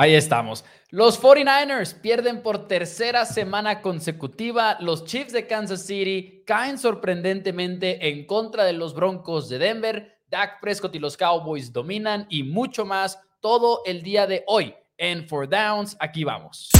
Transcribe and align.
Ahí 0.00 0.14
estamos. 0.14 0.64
Los 0.90 1.20
49ers 1.20 2.00
pierden 2.00 2.40
por 2.40 2.68
tercera 2.68 3.26
semana 3.26 3.82
consecutiva. 3.82 4.76
Los 4.78 5.04
Chiefs 5.04 5.32
de 5.32 5.48
Kansas 5.48 5.86
City 5.86 6.44
caen 6.46 6.78
sorprendentemente 6.78 8.08
en 8.08 8.24
contra 8.24 8.62
de 8.64 8.74
los 8.74 8.94
Broncos 8.94 9.48
de 9.48 9.58
Denver. 9.58 10.20
Dak 10.28 10.60
Prescott 10.60 10.94
y 10.94 11.00
los 11.00 11.16
Cowboys 11.16 11.72
dominan 11.72 12.28
y 12.30 12.44
mucho 12.44 12.84
más 12.84 13.18
todo 13.40 13.82
el 13.86 14.02
día 14.02 14.28
de 14.28 14.44
hoy 14.46 14.72
en 14.96 15.26
Four 15.26 15.48
Downs. 15.48 15.96
Aquí 15.98 16.22
vamos. 16.22 16.70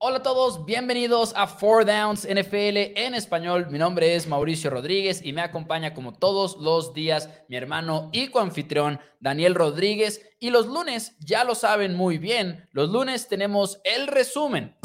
Hola 0.00 0.18
a 0.18 0.22
todos, 0.22 0.64
bienvenidos 0.64 1.32
a 1.34 1.48
Four 1.48 1.84
Downs 1.84 2.24
NFL 2.24 2.94
en 2.94 3.14
español. 3.16 3.66
Mi 3.68 3.80
nombre 3.80 4.14
es 4.14 4.28
Mauricio 4.28 4.70
Rodríguez 4.70 5.20
y 5.24 5.32
me 5.32 5.40
acompaña 5.40 5.92
como 5.92 6.14
todos 6.14 6.56
los 6.58 6.94
días 6.94 7.28
mi 7.48 7.56
hermano 7.56 8.08
y 8.12 8.28
coanfitrión 8.28 9.00
Daniel 9.18 9.56
Rodríguez. 9.56 10.24
Y 10.38 10.50
los 10.50 10.68
lunes, 10.68 11.16
ya 11.18 11.42
lo 11.42 11.56
saben 11.56 11.96
muy 11.96 12.16
bien, 12.18 12.68
los 12.70 12.90
lunes 12.90 13.26
tenemos 13.26 13.80
el 13.82 14.06
resumen 14.06 14.76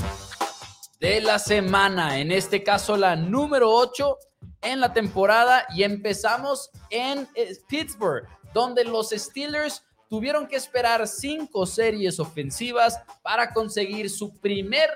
de 1.00 1.22
la 1.22 1.38
semana, 1.38 2.18
en 2.18 2.32
este 2.32 2.64
caso 2.64 2.98
la 2.98 3.16
número 3.16 3.70
8 3.70 4.18
en 4.64 4.80
la 4.80 4.94
temporada 4.94 5.68
y 5.76 5.84
empezamos 5.84 6.72
en 6.90 7.28
eh, 7.36 7.56
Pittsburgh, 7.68 8.28
donde 8.52 8.84
los 8.84 9.12
Steelers 9.12 9.84
tuvieron 10.14 10.46
que 10.46 10.56
esperar 10.56 11.08
cinco 11.08 11.66
series 11.66 12.20
ofensivas 12.20 13.02
para 13.24 13.52
conseguir 13.52 14.12
su 14.12 14.32
primer 14.38 14.92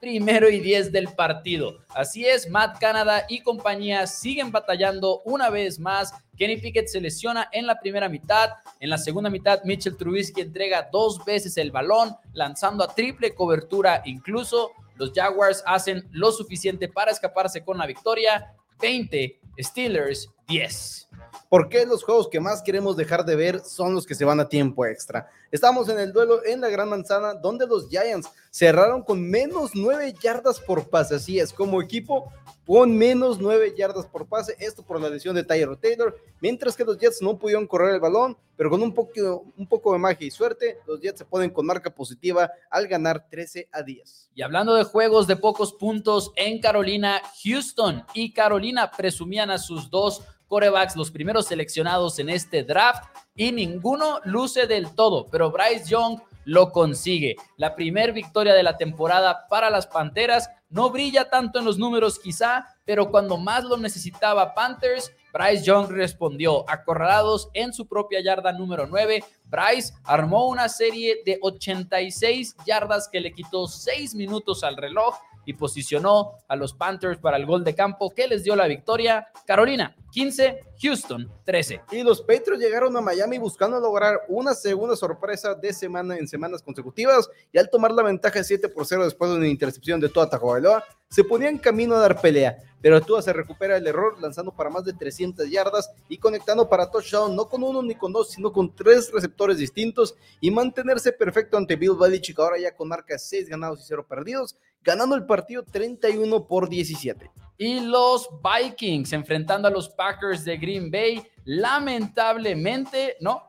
primero 0.00 0.48
y 0.48 0.60
diez 0.60 0.90
del 0.90 1.08
partido. 1.08 1.80
Así 1.90 2.24
es, 2.24 2.48
Matt 2.48 2.78
Canada 2.80 3.26
y 3.28 3.42
compañía 3.42 4.06
siguen 4.06 4.50
batallando 4.50 5.20
una 5.26 5.50
vez 5.50 5.78
más. 5.78 6.14
Kenny 6.38 6.56
Pickett 6.56 6.88
se 6.88 7.02
lesiona 7.02 7.50
en 7.52 7.66
la 7.66 7.78
primera 7.80 8.08
mitad. 8.08 8.48
En 8.80 8.88
la 8.88 8.96
segunda 8.96 9.28
mitad, 9.28 9.62
Mitchell 9.64 9.98
Trubisky 9.98 10.40
entrega 10.40 10.88
dos 10.90 11.22
veces 11.22 11.58
el 11.58 11.70
balón, 11.70 12.16
lanzando 12.32 12.82
a 12.82 12.94
triple 12.94 13.34
cobertura. 13.34 14.00
Incluso 14.06 14.70
los 14.96 15.12
Jaguars 15.14 15.62
hacen 15.66 16.08
lo 16.12 16.32
suficiente 16.32 16.88
para 16.88 17.10
escaparse 17.10 17.62
con 17.62 17.76
la 17.76 17.86
victoria. 17.86 18.54
20, 18.80 19.38
Steelers 19.58 20.30
10. 20.52 21.08
¿Por 21.48 21.68
qué 21.68 21.86
los 21.86 22.02
juegos 22.02 22.28
que 22.28 22.40
más 22.40 22.62
queremos 22.62 22.96
dejar 22.96 23.24
de 23.24 23.36
ver 23.36 23.60
son 23.60 23.94
los 23.94 24.06
que 24.06 24.14
se 24.14 24.24
van 24.24 24.40
a 24.40 24.48
tiempo 24.48 24.84
extra? 24.86 25.30
Estamos 25.50 25.88
en 25.88 25.98
el 25.98 26.12
duelo 26.12 26.44
en 26.44 26.60
la 26.60 26.68
Gran 26.70 26.88
Manzana, 26.88 27.34
donde 27.34 27.66
los 27.66 27.88
Giants 27.88 28.28
cerraron 28.50 29.02
con 29.02 29.22
menos 29.22 29.72
nueve 29.74 30.14
yardas 30.22 30.60
por 30.60 30.88
pase. 30.88 31.14
Así 31.14 31.38
es, 31.38 31.52
como 31.52 31.82
equipo, 31.82 32.32
con 32.66 32.96
menos 32.96 33.38
nueve 33.38 33.74
yardas 33.76 34.06
por 34.06 34.26
pase. 34.26 34.56
Esto 34.58 34.82
por 34.82 35.00
la 35.00 35.10
lesión 35.10 35.34
de 35.34 35.44
Tyler 35.44 35.76
Taylor. 35.76 36.16
Mientras 36.40 36.74
que 36.76 36.84
los 36.84 36.98
Jets 36.98 37.20
no 37.20 37.38
pudieron 37.38 37.66
correr 37.66 37.94
el 37.94 38.00
balón, 38.00 38.36
pero 38.56 38.70
con 38.70 38.82
un 38.82 38.94
poco, 38.94 39.44
un 39.56 39.66
poco 39.66 39.92
de 39.92 39.98
magia 39.98 40.26
y 40.26 40.30
suerte, 40.30 40.78
los 40.86 41.00
Jets 41.00 41.18
se 41.18 41.24
ponen 41.24 41.50
con 41.50 41.66
marca 41.66 41.90
positiva 41.90 42.50
al 42.70 42.88
ganar 42.88 43.26
13 43.28 43.68
a 43.72 43.82
10. 43.82 44.30
Y 44.34 44.42
hablando 44.42 44.74
de 44.74 44.84
juegos 44.84 45.26
de 45.26 45.36
pocos 45.36 45.74
puntos 45.74 46.32
en 46.36 46.60
Carolina, 46.60 47.20
Houston 47.44 48.04
y 48.14 48.32
Carolina 48.32 48.90
presumían 48.90 49.50
a 49.50 49.58
sus 49.58 49.90
dos 49.90 50.22
corebacks, 50.52 50.96
los 50.96 51.10
primeros 51.10 51.46
seleccionados 51.46 52.18
en 52.18 52.28
este 52.28 52.62
draft, 52.62 53.04
y 53.34 53.52
ninguno 53.52 54.20
luce 54.24 54.66
del 54.66 54.94
todo, 54.94 55.26
pero 55.30 55.50
Bryce 55.50 55.88
Young 55.88 56.20
lo 56.44 56.72
consigue. 56.72 57.36
La 57.56 57.74
primer 57.74 58.12
victoria 58.12 58.52
de 58.52 58.62
la 58.62 58.76
temporada 58.76 59.46
para 59.48 59.70
las 59.70 59.86
Panteras. 59.86 60.50
No 60.68 60.90
brilla 60.90 61.30
tanto 61.30 61.58
en 61.58 61.64
los 61.64 61.78
números 61.78 62.18
quizá, 62.18 62.66
pero 62.84 63.10
cuando 63.10 63.38
más 63.38 63.64
lo 63.64 63.78
necesitaba 63.78 64.52
Panthers, 64.52 65.10
Bryce 65.32 65.64
Young 65.64 65.88
respondió. 65.88 66.68
Acorralados 66.68 67.48
en 67.54 67.72
su 67.72 67.86
propia 67.86 68.20
yarda 68.22 68.52
número 68.52 68.86
9, 68.86 69.24
Bryce 69.44 69.94
armó 70.04 70.48
una 70.48 70.68
serie 70.68 71.22
de 71.24 71.38
86 71.40 72.56
yardas 72.66 73.08
que 73.10 73.20
le 73.20 73.32
quitó 73.32 73.66
6 73.66 74.14
minutos 74.14 74.64
al 74.64 74.76
reloj 74.76 75.14
y 75.44 75.54
posicionó 75.54 76.32
a 76.48 76.56
los 76.56 76.74
Panthers 76.74 77.18
para 77.18 77.36
el 77.36 77.46
gol 77.46 77.64
de 77.64 77.74
campo 77.74 78.10
que 78.10 78.26
les 78.26 78.44
dio 78.44 78.56
la 78.56 78.66
victoria. 78.66 79.28
Carolina 79.46 79.96
15, 80.12 80.60
Houston 80.82 81.30
13. 81.44 81.80
Y 81.92 82.02
los 82.02 82.20
Patriots 82.20 82.60
llegaron 82.60 82.96
a 82.96 83.00
Miami 83.00 83.38
buscando 83.38 83.80
lograr 83.80 84.20
una 84.28 84.54
segunda 84.54 84.94
sorpresa 84.94 85.54
de 85.54 85.72
semana 85.72 86.18
en 86.18 86.28
semanas 86.28 86.62
consecutivas 86.62 87.30
y 87.50 87.58
al 87.58 87.70
tomar 87.70 87.92
la 87.92 88.02
ventaja 88.02 88.44
7 88.44 88.68
por 88.68 88.86
0 88.86 89.04
después 89.04 89.30
de 89.30 89.38
una 89.38 89.48
intercepción 89.48 90.00
de 90.00 90.08
Tua 90.08 90.28
Tagovailoa, 90.28 90.84
se 91.08 91.24
ponía 91.24 91.48
en 91.50 91.58
camino 91.58 91.94
a 91.94 92.00
dar 92.00 92.20
pelea, 92.20 92.56
pero 92.80 93.00
Tua 93.00 93.20
se 93.20 93.32
recupera 93.32 93.76
el 93.76 93.86
error 93.86 94.20
lanzando 94.20 94.50
para 94.50 94.70
más 94.70 94.84
de 94.84 94.94
300 94.94 95.50
yardas 95.50 95.90
y 96.08 96.16
conectando 96.16 96.68
para 96.68 96.90
touchdown 96.90 97.36
no 97.36 97.48
con 97.48 97.62
uno 97.62 97.82
ni 97.82 97.94
con 97.94 98.12
dos, 98.12 98.30
sino 98.30 98.52
con 98.52 98.74
tres 98.74 99.10
receptores 99.12 99.58
distintos 99.58 100.14
y 100.40 100.50
mantenerse 100.50 101.12
perfecto 101.12 101.56
ante 101.56 101.76
Bill 101.76 101.96
Belichick 102.00 102.38
ahora 102.38 102.58
ya 102.58 102.74
con 102.74 102.88
marca 102.88 103.18
6 103.18 103.48
ganados 103.48 103.80
y 103.80 103.84
0 103.88 104.06
perdidos, 104.08 104.56
ganando 104.82 105.14
el 105.14 105.26
partido 105.26 105.62
31 105.64 106.46
por 106.46 106.68
17. 106.68 107.30
Y 107.58 107.80
los 107.80 108.28
Vikings 108.42 109.12
enfrentando 109.12 109.68
a 109.68 109.70
los 109.70 109.88
Packers 109.88 110.44
de 110.44 110.56
Green 110.56 110.90
Bay, 110.90 111.22
lamentablemente, 111.44 113.16
no, 113.20 113.42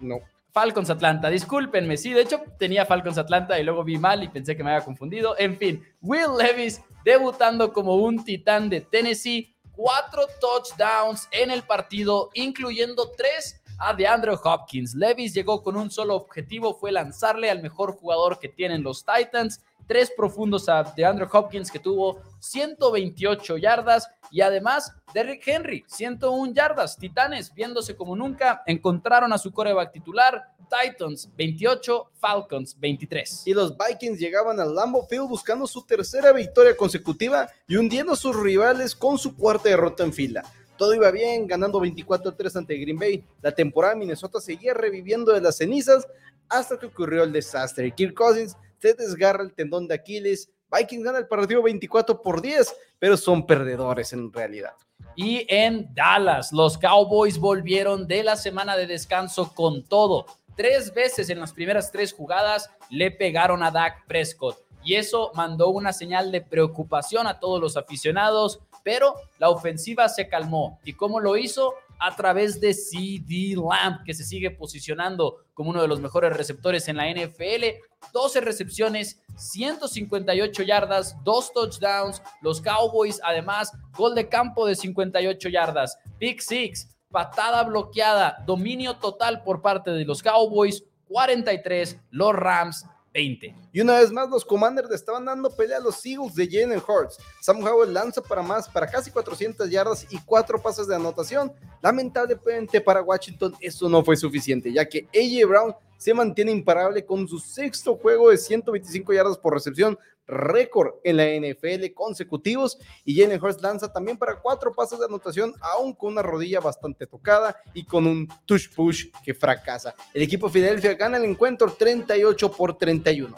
no. 0.00 0.18
Falcons 0.52 0.88
Atlanta, 0.88 1.30
discúlpenme, 1.30 1.96
sí, 1.96 2.12
de 2.12 2.20
hecho 2.20 2.40
tenía 2.60 2.86
Falcons 2.86 3.18
Atlanta 3.18 3.58
y 3.58 3.64
luego 3.64 3.82
vi 3.82 3.98
mal 3.98 4.22
y 4.22 4.28
pensé 4.28 4.56
que 4.56 4.62
me 4.62 4.70
había 4.70 4.84
confundido. 4.84 5.36
En 5.36 5.58
fin, 5.58 5.82
Will 6.00 6.36
Levis 6.38 6.80
debutando 7.04 7.72
como 7.72 7.96
un 7.96 8.24
titán 8.24 8.68
de 8.68 8.80
Tennessee, 8.80 9.52
cuatro 9.72 10.22
touchdowns 10.40 11.28
en 11.32 11.50
el 11.50 11.64
partido, 11.64 12.30
incluyendo 12.34 13.10
tres 13.16 13.62
a 13.78 13.94
DeAndre 13.94 14.34
Hopkins. 14.42 14.94
Levis 14.94 15.34
llegó 15.34 15.62
con 15.62 15.76
un 15.76 15.90
solo 15.90 16.14
objetivo, 16.14 16.74
fue 16.74 16.92
lanzarle 16.92 17.50
al 17.50 17.60
mejor 17.60 17.96
jugador 17.96 18.38
que 18.38 18.48
tienen 18.48 18.82
los 18.82 19.04
Titans 19.04 19.60
tres 19.86 20.12
profundos 20.16 20.68
a 20.68 20.82
DeAndre 20.82 21.26
Hopkins 21.30 21.70
que 21.70 21.78
tuvo 21.78 22.20
128 22.40 23.56
yardas 23.58 24.08
y 24.30 24.40
además 24.40 24.92
Derrick 25.12 25.46
Henry 25.46 25.84
101 25.86 26.52
yardas. 26.52 26.96
Titanes 26.96 27.52
viéndose 27.54 27.96
como 27.96 28.16
nunca 28.16 28.62
encontraron 28.66 29.32
a 29.32 29.38
su 29.38 29.52
coreback 29.52 29.92
titular. 29.92 30.54
Titans 30.64 31.30
28, 31.36 32.10
Falcons 32.14 32.78
23. 32.80 33.42
Y 33.46 33.54
los 33.54 33.74
Vikings 33.76 34.18
llegaban 34.18 34.58
al 34.58 34.74
Lambeau 34.74 35.06
Field 35.06 35.28
buscando 35.28 35.66
su 35.66 35.82
tercera 35.82 36.32
victoria 36.32 36.76
consecutiva 36.76 37.48
y 37.68 37.76
hundiendo 37.76 38.14
a 38.14 38.16
sus 38.16 38.34
rivales 38.34 38.94
con 38.94 39.18
su 39.18 39.36
cuarta 39.36 39.68
derrota 39.68 40.04
en 40.04 40.12
fila. 40.12 40.42
Todo 40.76 40.94
iba 40.94 41.10
bien, 41.10 41.46
ganando 41.46 41.80
24-3 41.80 42.56
ante 42.56 42.76
Green 42.76 42.98
Bay. 42.98 43.24
La 43.40 43.52
temporada 43.52 43.94
Minnesota 43.94 44.40
seguía 44.40 44.74
reviviendo 44.74 45.32
de 45.32 45.40
las 45.40 45.58
cenizas 45.58 46.06
hasta 46.48 46.78
que 46.78 46.86
ocurrió 46.86 47.22
el 47.22 47.32
desastre. 47.32 47.92
Kirk 47.92 48.14
Cousins 48.14 48.56
se 48.84 48.92
desgarra 48.92 49.42
el 49.42 49.54
tendón 49.54 49.88
de 49.88 49.94
Aquiles. 49.94 50.50
Vikings 50.70 51.04
gana 51.04 51.18
el 51.18 51.26
partido 51.26 51.62
24 51.62 52.20
por 52.20 52.42
10, 52.42 52.76
pero 52.98 53.16
son 53.16 53.46
perdedores 53.46 54.12
en 54.12 54.30
realidad. 54.30 54.72
Y 55.16 55.46
en 55.48 55.94
Dallas, 55.94 56.52
los 56.52 56.76
Cowboys 56.76 57.38
volvieron 57.38 58.06
de 58.06 58.22
la 58.22 58.36
semana 58.36 58.76
de 58.76 58.86
descanso 58.86 59.54
con 59.54 59.84
todo. 59.84 60.26
Tres 60.54 60.92
veces 60.92 61.30
en 61.30 61.40
las 61.40 61.54
primeras 61.54 61.90
tres 61.90 62.12
jugadas 62.12 62.68
le 62.90 63.10
pegaron 63.10 63.62
a 63.62 63.70
Dak 63.70 64.06
Prescott. 64.06 64.58
Y 64.82 64.96
eso 64.96 65.32
mandó 65.34 65.70
una 65.70 65.94
señal 65.94 66.30
de 66.30 66.42
preocupación 66.42 67.26
a 67.26 67.40
todos 67.40 67.58
los 67.58 67.78
aficionados, 67.78 68.60
pero 68.82 69.14
la 69.38 69.48
ofensiva 69.48 70.10
se 70.10 70.28
calmó. 70.28 70.78
¿Y 70.84 70.92
cómo 70.92 71.20
lo 71.20 71.38
hizo? 71.38 71.72
A 72.04 72.14
través 72.14 72.60
de 72.60 72.74
CD 72.74 73.56
Lamb, 73.56 74.04
que 74.04 74.12
se 74.12 74.24
sigue 74.24 74.50
posicionando 74.50 75.38
como 75.54 75.70
uno 75.70 75.80
de 75.80 75.88
los 75.88 76.00
mejores 76.00 76.36
receptores 76.36 76.86
en 76.88 76.98
la 76.98 77.10
NFL. 77.10 77.64
12 78.12 78.40
recepciones, 78.42 79.22
158 79.36 80.62
yardas, 80.64 81.16
2 81.24 81.52
touchdowns. 81.54 82.22
Los 82.42 82.60
Cowboys, 82.60 83.20
además, 83.24 83.72
gol 83.96 84.14
de 84.14 84.28
campo 84.28 84.66
de 84.66 84.74
58 84.74 85.48
yardas. 85.48 85.98
Pick 86.18 86.40
six, 86.40 86.94
patada 87.10 87.62
bloqueada, 87.62 88.42
dominio 88.46 88.96
total 88.96 89.42
por 89.42 89.62
parte 89.62 89.90
de 89.90 90.04
los 90.04 90.22
Cowboys. 90.22 90.84
43, 91.08 92.00
los 92.10 92.34
Rams 92.34 92.84
20. 93.14 93.54
Y 93.72 93.80
una 93.80 94.00
vez 94.00 94.10
más, 94.10 94.28
los 94.28 94.44
Commanders 94.44 94.90
estaban 94.90 95.24
dando 95.24 95.48
pelea 95.48 95.78
a 95.78 95.80
los 95.80 96.04
Eagles 96.04 96.34
de 96.34 96.48
Jalen 96.50 96.82
Hurts. 96.86 97.16
Sam 97.40 97.64
Howell 97.64 97.94
lanza 97.94 98.20
para 98.20 98.42
más, 98.42 98.68
para 98.68 98.88
casi 98.88 99.10
400 99.10 99.70
yardas 99.70 100.04
y 100.10 100.18
cuatro 100.18 100.60
pases 100.60 100.88
de 100.88 100.96
anotación. 100.96 101.52
Lamentablemente 101.80 102.80
para 102.80 103.02
Washington 103.02 103.54
eso 103.60 103.88
no 103.88 104.04
fue 104.04 104.16
suficiente, 104.16 104.72
ya 104.72 104.84
que 104.84 105.08
AJ 105.14 105.48
Brown 105.48 105.74
se 105.96 106.12
mantiene 106.12 106.50
imparable 106.50 107.04
con 107.04 107.26
su 107.28 107.38
sexto 107.38 107.96
juego 107.96 108.30
de 108.30 108.36
125 108.36 109.12
yardas 109.12 109.38
por 109.38 109.54
recepción, 109.54 109.96
récord 110.26 110.94
en 111.04 111.16
la 111.16 111.24
NFL 111.26 111.92
consecutivos. 111.94 112.78
Y 113.04 113.20
Jalen 113.20 113.42
Hurts 113.42 113.62
lanza 113.62 113.92
también 113.92 114.16
para 114.16 114.40
cuatro 114.40 114.72
pases 114.72 114.98
de 114.98 115.06
anotación, 115.06 115.54
aún 115.60 115.94
con 115.94 116.12
una 116.12 116.22
rodilla 116.22 116.60
bastante 116.60 117.06
tocada 117.06 117.56
y 117.72 117.84
con 117.84 118.06
un 118.06 118.28
touch 118.46 118.74
push 118.74 119.06
que 119.24 119.34
fracasa. 119.34 119.94
El 120.12 120.22
equipo 120.22 120.48
Filadelfia 120.48 120.94
gana 120.94 121.16
el 121.16 121.24
encuentro 121.24 121.72
38 121.72 122.52
por 122.52 122.76
31. 122.76 123.34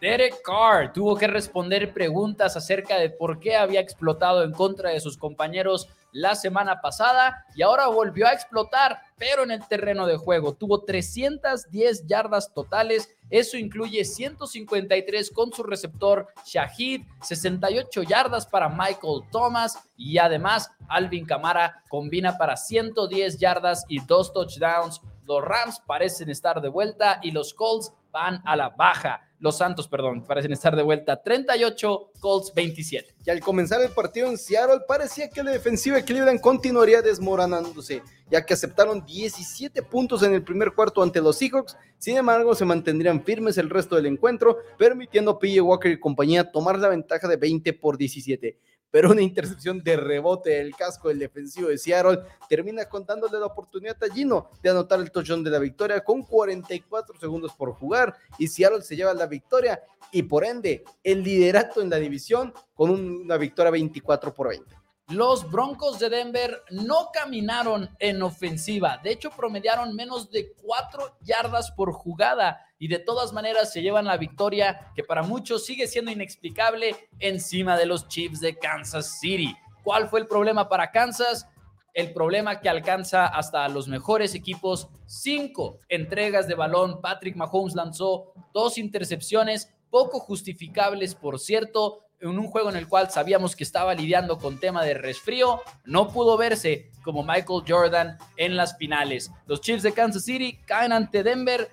Derek 0.00 0.42
Carr 0.42 0.92
tuvo 0.92 1.16
que 1.16 1.26
responder 1.26 1.94
preguntas 1.94 2.58
acerca 2.58 2.98
de 2.98 3.08
por 3.08 3.40
qué 3.40 3.56
había 3.56 3.80
explotado 3.80 4.44
en 4.44 4.52
contra 4.52 4.90
de 4.90 5.00
sus 5.00 5.16
compañeros 5.16 5.88
la 6.12 6.34
semana 6.34 6.82
pasada 6.82 7.46
y 7.54 7.62
ahora 7.62 7.86
volvió 7.86 8.26
a 8.26 8.34
explotar, 8.34 9.00
pero 9.16 9.44
en 9.44 9.50
el 9.50 9.66
terreno 9.66 10.06
de 10.06 10.16
juego. 10.16 10.54
Tuvo 10.54 10.82
310 10.82 12.06
yardas 12.06 12.52
totales, 12.52 13.08
eso 13.30 13.56
incluye 13.56 14.04
153 14.04 15.30
con 15.30 15.52
su 15.52 15.62
receptor 15.62 16.28
Shahid, 16.44 17.02
68 17.22 18.02
yardas 18.02 18.46
para 18.46 18.68
Michael 18.68 19.22
Thomas 19.30 19.78
y 19.96 20.18
además 20.18 20.70
Alvin 20.88 21.26
Camara 21.26 21.82
combina 21.88 22.36
para 22.36 22.56
110 22.56 23.38
yardas 23.38 23.84
y 23.88 24.00
dos 24.04 24.32
touchdowns. 24.32 25.00
Los 25.26 25.42
Rams 25.42 25.80
parecen 25.86 26.28
estar 26.28 26.60
de 26.60 26.68
vuelta 26.68 27.20
y 27.22 27.30
los 27.30 27.54
Colts 27.54 27.92
van 28.14 28.40
a 28.44 28.54
la 28.54 28.70
baja. 28.70 29.20
Los 29.40 29.58
Santos, 29.58 29.88
perdón, 29.88 30.24
parecen 30.24 30.52
estar 30.52 30.74
de 30.74 30.82
vuelta 30.82 31.20
38, 31.20 32.12
Colts 32.20 32.54
27. 32.54 33.14
Y 33.26 33.30
al 33.30 33.40
comenzar 33.40 33.82
el 33.82 33.90
partido 33.90 34.28
en 34.28 34.38
Seattle 34.38 34.82
parecía 34.86 35.28
que 35.28 35.42
la 35.42 35.50
defensiva 35.50 35.96
de 35.96 36.04
Cleveland 36.04 36.40
continuaría 36.40 37.02
desmoronándose, 37.02 38.02
ya 38.30 38.46
que 38.46 38.54
aceptaron 38.54 39.04
17 39.04 39.82
puntos 39.82 40.22
en 40.22 40.32
el 40.32 40.44
primer 40.44 40.72
cuarto 40.72 41.02
ante 41.02 41.20
los 41.20 41.36
Seahawks, 41.36 41.76
sin 41.98 42.16
embargo 42.16 42.54
se 42.54 42.64
mantendrían 42.64 43.22
firmes 43.22 43.58
el 43.58 43.68
resto 43.68 43.96
del 43.96 44.06
encuentro, 44.06 44.58
permitiendo 44.78 45.32
a 45.32 45.38
PJ 45.38 45.60
Walker 45.60 45.90
y 45.90 46.00
compañía 46.00 46.50
tomar 46.50 46.78
la 46.78 46.88
ventaja 46.88 47.26
de 47.26 47.36
20 47.36 47.72
por 47.74 47.98
17 47.98 48.56
pero 48.94 49.10
una 49.10 49.22
intercepción 49.22 49.82
de 49.82 49.96
rebote 49.96 50.50
del 50.50 50.76
casco 50.76 51.08
del 51.08 51.18
defensivo 51.18 51.66
de 51.66 51.78
Seattle 51.78 52.20
termina 52.48 52.88
contándole 52.88 53.40
la 53.40 53.46
oportunidad 53.46 53.96
a 54.00 54.14
Gino 54.14 54.50
de 54.62 54.70
anotar 54.70 55.00
el 55.00 55.10
touchdown 55.10 55.42
de 55.42 55.50
la 55.50 55.58
victoria 55.58 56.04
con 56.04 56.22
44 56.22 57.18
segundos 57.18 57.52
por 57.54 57.72
jugar 57.72 58.14
y 58.38 58.46
Seattle 58.46 58.82
se 58.82 58.94
lleva 58.94 59.12
la 59.12 59.26
victoria 59.26 59.82
y 60.12 60.22
por 60.22 60.44
ende 60.44 60.84
el 61.02 61.24
liderato 61.24 61.82
en 61.82 61.90
la 61.90 61.96
división 61.96 62.54
con 62.72 62.90
una 62.90 63.36
victoria 63.36 63.72
24 63.72 64.32
por 64.32 64.50
20. 64.50 64.76
Los 65.08 65.50
Broncos 65.50 65.98
de 65.98 66.08
Denver 66.08 66.62
no 66.70 67.08
caminaron 67.12 67.90
en 67.98 68.22
ofensiva, 68.22 69.00
de 69.02 69.10
hecho 69.10 69.30
promediaron 69.30 69.96
menos 69.96 70.30
de 70.30 70.52
4 70.62 71.18
yardas 71.20 71.72
por 71.72 71.92
jugada 71.92 72.64
y 72.84 72.88
de 72.88 72.98
todas 72.98 73.32
maneras 73.32 73.72
se 73.72 73.80
llevan 73.80 74.04
la 74.04 74.18
victoria 74.18 74.92
que 74.94 75.02
para 75.02 75.22
muchos 75.22 75.64
sigue 75.64 75.86
siendo 75.86 76.10
inexplicable 76.10 76.94
encima 77.18 77.78
de 77.78 77.86
los 77.86 78.08
Chiefs 78.08 78.40
de 78.40 78.58
Kansas 78.58 79.20
City. 79.20 79.56
¿Cuál 79.82 80.10
fue 80.10 80.20
el 80.20 80.26
problema 80.26 80.68
para 80.68 80.90
Kansas? 80.90 81.48
El 81.94 82.12
problema 82.12 82.60
que 82.60 82.68
alcanza 82.68 83.24
hasta 83.24 83.66
los 83.70 83.88
mejores 83.88 84.34
equipos, 84.34 84.90
cinco 85.06 85.78
entregas 85.88 86.46
de 86.46 86.56
balón. 86.56 87.00
Patrick 87.00 87.36
Mahomes 87.36 87.74
lanzó 87.74 88.34
dos 88.52 88.76
intercepciones, 88.76 89.72
poco 89.88 90.20
justificables, 90.20 91.14
por 91.14 91.40
cierto, 91.40 92.00
en 92.20 92.38
un 92.38 92.48
juego 92.48 92.68
en 92.68 92.76
el 92.76 92.86
cual 92.86 93.10
sabíamos 93.10 93.56
que 93.56 93.64
estaba 93.64 93.94
lidiando 93.94 94.36
con 94.36 94.60
tema 94.60 94.84
de 94.84 94.92
resfrío, 94.92 95.62
no 95.86 96.08
pudo 96.08 96.36
verse 96.36 96.90
como 97.02 97.22
Michael 97.22 97.62
Jordan 97.66 98.18
en 98.36 98.56
las 98.58 98.76
finales. 98.76 99.30
Los 99.46 99.62
Chiefs 99.62 99.82
de 99.82 99.92
Kansas 99.92 100.24
City 100.24 100.58
caen 100.66 100.92
ante 100.92 101.22
Denver 101.22 101.70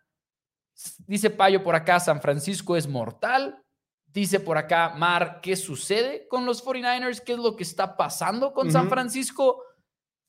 Dice 1.07 1.29
Payo 1.29 1.63
por 1.63 1.75
acá, 1.75 1.99
San 1.99 2.21
Francisco 2.21 2.75
es 2.75 2.87
mortal. 2.87 3.61
Dice 4.07 4.39
por 4.39 4.57
acá, 4.57 4.93
Mar, 4.95 5.39
¿qué 5.41 5.55
sucede 5.55 6.27
con 6.29 6.45
los 6.45 6.65
49ers? 6.65 7.21
¿Qué 7.21 7.33
es 7.33 7.39
lo 7.39 7.55
que 7.55 7.63
está 7.63 7.95
pasando 7.97 8.53
con 8.53 8.71
San 8.71 8.89
Francisco? 8.89 9.61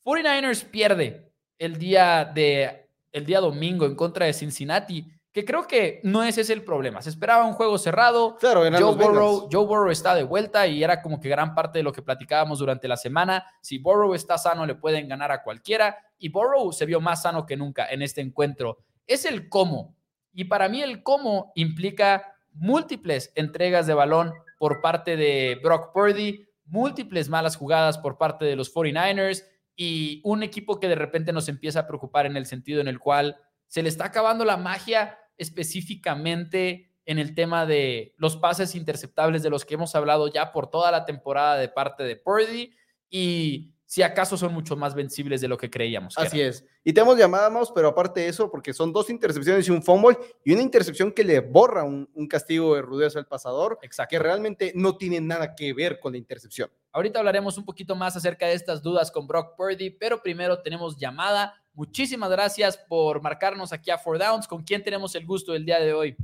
49ers 0.07 0.63
pierde 0.63 1.33
el 1.59 1.77
día, 1.77 2.23
de, 2.23 2.89
el 3.11 3.25
día 3.25 3.41
domingo 3.41 3.85
en 3.85 3.93
contra 3.93 4.25
de 4.25 4.31
Cincinnati, 4.31 5.05
que 5.33 5.43
creo 5.43 5.67
que 5.67 5.99
no 6.03 6.23
ese 6.23 6.41
es 6.41 6.49
el 6.49 6.63
problema. 6.63 7.01
Se 7.01 7.09
esperaba 7.09 7.45
un 7.45 7.51
juego 7.51 7.77
cerrado. 7.77 8.37
Joe, 8.41 8.95
Burrow, 8.95 9.49
Joe 9.51 9.65
Burrow 9.65 9.91
está 9.91 10.15
de 10.15 10.23
vuelta 10.23 10.65
y 10.65 10.81
era 10.81 11.01
como 11.01 11.19
que 11.19 11.27
gran 11.27 11.53
parte 11.53 11.79
de 11.79 11.83
lo 11.83 11.91
que 11.91 12.01
platicábamos 12.01 12.59
durante 12.59 12.87
la 12.87 12.95
semana. 12.95 13.45
Si 13.61 13.79
Burrow 13.79 14.13
está 14.13 14.37
sano, 14.37 14.65
le 14.65 14.75
pueden 14.75 15.09
ganar 15.09 15.33
a 15.33 15.43
cualquiera. 15.43 15.97
Y 16.17 16.29
Burrow 16.29 16.71
se 16.71 16.85
vio 16.85 17.01
más 17.01 17.23
sano 17.23 17.45
que 17.45 17.57
nunca 17.57 17.87
en 17.89 18.01
este 18.01 18.21
encuentro 18.21 18.77
es 19.07 19.25
el 19.25 19.49
cómo. 19.49 19.93
Y 20.33 20.45
para 20.45 20.69
mí 20.69 20.81
el 20.81 21.03
cómo 21.03 21.51
implica 21.55 22.35
múltiples 22.53 23.31
entregas 23.35 23.87
de 23.87 23.93
balón 23.93 24.33
por 24.57 24.81
parte 24.81 25.17
de 25.17 25.59
Brock 25.61 25.91
Purdy, 25.93 26.47
múltiples 26.65 27.29
malas 27.29 27.55
jugadas 27.55 27.97
por 27.97 28.17
parte 28.17 28.45
de 28.45 28.55
los 28.55 28.73
49ers 28.73 29.43
y 29.77 30.21
un 30.23 30.41
equipo 30.41 30.79
que 30.79 30.89
de 30.89 30.95
repente 30.95 31.31
nos 31.31 31.47
empieza 31.47 31.81
a 31.81 31.87
preocupar 31.87 32.25
en 32.25 32.35
el 32.35 32.47
sentido 32.47 32.81
en 32.81 32.87
el 32.87 32.99
cual 32.99 33.37
se 33.67 33.83
le 33.83 33.89
está 33.89 34.05
acabando 34.05 34.43
la 34.43 34.57
magia 34.57 35.19
específicamente 35.37 36.91
en 37.05 37.19
el 37.19 37.35
tema 37.35 37.65
de 37.65 38.15
los 38.17 38.35
pases 38.35 38.75
interceptables 38.75 39.43
de 39.43 39.51
los 39.51 39.63
que 39.63 39.75
hemos 39.75 39.95
hablado 39.95 40.27
ya 40.27 40.51
por 40.51 40.69
toda 40.69 40.91
la 40.91 41.05
temporada 41.05 41.57
de 41.57 41.69
parte 41.69 42.03
de 42.03 42.15
Purdy 42.15 42.73
y 43.09 43.71
si 43.87 44.01
acaso 44.01 44.35
son 44.35 44.53
mucho 44.53 44.75
más 44.75 44.93
vencibles 44.93 45.39
de 45.39 45.47
lo 45.47 45.57
que 45.57 45.69
creíamos. 45.69 46.17
Así 46.17 46.41
es. 46.41 46.65
Y 46.83 46.91
tenemos 46.91 47.17
llamada, 47.17 47.49
Maus, 47.49 47.71
pero 47.73 47.87
aparte 47.87 48.19
de 48.19 48.27
eso, 48.27 48.51
porque 48.51 48.73
son 48.73 48.91
dos 48.91 49.09
intercepciones 49.09 49.65
y 49.67 49.71
un 49.71 49.81
fumble, 49.81 50.17
y 50.43 50.51
una 50.51 50.61
intercepción 50.61 51.13
que 51.13 51.23
le 51.23 51.39
borra 51.39 51.85
un, 51.85 52.07
castigo 52.27 52.75
de 52.75 52.81
rudeza 52.81 53.17
al 53.17 53.27
pasador, 53.27 53.79
Exacto. 53.81 54.09
que 54.11 54.19
realmente 54.19 54.73
no 54.75 54.97
tiene 54.97 55.21
nada 55.21 55.55
que 55.55 55.73
ver 55.73 56.01
con 56.01 56.11
la 56.11 56.17
intercepción. 56.17 56.69
Ahorita 56.97 57.19
hablaremos 57.19 57.59
un 57.59 57.63
poquito 57.63 57.95
más 57.95 58.17
acerca 58.17 58.47
de 58.47 58.53
estas 58.53 58.81
dudas 58.81 59.11
con 59.11 59.27
Brock 59.27 59.55
Purdy, 59.55 59.91
pero 59.91 60.19
primero 60.19 60.63
tenemos 60.63 60.97
llamada. 60.97 61.53
Muchísimas 61.73 62.27
gracias 62.31 62.75
por 62.75 63.21
marcarnos 63.21 63.71
aquí 63.71 63.91
a 63.91 63.99
Four 63.99 64.17
Downs. 64.17 64.47
¿Con 64.47 64.63
quién 64.63 64.83
tenemos 64.83 65.13
el 65.13 65.23
gusto 65.23 65.53
del 65.53 65.63
día 65.63 65.79
de 65.79 65.93
hoy? 65.93 66.17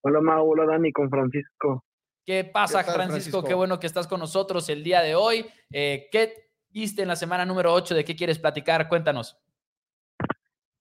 Hola 0.00 0.20
Mau, 0.20 0.50
hola 0.50 0.66
Dani, 0.66 0.90
con 0.90 1.08
Francisco. 1.08 1.84
¿Qué 2.26 2.42
pasa, 2.42 2.82
Francisco? 2.82 3.44
Qué 3.44 3.54
bueno 3.54 3.78
que 3.78 3.86
estás 3.86 4.08
con 4.08 4.18
nosotros 4.18 4.68
el 4.68 4.82
día 4.82 5.00
de 5.00 5.14
hoy. 5.14 5.46
Eh, 5.70 6.08
¿Qué 6.10 6.50
viste 6.70 7.02
en 7.02 7.08
la 7.08 7.14
semana 7.14 7.46
número 7.46 7.72
8? 7.72 7.94
¿De 7.94 8.04
qué 8.04 8.16
quieres 8.16 8.40
platicar? 8.40 8.88
Cuéntanos. 8.88 9.40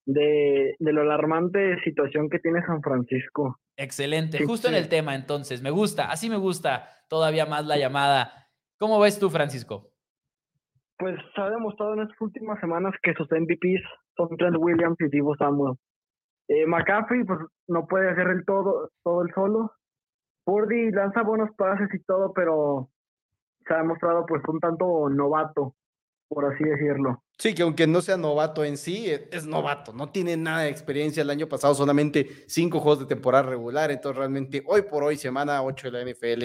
De, 0.07 0.75
de 0.79 0.91
la 0.91 1.01
alarmante 1.01 1.79
situación 1.83 2.31
que 2.31 2.39
tiene 2.39 2.65
San 2.65 2.81
Francisco. 2.81 3.59
Excelente, 3.77 4.43
justo 4.43 4.69
en 4.69 4.73
el 4.73 4.89
tema 4.89 5.13
entonces. 5.13 5.61
Me 5.61 5.69
gusta, 5.69 6.09
así 6.09 6.31
me 6.31 6.37
gusta 6.37 7.05
todavía 7.09 7.45
más 7.45 7.67
la 7.67 7.77
llamada. 7.77 8.42
¿Cómo 8.83 8.99
ves 8.99 9.17
tú, 9.17 9.29
Francisco? 9.29 9.89
Pues 10.97 11.15
se 11.33 11.41
ha 11.41 11.49
demostrado 11.49 11.93
en 11.93 12.01
estas 12.01 12.19
últimas 12.19 12.59
semanas 12.59 12.93
que 13.01 13.13
sus 13.13 13.31
MVPs 13.31 13.81
son 14.17 14.35
Trent 14.35 14.57
Williams 14.59 14.97
y 14.99 15.07
Divo 15.07 15.37
Samuel. 15.37 15.77
Eh, 16.49 16.65
McCaffrey 16.65 17.23
pues 17.23 17.39
no 17.69 17.87
puede 17.87 18.09
hacer 18.09 18.27
el 18.27 18.43
todo, 18.43 18.91
todo 19.01 19.21
el 19.21 19.33
solo. 19.33 19.71
Purdy 20.43 20.91
lanza 20.91 21.21
buenos 21.21 21.49
pases 21.55 21.87
y 21.93 21.99
todo, 21.99 22.33
pero 22.33 22.89
se 23.65 23.73
ha 23.73 23.77
demostrado 23.77 24.25
pues 24.25 24.41
un 24.49 24.59
tanto 24.59 25.07
novato, 25.09 25.75
por 26.27 26.43
así 26.53 26.65
decirlo. 26.65 27.23
Sí, 27.37 27.55
que 27.55 27.63
aunque 27.63 27.87
no 27.87 28.01
sea 28.01 28.17
novato 28.17 28.65
en 28.65 28.75
sí, 28.75 29.09
e, 29.09 29.29
es 29.31 29.45
novato, 29.45 29.93
no 29.93 30.09
tiene 30.09 30.35
nada 30.35 30.63
de 30.63 30.69
experiencia. 30.69 31.23
El 31.23 31.29
año 31.29 31.47
pasado 31.47 31.73
solamente 31.73 32.43
cinco 32.47 32.81
juegos 32.81 32.99
de 32.99 33.05
temporada 33.05 33.49
regular, 33.49 33.91
entonces 33.91 34.17
realmente 34.17 34.61
hoy 34.67 34.81
por 34.81 35.03
hoy, 35.03 35.15
semana 35.15 35.63
8 35.63 35.89
de 35.89 36.03
la 36.03 36.11
NFL, 36.11 36.43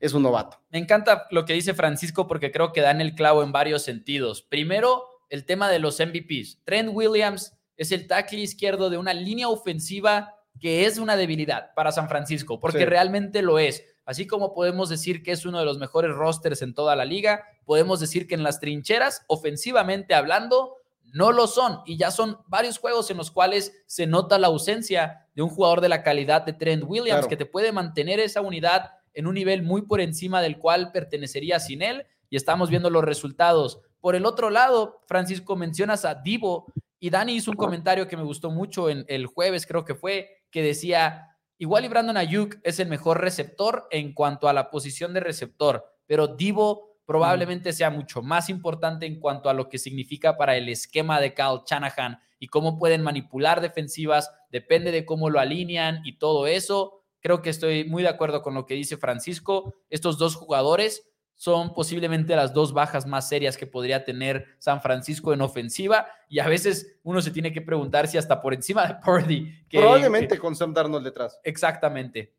es 0.00 0.12
un 0.14 0.22
novato. 0.22 0.58
Me 0.70 0.78
encanta 0.78 1.26
lo 1.30 1.44
que 1.44 1.52
dice 1.52 1.74
Francisco 1.74 2.26
porque 2.26 2.50
creo 2.50 2.72
que 2.72 2.80
dan 2.80 3.00
el 3.00 3.14
clavo 3.14 3.42
en 3.42 3.52
varios 3.52 3.82
sentidos. 3.82 4.42
Primero, 4.42 5.04
el 5.28 5.44
tema 5.44 5.68
de 5.70 5.78
los 5.78 6.00
MVPs. 6.00 6.58
Trent 6.64 6.90
Williams 6.92 7.54
es 7.76 7.92
el 7.92 8.06
tackle 8.06 8.40
izquierdo 8.40 8.90
de 8.90 8.98
una 8.98 9.14
línea 9.14 9.48
ofensiva 9.48 10.34
que 10.58 10.84
es 10.86 10.98
una 10.98 11.16
debilidad 11.16 11.72
para 11.74 11.92
San 11.92 12.08
Francisco, 12.08 12.58
porque 12.60 12.80
Sí. 12.80 12.84
realmente 12.84 13.40
lo 13.40 13.58
es. 13.58 13.84
Así 14.04 14.26
como 14.26 14.52
podemos 14.52 14.88
decir 14.88 15.22
que 15.22 15.32
es 15.32 15.46
uno 15.46 15.58
de 15.60 15.64
los 15.64 15.78
mejores 15.78 16.10
rosters 16.12 16.62
en 16.62 16.74
toda 16.74 16.96
la 16.96 17.04
liga, 17.04 17.44
podemos 17.64 18.00
decir 18.00 18.26
que 18.26 18.34
en 18.34 18.42
las 18.42 18.58
trincheras, 18.60 19.22
ofensivamente 19.28 20.14
hablando, 20.14 20.76
no 21.12 21.32
lo 21.32 21.46
son. 21.46 21.80
Y 21.86 21.96
ya 21.96 22.10
son 22.10 22.38
varios 22.46 22.78
juegos 22.78 23.10
en 23.10 23.16
los 23.16 23.30
cuales 23.30 23.72
se 23.86 24.06
nota 24.06 24.38
la 24.38 24.48
ausencia 24.48 25.26
de 25.34 25.42
un 25.42 25.48
jugador 25.48 25.80
de 25.80 25.88
la 25.88 26.02
calidad 26.02 26.42
de 26.42 26.52
Trent 26.52 26.82
Williams, 26.86 27.20
Claro. 27.20 27.28
que 27.28 27.36
te 27.36 27.46
puede 27.46 27.72
mantener 27.72 28.20
esa 28.20 28.40
unidad 28.40 28.90
en 29.14 29.26
un 29.26 29.34
nivel 29.34 29.62
muy 29.62 29.82
por 29.82 30.00
encima 30.00 30.42
del 30.42 30.58
cual 30.58 30.92
pertenecería 30.92 31.60
sin 31.60 31.82
él. 31.82 32.06
Y 32.28 32.36
estamos 32.36 32.70
viendo 32.70 32.90
los 32.90 33.04
resultados. 33.04 33.80
Por 34.00 34.14
el 34.14 34.24
otro 34.24 34.50
lado, 34.50 35.00
Francisco, 35.06 35.56
mencionas 35.56 36.04
a 36.04 36.14
Divo 36.14 36.72
y 36.98 37.10
Dani 37.10 37.34
hizo 37.34 37.50
un 37.50 37.56
comentario 37.56 38.06
que 38.06 38.16
me 38.16 38.22
gustó 38.22 38.50
mucho 38.50 38.90
en 38.90 39.04
el 39.08 39.26
jueves, 39.26 39.66
creo 39.66 39.84
que 39.84 39.94
fue, 39.94 40.42
que 40.50 40.62
decía, 40.62 41.36
igual 41.58 41.84
y 41.86 41.88
Brandon 41.88 42.16
Ayuk 42.16 42.56
es 42.62 42.78
el 42.78 42.88
mejor 42.88 43.20
receptor 43.20 43.88
en 43.90 44.12
cuanto 44.12 44.48
a 44.48 44.52
la 44.52 44.70
posición 44.70 45.14
de 45.14 45.20
receptor, 45.20 45.84
pero 46.06 46.28
Divo 46.28 46.98
probablemente 47.06 47.72
sea 47.72 47.90
mucho 47.90 48.22
más 48.22 48.48
importante 48.50 49.06
en 49.06 49.18
cuanto 49.18 49.48
a 49.48 49.54
lo 49.54 49.68
que 49.68 49.78
significa 49.78 50.36
para 50.36 50.56
el 50.56 50.68
esquema 50.68 51.20
de 51.20 51.34
Kyle 51.34 51.62
Shanahan 51.66 52.20
y 52.38 52.46
cómo 52.48 52.78
pueden 52.78 53.02
manipular 53.02 53.60
defensivas, 53.60 54.30
depende 54.50 54.92
de 54.92 55.04
cómo 55.04 55.28
lo 55.28 55.40
alinean 55.40 56.02
y 56.04 56.18
todo 56.18 56.46
eso. 56.46 56.99
Creo 57.20 57.42
que 57.42 57.50
estoy 57.50 57.84
muy 57.84 58.02
de 58.02 58.08
acuerdo 58.08 58.42
con 58.42 58.54
lo 58.54 58.66
que 58.66 58.74
dice 58.74 58.96
Francisco. 58.96 59.74
Estos 59.90 60.18
dos 60.18 60.34
jugadores 60.36 61.06
son 61.34 61.72
posiblemente 61.72 62.36
las 62.36 62.52
dos 62.52 62.72
bajas 62.74 63.06
más 63.06 63.28
serias 63.28 63.56
que 63.56 63.66
podría 63.66 64.04
tener 64.04 64.46
San 64.58 64.82
Francisco 64.82 65.32
en 65.32 65.40
ofensiva 65.40 66.06
y 66.28 66.38
a 66.38 66.48
veces 66.48 66.98
uno 67.02 67.22
se 67.22 67.30
tiene 67.30 67.50
que 67.52 67.62
preguntar 67.62 68.08
si 68.08 68.18
hasta 68.18 68.42
por 68.42 68.52
encima 68.52 68.86
de 68.86 68.94
Purdy. 69.02 69.64
que- 69.68 69.78
Probablemente 69.78 70.34
que- 70.34 70.40
con 70.40 70.54
Sam 70.54 70.74
Darnold 70.74 71.04
detrás. 71.04 71.40
exactamente. 71.44 72.34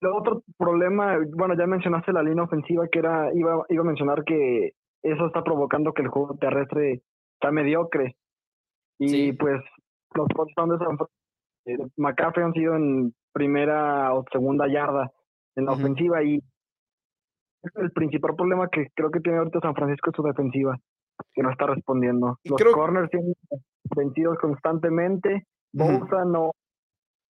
El 0.00 0.10
otro 0.12 0.44
problema, 0.56 1.18
bueno, 1.34 1.56
ya 1.58 1.66
mencionaste 1.66 2.12
la 2.12 2.22
línea 2.22 2.44
ofensiva, 2.44 2.86
que 2.86 3.00
era, 3.00 3.32
iba, 3.34 3.64
iba 3.68 3.82
a 3.82 3.86
mencionar 3.86 4.22
que 4.24 4.74
eso 5.02 5.26
está 5.26 5.42
provocando 5.42 5.92
que 5.92 6.02
el 6.02 6.08
juego 6.08 6.36
terrestre 6.38 7.02
está 7.34 7.50
mediocre. 7.50 8.16
Y 9.00 9.08
Sí. 9.08 9.32
pues 9.32 9.60
los 10.14 10.28
touchdowns 10.28 10.78
de 10.78 10.84
San 10.86 10.96
McCaffrey 11.96 12.44
han 12.44 12.52
sido 12.52 12.74
en 12.76 13.14
primera 13.32 14.14
o 14.14 14.24
segunda 14.32 14.66
yarda 14.68 15.10
en 15.56 15.66
la 15.66 15.72
Ujú. 15.72 15.80
ofensiva 15.82 16.22
y 16.22 16.40
el 17.74 17.90
principal 17.92 18.34
problema 18.36 18.68
que 18.68 18.86
creo 18.94 19.10
que 19.10 19.20
tiene 19.20 19.38
ahorita 19.38 19.60
San 19.60 19.74
Francisco 19.74 20.10
es 20.10 20.16
su 20.16 20.22
defensiva, 20.22 20.78
que 21.34 21.42
no 21.42 21.50
está 21.50 21.66
respondiendo. 21.66 22.38
Y 22.44 22.50
Los 22.50 22.60
creo- 22.60 22.72
corners 22.72 23.10
tienen 23.10 23.34
vencidos 23.96 24.38
constantemente. 24.40 25.46
Bosa 25.72 26.24
no, 26.24 26.52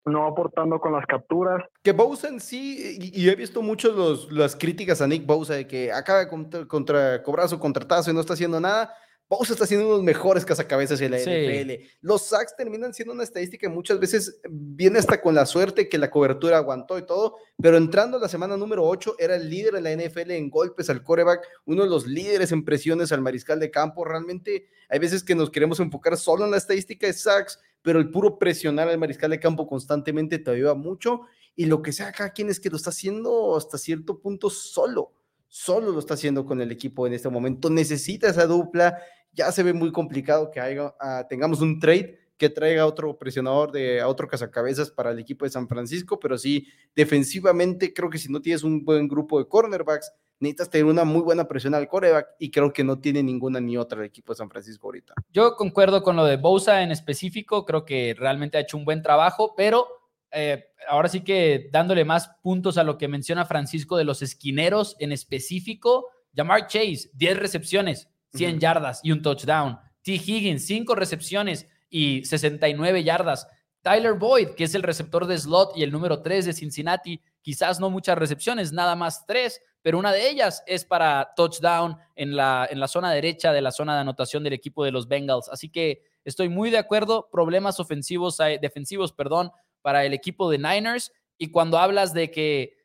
no 0.05 0.27
aportando 0.27 0.79
con 0.79 0.93
las 0.93 1.05
capturas. 1.07 1.65
Que 1.83 1.93
Bosa 1.93 2.29
en 2.29 2.41
sí, 2.41 2.97
y, 3.01 3.25
y 3.25 3.29
he 3.31 3.35
visto 3.35 3.63
muchos 3.63 3.97
los, 3.97 4.31
las 4.31 4.55
críticas 4.55 5.01
a 5.03 5.07
Nick 5.09 5.27
Bosa 5.27 5.55
de 5.55 5.67
que 5.67 5.91
acaba 5.93 6.29
contra, 6.29 6.67
contra- 6.67 7.23
cobrar 7.23 7.49
su 7.49 7.59
contratazo 7.59 8.11
y 8.11 8.15
no 8.15 8.21
está 8.21 8.35
haciendo 8.35 8.61
nada. 8.61 8.95
Bosa 9.29 9.53
está 9.53 9.67
siendo 9.67 9.85
uno 9.87 9.95
de 9.95 9.99
los 9.99 10.05
mejores 10.05 10.45
cazacabezas 10.45 11.01
en 11.03 11.11
la 11.11 11.19
Sí. 11.19 11.29
NFL. 11.31 11.87
Los 12.01 12.27
sacks 12.29 12.57
terminan 12.57 12.95
siendo 12.95 13.13
una 13.13 13.25
estadística 13.25 13.67
que 13.69 13.73
muchas 13.75 14.01
veces 14.01 14.41
viene 14.49 14.99
hasta 14.99 15.21
con 15.21 15.35
la 15.35 15.45
suerte 15.45 15.89
que 15.89 15.99
la 15.99 16.11
cobertura 16.11 16.57
aguantó 16.57 16.99
y 16.99 17.05
todo, 17.05 17.37
pero 17.61 17.77
entrando 17.77 18.17
a 18.17 18.21
la 18.21 18.29
semana 18.29 18.57
número 18.57 18.85
8 18.87 19.17
era 19.19 19.37
el 19.37 19.51
líder 19.51 19.75
en 19.77 19.85
la 19.85 19.93
NFL 19.93 20.31
en 20.31 20.49
golpes 20.49 20.89
al 20.89 21.03
coreback, 21.03 21.47
uno 21.67 21.83
de 21.85 21.91
los 21.91 22.07
líderes 22.07 22.53
en 22.53 22.65
presiones 22.65 23.13
al 23.13 23.21
mariscal 23.21 23.61
de 23.61 23.71
campo. 23.71 24.05
Realmente 24.05 24.67
hay 24.89 24.99
veces 24.99 25.23
que 25.23 25.35
nos 25.35 25.51
queremos 25.51 25.79
enfocar 25.81 26.17
solo 26.17 26.47
en 26.47 26.51
la 26.51 26.57
estadística 26.57 27.07
de 27.07 27.13
sacks, 27.13 27.59
pero 27.83 27.99
el 27.99 28.11
puro 28.11 28.39
presionar 28.39 28.89
al 28.89 28.99
mariscal 28.99 29.31
de 29.31 29.39
campo 29.41 29.67
constantemente 29.67 30.39
te 30.39 30.51
ayuda 30.51 30.73
mucho 30.75 31.21
y 31.55 31.67
lo 31.67 31.83
que 31.83 31.93
sea 31.93 32.13
cada 32.13 32.31
quien 32.31 32.49
es 32.49 32.61
que 32.61 32.71
lo 32.71 32.77
está 32.77 32.91
haciendo 32.91 33.57
hasta 33.57 33.77
cierto 33.77 34.21
punto 34.21 34.49
solo, 34.49 35.13
solo 35.49 35.91
lo 35.93 35.99
está 35.99 36.15
haciendo 36.15 36.45
con 36.47 36.61
el 36.61 36.71
equipo 36.71 37.07
en 37.07 37.13
este 37.15 37.29
momento, 37.29 37.69
necesita 37.71 38.29
esa 38.29 38.47
dupla, 38.47 38.99
ya 39.39 39.53
se 39.53 39.63
ve 39.63 39.73
muy 39.73 39.93
complicado 39.93 40.51
que 40.51 40.61
ah, 40.61 41.27
tengamos 41.29 41.61
un 41.61 41.79
trade 41.79 42.19
que 42.37 42.51
traiga 42.51 42.87
otro 42.87 43.17
presionador 43.17 43.73
de 43.73 44.01
a 44.01 44.09
otro 44.09 44.29
cazacabezas 44.29 44.91
para 44.91 45.13
el 45.13 45.19
equipo 45.19 45.45
de 45.45 45.51
San 45.51 45.69
Francisco, 45.69 46.19
pero 46.19 46.37
sí, 46.37 46.67
defensivamente 46.95 47.93
creo 47.95 48.11
que 48.11 48.19
si 48.19 48.31
no 48.31 48.41
tienes 48.41 48.63
un 48.63 48.85
buen 48.85 49.09
grupo 49.09 49.39
de 49.39 49.49
cornerbacks, 49.49 50.13
necesitas 50.41 50.71
tener 50.71 50.87
una 50.87 51.05
muy 51.05 51.23
buena 51.23 51.47
presión 51.49 51.75
al 51.75 51.89
coreback 51.89 52.29
y 52.39 52.51
creo 52.51 52.73
que 52.73 52.85
no 52.85 52.99
tiene 53.01 53.23
ninguna 53.23 53.61
ni 53.61 53.77
otra 53.77 54.01
el 54.01 54.07
equipo 54.07 54.33
de 54.33 54.37
San 54.37 54.51
Francisco 54.51 54.87
ahorita. 54.87 55.15
Yo 55.33 55.57
concuerdo 55.57 56.03
con 56.03 56.17
lo 56.17 56.25
de 56.25 56.37
Bosa 56.37 56.83
en 56.83 56.93
específico, 56.93 57.65
creo 57.65 57.85
que 57.85 58.15
realmente 58.17 58.59
ha 58.59 58.61
hecho 58.61 58.77
un 58.77 58.85
buen 58.85 59.03
trabajo, 59.03 59.55
pero 59.57 59.87
eh, 60.31 60.65
ahora 60.89 61.09
sí 61.09 61.23
que 61.23 61.69
dándole 61.73 62.05
más 62.05 62.31
puntos 62.43 62.79
a 62.79 62.85
lo 62.85 62.99
que 62.99 63.09
menciona 63.09 63.47
Francisco 63.47 63.97
de 63.97 64.05
los 64.05 64.23
esquineros 64.23 64.97
en 65.01 65.11
específico, 65.13 66.07
Jamar 66.37 66.69
Chase, 66.69 67.11
10 67.15 67.39
recepciones, 67.39 68.09
100 68.35 68.53
Ujú. 68.53 68.61
yardas 68.61 69.01
y 69.03 69.13
un 69.13 69.23
touchdown. 69.23 69.79
T. 70.03 70.13
Higgins, 70.13 70.67
5 70.67 70.95
recepciones 70.95 71.67
y 71.91 72.25
69 72.25 73.05
yardas. 73.05 73.47
Tyler 73.83 74.15
Boyd, 74.15 74.51
que 74.51 74.65
es 74.65 74.75
el 74.75 74.83
receptor 74.83 75.27
de 75.27 75.39
slot 75.39 75.77
y 75.77 75.83
el 75.83 75.93
número 75.93 76.21
3 76.21 76.47
de 76.47 76.53
Cincinnati, 76.53 77.21
quizás 77.43 77.81
no 77.81 77.91
muchas 77.91 78.19
recepciones, 78.19 78.73
nada 78.73 78.97
más 78.97 79.25
3, 79.27 79.61
pero 79.83 79.99
una 79.99 80.13
de 80.13 80.29
ellas 80.29 80.63
es 80.67 80.85
para 80.85 81.33
touchdown 81.37 81.97
en 82.17 82.37
la, 82.37 82.69
en 82.71 82.81
la 82.81 82.89
zona 82.89 83.13
derecha 83.13 83.53
de 83.53 83.63
la 83.63 83.71
zona 83.71 83.95
de 83.95 84.01
anotación 84.01 84.43
del 84.43 84.53
equipo 84.53 84.85
de 84.85 84.91
los 84.91 85.09
Bengals. 85.09 85.49
Así 85.49 85.71
que 85.71 86.03
estoy 86.25 86.49
muy 86.49 86.71
de 86.71 86.79
acuerdo. 86.79 87.29
Problemas 87.31 87.81
ofensivos, 87.81 88.39
eh, 88.41 88.59
defensivos, 88.61 89.13
perdón, 89.13 89.51
para 89.81 90.05
el 90.05 90.13
equipo 90.13 90.51
de 90.51 90.59
Niners. 90.59 91.13
Y 91.39 91.51
cuando 91.51 91.79
hablas 91.79 92.13
de 92.13 92.31
que 92.31 92.77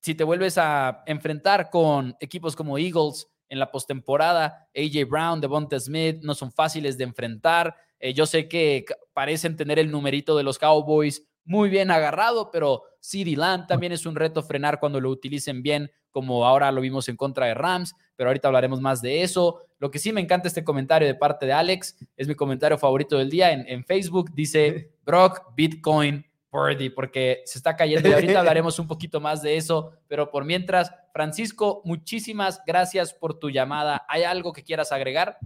si 0.00 0.14
te 0.14 0.24
vuelves 0.24 0.56
a 0.56 1.02
enfrentar 1.06 1.68
con 1.70 2.16
equipos 2.20 2.54
como 2.54 2.78
Eagles 2.78 3.26
en 3.48 3.58
la 3.58 3.70
postemporada, 3.70 4.68
AJ 4.76 5.08
Brown, 5.08 5.40
Devonta 5.40 5.78
Smith, 5.78 6.18
no 6.22 6.34
son 6.34 6.52
fáciles 6.52 6.98
de 6.98 7.04
enfrentar. 7.04 7.74
Eh, 7.98 8.12
yo 8.14 8.26
sé 8.26 8.48
que 8.48 8.84
parecen 9.12 9.56
tener 9.56 9.78
el 9.78 9.90
numerito 9.90 10.36
de 10.36 10.42
los 10.42 10.58
Cowboys 10.58 11.26
muy 11.44 11.70
bien 11.70 11.90
agarrado, 11.90 12.50
pero 12.50 12.82
CD 13.00 13.34
Lamb 13.34 13.66
también 13.66 13.92
es 13.92 14.04
un 14.04 14.16
reto 14.16 14.42
frenar 14.42 14.78
cuando 14.78 15.00
lo 15.00 15.08
utilicen 15.08 15.62
bien, 15.62 15.90
como 16.10 16.44
ahora 16.46 16.70
lo 16.70 16.82
vimos 16.82 17.08
en 17.08 17.16
contra 17.16 17.46
de 17.46 17.54
Rams, 17.54 17.94
pero 18.16 18.28
ahorita 18.28 18.48
hablaremos 18.48 18.80
más 18.80 19.00
de 19.00 19.22
eso. 19.22 19.62
Lo 19.78 19.90
que 19.90 19.98
sí 19.98 20.12
me 20.12 20.20
encanta 20.20 20.48
este 20.48 20.62
comentario 20.62 21.08
de 21.08 21.14
parte 21.14 21.46
de 21.46 21.54
Alex, 21.54 21.96
es 22.16 22.28
mi 22.28 22.34
comentario 22.34 22.76
favorito 22.76 23.16
del 23.16 23.30
día 23.30 23.52
en, 23.52 23.64
en 23.66 23.82
Facebook, 23.84 24.30
dice 24.34 24.92
Brock 25.06 25.54
Bitcoin 25.56 26.27
Purdy, 26.50 26.90
porque 26.90 27.42
se 27.44 27.58
está 27.58 27.76
cayendo 27.76 28.08
y 28.08 28.12
ahorita 28.12 28.40
hablaremos 28.40 28.78
un 28.78 28.88
poquito 28.88 29.20
más 29.20 29.42
de 29.42 29.56
eso, 29.56 29.92
pero 30.08 30.30
por 30.30 30.44
mientras, 30.44 30.94
Francisco, 31.12 31.82
muchísimas 31.84 32.62
gracias 32.66 33.12
por 33.12 33.38
tu 33.38 33.50
llamada. 33.50 34.04
¿Hay 34.08 34.22
algo 34.22 34.52
que 34.52 34.64
quieras 34.64 34.92
agregar? 34.92 35.38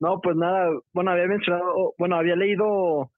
No, 0.00 0.20
pues 0.20 0.36
nada, 0.36 0.70
bueno, 0.92 1.10
había 1.10 1.26
mencionado, 1.26 1.94
bueno, 1.98 2.16
había 2.16 2.36
leído 2.36 3.10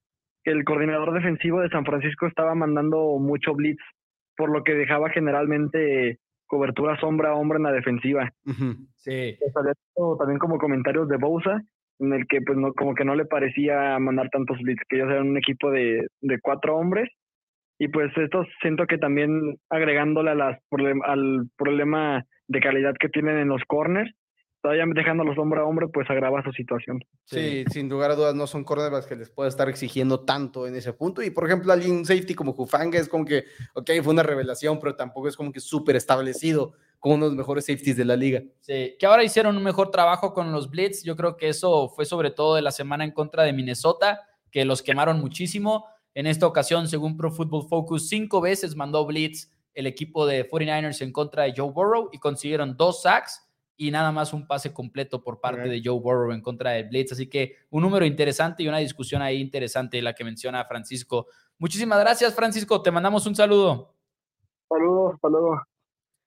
que 0.42 0.50
el 0.50 0.64
coordinador 0.64 1.12
defensivo 1.12 1.60
de 1.60 1.68
San 1.68 1.84
Francisco 1.84 2.26
estaba 2.26 2.54
mandando 2.54 3.18
mucho 3.18 3.54
blitz, 3.54 3.82
por 4.36 4.50
lo 4.50 4.64
que 4.64 4.72
dejaba 4.72 5.10
generalmente 5.10 6.18
cobertura 6.46 6.98
sombra 6.98 7.30
a 7.30 7.34
hombre 7.34 7.58
en 7.58 7.64
la 7.64 7.72
defensiva. 7.72 8.32
Sí. 8.96 9.36
Pues 9.38 10.18
también 10.18 10.38
como 10.38 10.58
comentarios 10.58 11.08
de 11.08 11.16
Bousa, 11.16 11.62
en 12.00 12.12
el 12.12 12.26
que 12.26 12.40
pues 12.40 12.58
no, 12.58 12.72
como 12.72 12.94
que 12.94 13.04
no 13.04 13.14
le 13.14 13.26
parecía 13.26 13.98
mandar 13.98 14.28
tantos 14.30 14.58
blitz, 14.58 14.80
que 14.88 14.96
ellos 14.96 15.10
eran 15.10 15.28
un 15.28 15.36
equipo 15.36 15.70
de, 15.70 16.06
de 16.20 16.40
cuatro 16.40 16.76
hombres. 16.76 17.08
Y 17.78 17.88
pues 17.88 18.14
esto 18.16 18.44
siento 18.60 18.86
que 18.86 18.98
también 18.98 19.56
agregándole 19.70 20.34
las 20.34 20.58
al 21.04 21.46
problema 21.56 22.24
de 22.48 22.60
calidad 22.60 22.94
que 22.98 23.08
tienen 23.08 23.38
en 23.38 23.48
los 23.48 23.62
corners, 23.66 24.12
todavía 24.62 24.84
dejándolos 24.94 25.38
hombre 25.38 25.60
a 25.60 25.64
hombre, 25.64 25.88
pues 25.88 26.08
agrava 26.10 26.42
su 26.42 26.52
situación. 26.52 27.04
Sí, 27.24 27.64
sin 27.70 27.88
lugar 27.88 28.10
a 28.10 28.14
dudas 28.14 28.34
no 28.34 28.46
son 28.46 28.64
cornerbacks 28.64 29.06
que 29.06 29.16
les 29.16 29.30
pueda 29.30 29.48
estar 29.48 29.68
exigiendo 29.68 30.20
tanto 30.20 30.66
en 30.66 30.74
ese 30.74 30.92
punto. 30.92 31.22
Y 31.22 31.30
por 31.30 31.46
ejemplo, 31.46 31.72
alguien 31.72 32.04
safety 32.04 32.34
como 32.34 32.52
Jufanga 32.52 32.98
es 32.98 33.08
como 33.08 33.24
que, 33.24 33.44
ok, 33.74 33.90
fue 34.02 34.12
una 34.12 34.22
revelación, 34.22 34.78
pero 34.78 34.94
tampoco 34.96 35.28
es 35.28 35.36
como 35.36 35.52
que 35.52 35.60
súper 35.60 35.96
establecido 35.96 36.72
como 36.98 37.14
uno 37.14 37.24
de 37.24 37.30
los 37.30 37.38
mejores 37.38 37.64
safeties 37.64 37.96
de 37.96 38.04
la 38.04 38.16
liga. 38.16 38.42
Sí, 38.60 38.94
que 38.98 39.06
ahora 39.06 39.24
hicieron 39.24 39.56
un 39.56 39.62
mejor 39.62 39.90
trabajo 39.90 40.34
con 40.34 40.52
los 40.52 40.68
Blitz. 40.68 41.02
Yo 41.02 41.16
creo 41.16 41.36
que 41.36 41.48
eso 41.48 41.88
fue 41.88 42.04
sobre 42.04 42.30
todo 42.30 42.56
de 42.56 42.62
la 42.62 42.72
semana 42.72 43.04
en 43.04 43.12
contra 43.12 43.42
de 43.44 43.54
Minnesota, 43.54 44.20
que 44.50 44.66
los 44.66 44.82
quemaron 44.82 45.18
muchísimo. 45.18 45.86
En 46.14 46.26
esta 46.26 46.46
ocasión, 46.46 46.88
según 46.88 47.16
Pro 47.16 47.30
Football 47.30 47.68
Focus, 47.68 48.08
cinco 48.08 48.40
veces 48.42 48.76
mandó 48.76 49.06
Blitz 49.06 49.50
el 49.72 49.86
equipo 49.86 50.26
de 50.26 50.48
49ers 50.48 51.00
en 51.00 51.12
contra 51.12 51.44
de 51.44 51.54
Joe 51.56 51.70
Burrow 51.70 52.10
y 52.12 52.18
consiguieron 52.18 52.76
dos 52.76 53.02
sacks 53.02 53.49
y 53.80 53.90
nada 53.90 54.12
más 54.12 54.34
un 54.34 54.46
pase 54.46 54.74
completo 54.74 55.24
por 55.24 55.40
parte 55.40 55.66
de 55.66 55.80
Joe 55.82 55.98
Burrow 55.98 56.32
en 56.32 56.42
contra 56.42 56.72
de 56.72 56.82
Blitz. 56.82 57.12
Así 57.12 57.28
que 57.28 57.56
un 57.70 57.82
número 57.82 58.04
interesante 58.04 58.62
y 58.62 58.68
una 58.68 58.76
discusión 58.76 59.22
ahí 59.22 59.40
interesante 59.40 60.02
la 60.02 60.12
que 60.12 60.22
menciona 60.22 60.66
Francisco. 60.66 61.28
Muchísimas 61.56 61.98
gracias, 61.98 62.34
Francisco. 62.34 62.82
Te 62.82 62.90
mandamos 62.90 63.26
un 63.26 63.34
saludo. 63.34 63.96
Saludos, 64.68 65.16
saludos. 65.22 65.60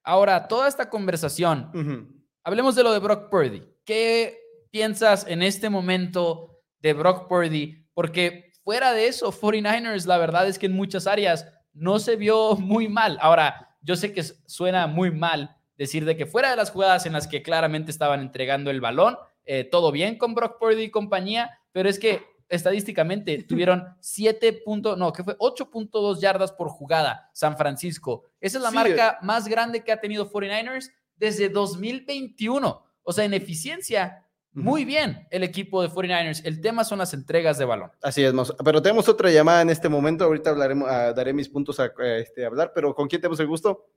Ahora, 0.04 0.48
toda 0.48 0.68
esta 0.68 0.90
conversación, 0.90 2.26
hablemos 2.44 2.74
de 2.74 2.82
lo 2.82 2.92
de 2.92 2.98
Brock 2.98 3.30
Purdy. 3.30 3.62
¿Qué 3.86 4.40
piensas 4.72 5.28
en 5.28 5.44
este 5.44 5.70
momento 5.70 6.64
de 6.80 6.94
Brock 6.94 7.28
Purdy? 7.28 7.86
Porque 7.94 8.52
fuera 8.64 8.94
de 8.94 9.06
eso, 9.06 9.32
49ers, 9.32 10.08
la 10.08 10.18
verdad 10.18 10.48
es 10.48 10.58
que 10.58 10.66
en 10.66 10.76
muchas 10.76 11.06
áreas 11.06 11.48
no 11.72 12.00
se 12.00 12.16
vio 12.16 12.56
muy 12.56 12.90
mal. 12.90 13.20
Ahora, 13.22 13.78
yo 13.84 13.96
sé 13.96 14.12
que 14.12 14.24
suena 14.24 14.88
muy 14.88 15.12
mal 15.12 15.56
decir 15.78 16.06
de 16.06 16.16
que 16.16 16.26
fuera 16.26 16.50
de 16.50 16.56
las 16.56 16.72
jugadas 16.72 17.06
en 17.06 17.14
las 17.14 17.28
que 17.28 17.42
claramente 17.42 17.92
estaban 17.92 18.22
entregando 18.22 18.72
el 18.72 18.82
balón, 18.82 19.18
eh, 19.46 19.64
todo 19.64 19.92
bien 19.92 20.18
con 20.18 20.34
Brock 20.34 20.60
Purdy 20.60 20.84
y 20.84 20.92
compañía, 20.92 21.60
pero 21.72 21.90
es 21.90 22.00
que 22.00 22.22
estadísticamente 22.50 23.44
tuvieron 23.48 23.96
7. 24.00 24.64
no, 24.98 25.14
que 25.14 25.24
fue 25.24 25.38
8.2 25.38 26.20
yardas 26.20 26.52
por 26.52 26.70
jugada 26.70 27.30
San 27.34 27.58
Francisco. 27.58 28.24
Esa 28.40 28.58
es 28.58 28.64
la 28.64 28.72
marca 28.72 29.20
más 29.22 29.48
grande 29.48 29.84
que 29.84 29.92
ha 29.92 30.00
tenido 30.00 30.32
49ers 30.32 30.92
desde 31.16 31.50
2021. 31.50 32.84
O 33.04 33.14
sea, 33.14 33.26
en 33.26 33.34
eficiencia, 33.34 34.26
muy 34.54 34.86
bien 34.86 35.28
el 35.32 35.44
equipo 35.44 35.82
de 35.82 35.90
49ers. 35.90 36.42
El 36.46 36.62
tema 36.62 36.84
son 36.84 37.00
las 37.00 37.14
entregas 37.14 37.58
de 37.58 37.66
balón. 37.66 37.92
Así 38.02 38.24
es, 38.24 38.34
pero 38.64 38.82
tenemos 38.82 39.10
otra 39.10 39.30
llamada 39.32 39.62
en 39.62 39.70
este 39.70 39.90
momento. 39.90 40.26
Ahorita 40.26 40.52
hablaremos, 40.52 40.88
ah, 40.90 41.12
daré 41.14 41.34
mis 41.34 41.50
puntos 41.50 41.80
a, 41.80 41.92
este, 42.18 42.46
hablar, 42.46 42.72
pero 42.74 42.94
¿con 42.94 43.08
quién 43.08 43.22
tenemos 43.22 43.40
el 43.40 43.48
gusto? 43.48 43.88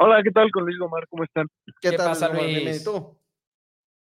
Hola, 0.00 0.22
¿qué 0.22 0.30
tal? 0.30 0.48
Con 0.52 0.64
Luis 0.64 0.78
Gomar, 0.78 1.08
¿cómo 1.08 1.24
están? 1.24 1.48
¿Qué, 1.80 1.90
tal, 1.90 2.10
pasa, 2.10 2.32
Luis? 2.32 2.84
tú? 2.84 3.18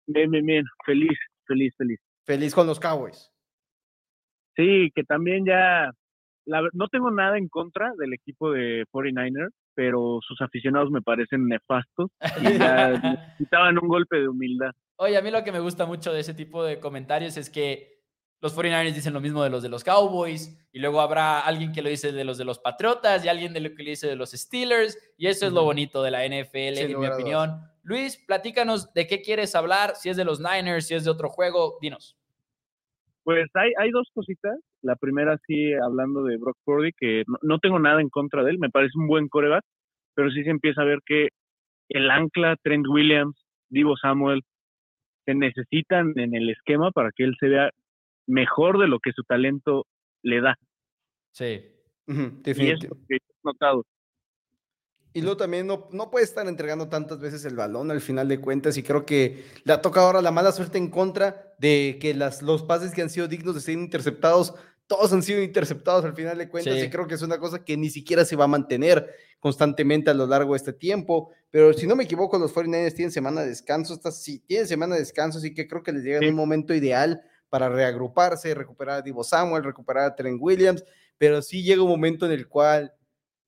Bien, 0.06 0.30
bien, 0.30 0.46
bien. 0.46 0.64
Feliz, 0.86 1.18
feliz, 1.48 1.74
feliz. 1.76 2.00
Feliz 2.24 2.54
con 2.54 2.68
los 2.68 2.80
Cowboys. 2.80 3.34
Sí, 4.56 4.92
que 4.94 5.04
también 5.04 5.44
ya. 5.44 5.92
no 6.46 6.88
tengo 6.88 7.10
nada 7.10 7.40
en 7.40 7.48
contra 7.50 7.94
del 7.98 8.14
equipo 8.14 8.52
de 8.52 8.86
49ers, 8.92 9.50
pero 9.74 10.20
sus 10.22 10.40
aficionados 10.42 10.92
me 10.92 11.02
parecen 11.02 11.48
nefastos 11.48 12.12
y 12.42 12.60
ya 12.60 12.90
necesitaban 13.40 13.80
un 13.80 13.88
golpe 13.88 14.18
de 14.18 14.28
humildad. 14.28 14.74
Oye, 14.98 15.18
a 15.18 15.22
mí 15.24 15.32
lo 15.32 15.44
que 15.44 15.52
me 15.52 15.62
gusta 15.62 15.88
mucho 15.88 16.14
de 16.14 16.20
ese 16.20 16.36
tipo 16.36 16.64
de 16.64 16.80
comentarios 16.80 17.38
es 17.38 17.50
que 17.50 18.01
los 18.42 18.58
49ers 18.58 18.94
dicen 18.94 19.14
lo 19.14 19.22
mismo 19.22 19.44
de 19.44 19.52
los 19.52 19.62
de 19.62 19.70
los 19.70 19.84
Cowboys, 19.84 20.68
y 20.74 20.80
luego 20.80 21.00
habrá 21.00 21.42
alguien 21.42 21.72
que 21.72 21.82
lo 21.82 21.90
dice 21.90 22.12
de 22.12 22.24
los 22.24 22.38
de 22.38 22.46
los 22.46 22.60
Patriotas 22.60 23.24
y 23.24 23.30
alguien 23.30 23.54
de 23.54 23.60
lo 23.60 23.76
que 23.76 23.84
le 23.84 23.92
dice 23.92 24.08
de 24.08 24.16
los 24.16 24.32
Steelers, 24.32 24.98
y 25.18 25.28
eso 25.28 25.46
es 25.46 25.54
lo 25.54 25.64
bonito 25.64 26.02
de 26.02 26.12
la 26.12 26.26
NFL, 26.26 26.80
en 26.80 27.00
mi 27.00 27.08
opinión. 27.08 27.62
Luis, 27.84 28.18
platícanos 28.28 28.94
de 28.94 29.08
qué 29.08 29.22
quieres 29.22 29.56
hablar, 29.56 29.96
si 29.96 30.10
es 30.10 30.18
de 30.18 30.26
los 30.26 30.40
Niners, 30.40 30.88
si 30.88 30.96
es 30.96 31.04
de 31.04 31.12
otro 31.12 31.30
juego, 31.30 31.78
dinos. 31.82 32.18
Pues 33.24 33.48
hay, 33.54 33.72
hay 33.78 33.92
dos 33.92 34.10
cositas. 34.14 34.58
La 34.82 34.96
primera, 34.96 35.38
sí, 35.46 35.74
hablando 35.74 36.24
de 36.24 36.38
Brock 36.38 36.58
Purdy, 36.64 36.92
que 36.94 37.24
no, 37.44 37.60
tengo 37.60 37.78
nada 37.78 38.02
en 38.02 38.10
contra 38.10 38.44
de 38.44 38.52
él, 38.52 38.60
me 38.60 38.72
parece 38.72 38.98
un 38.98 39.08
buen 39.08 39.28
coreback, 39.28 39.64
pero 40.16 40.32
sí 40.32 40.44
se 40.44 40.50
empieza 40.50 40.82
a 40.82 40.86
ver 40.86 41.00
que 41.06 41.30
el 41.90 42.10
ancla, 42.10 42.56
Trent 42.64 42.88
Williams, 42.88 43.36
Divo 43.70 43.96
Samuel, 43.98 44.42
se 45.26 45.36
necesitan 45.36 46.18
en 46.18 46.34
el 46.34 46.50
esquema 46.50 46.90
para 46.90 47.12
que 47.12 47.24
él 47.24 47.36
se 47.40 47.48
vea 47.48 47.70
mejor 48.28 48.80
de 48.80 48.88
lo 48.88 49.00
que 49.00 49.12
su 49.14 49.24
talento 49.24 49.86
le 50.24 50.42
da. 50.42 50.56
Sí, 51.32 51.62
definitivamente. 52.06 52.90
Y 53.10 53.20
notado. 53.44 53.86
Y 55.14 55.22
luego 55.22 55.38
también 55.38 55.68
no, 55.68 55.90
no 55.92 56.10
puede 56.10 56.24
estar 56.24 56.48
entregando 56.48 56.88
tantas 56.88 57.20
veces 57.20 57.44
el 57.44 57.56
balón 57.56 57.92
al 57.92 58.00
final 58.00 58.30
de 58.30 58.40
cuentas 58.40 58.78
y 58.78 58.84
creo 58.84 59.06
que 59.06 59.44
le 59.66 59.74
ha 59.74 59.82
tocado 59.82 60.08
ahora 60.08 60.22
la 60.22 60.32
mala 60.32 60.54
suerte 60.54 60.78
en 60.78 60.90
contra 60.90 61.54
de 61.60 61.98
que 62.00 62.14
las, 62.14 62.42
los 62.42 62.64
pases 62.64 62.94
que 62.94 63.02
han 63.02 63.10
sido 63.10 63.28
dignos 63.28 63.56
de 63.56 63.62
ser 63.62 63.74
interceptados, 63.74 64.54
todos 64.88 65.12
han 65.12 65.22
sido 65.22 65.42
interceptados 65.42 66.06
al 66.06 66.16
final 66.16 66.38
de 66.38 66.48
cuentas 66.48 66.82
y 66.82 66.90
creo 66.90 67.08
que 67.08 67.16
es 67.16 67.22
una 67.22 67.40
cosa 67.40 67.66
que 67.66 67.76
ni 67.76 67.90
siquiera 67.90 68.24
se 68.24 68.38
va 68.38 68.46
a 68.46 68.48
mantener 68.48 69.14
constantemente 69.40 70.10
a 70.10 70.14
lo 70.14 70.28
largo 70.28 70.54
de 70.54 70.58
este 70.58 70.74
tiempo. 70.74 71.32
Pero 71.50 71.74
si 71.74 71.88
no 71.88 71.98
me 71.98 72.06
equivoco, 72.06 72.40
los 72.40 72.54
49ers 72.56 72.96
tienen 72.96 73.12
semana 73.12 73.42
de 73.42 73.50
descanso, 73.50 74.00
sí, 74.12 74.40
tienen 74.40 74.68
semana 74.68 74.96
de 74.96 75.02
descanso, 75.02 75.40
así 75.40 75.54
que 75.54 75.68
creo 75.68 75.84
que 75.84 75.92
les 75.92 76.04
llega 76.04 76.20
en 76.20 76.30
un 76.30 76.36
momento 76.36 76.74
ideal 76.74 77.22
para 77.52 77.68
reagruparse, 77.68 78.56
recuperar 78.56 79.00
a 79.00 79.02
Divo 79.02 79.26
Samuel, 79.26 79.66
recuperar 79.66 80.06
a 80.06 80.16
Trent 80.16 80.40
Williams, 80.42 80.86
pero 81.18 81.42
sí 81.42 81.62
llega 81.62 81.84
un 81.84 81.90
momento 81.90 82.26
en 82.26 82.32
el 82.32 82.48
cual 82.48 82.94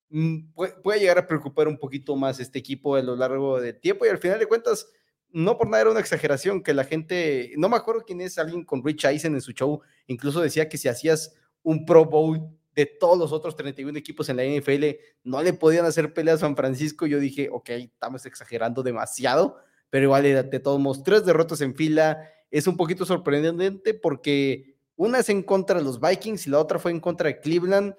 mm, 0.10 0.52
puede, 0.54 1.00
llegar 1.00 1.18
a 1.20 1.26
preocupar 1.26 1.70
un 1.70 1.78
poquito 1.78 2.14
más 2.18 2.38
este 2.42 2.60
equipo 2.60 2.98
a 2.98 3.02
lo 3.02 3.16
largo 3.16 3.62
del 3.62 3.80
tiempo 3.80 4.06
y 4.06 4.10
al 4.10 4.18
final 4.18 4.40
de 4.40 4.46
cuentas, 4.46 4.92
no 5.30 5.58
por 5.58 5.70
nada 5.70 5.84
era 5.84 5.92
una 5.92 6.02
exageración 6.02 6.62
que 6.62 6.74
la 6.74 6.84
gente, 6.84 7.54
no 7.56 7.70
me 7.70 7.78
acuerdo 7.78 8.04
quién 8.06 8.20
es 8.20 8.38
alguien 8.38 8.66
con 8.66 8.84
Rich 8.84 9.06
Eisen 9.06 9.36
en 9.36 9.42
su 9.42 9.54
show, 9.54 9.82
incluso 10.08 10.42
decía 10.42 10.68
que 10.68 10.78
si 10.78 10.90
hacías 10.90 11.34
un 11.62 11.86
Pro 11.86 12.04
Bowl 12.04 12.42
de 12.76 12.86
todos 12.86 13.18
los 13.18 13.32
otros 13.32 13.56
31 13.56 13.98
equipos 13.98 14.28
en 14.28 14.36
la 14.36 14.44
NFL, 14.44 14.84
no 15.24 15.42
le 15.42 15.54
podían 15.54 15.86
hacer 15.86 16.14
pelea 16.14 16.34
a 16.34 16.40
San 16.40 16.58
Francisco. 16.58 17.06
Yo 17.06 17.20
dije, 17.20 17.48
ok, 17.50 17.70
estamos 17.70 18.26
exagerando 18.26 18.84
demasiado, 18.84 19.58
pero 19.90 20.06
igual 20.06 20.24
de 20.24 20.60
todos 20.60 20.82
modos, 20.82 21.04
tres 21.04 21.24
derrotas 21.24 21.62
en 21.62 21.74
fila, 21.74 22.28
es 22.54 22.68
un 22.68 22.78
poquito 22.78 23.04
sorprendente 23.04 23.96
porque 23.96 24.76
una 24.96 25.18
es 25.18 25.30
en 25.30 25.42
contra 25.42 25.80
de 25.80 25.84
los 25.84 26.00
Vikings 26.00 26.46
y 26.46 26.52
la 26.52 26.60
otra 26.60 26.78
fue 26.78 26.92
en 26.92 27.00
contra 27.00 27.28
de 27.28 27.40
Cleveland. 27.40 27.96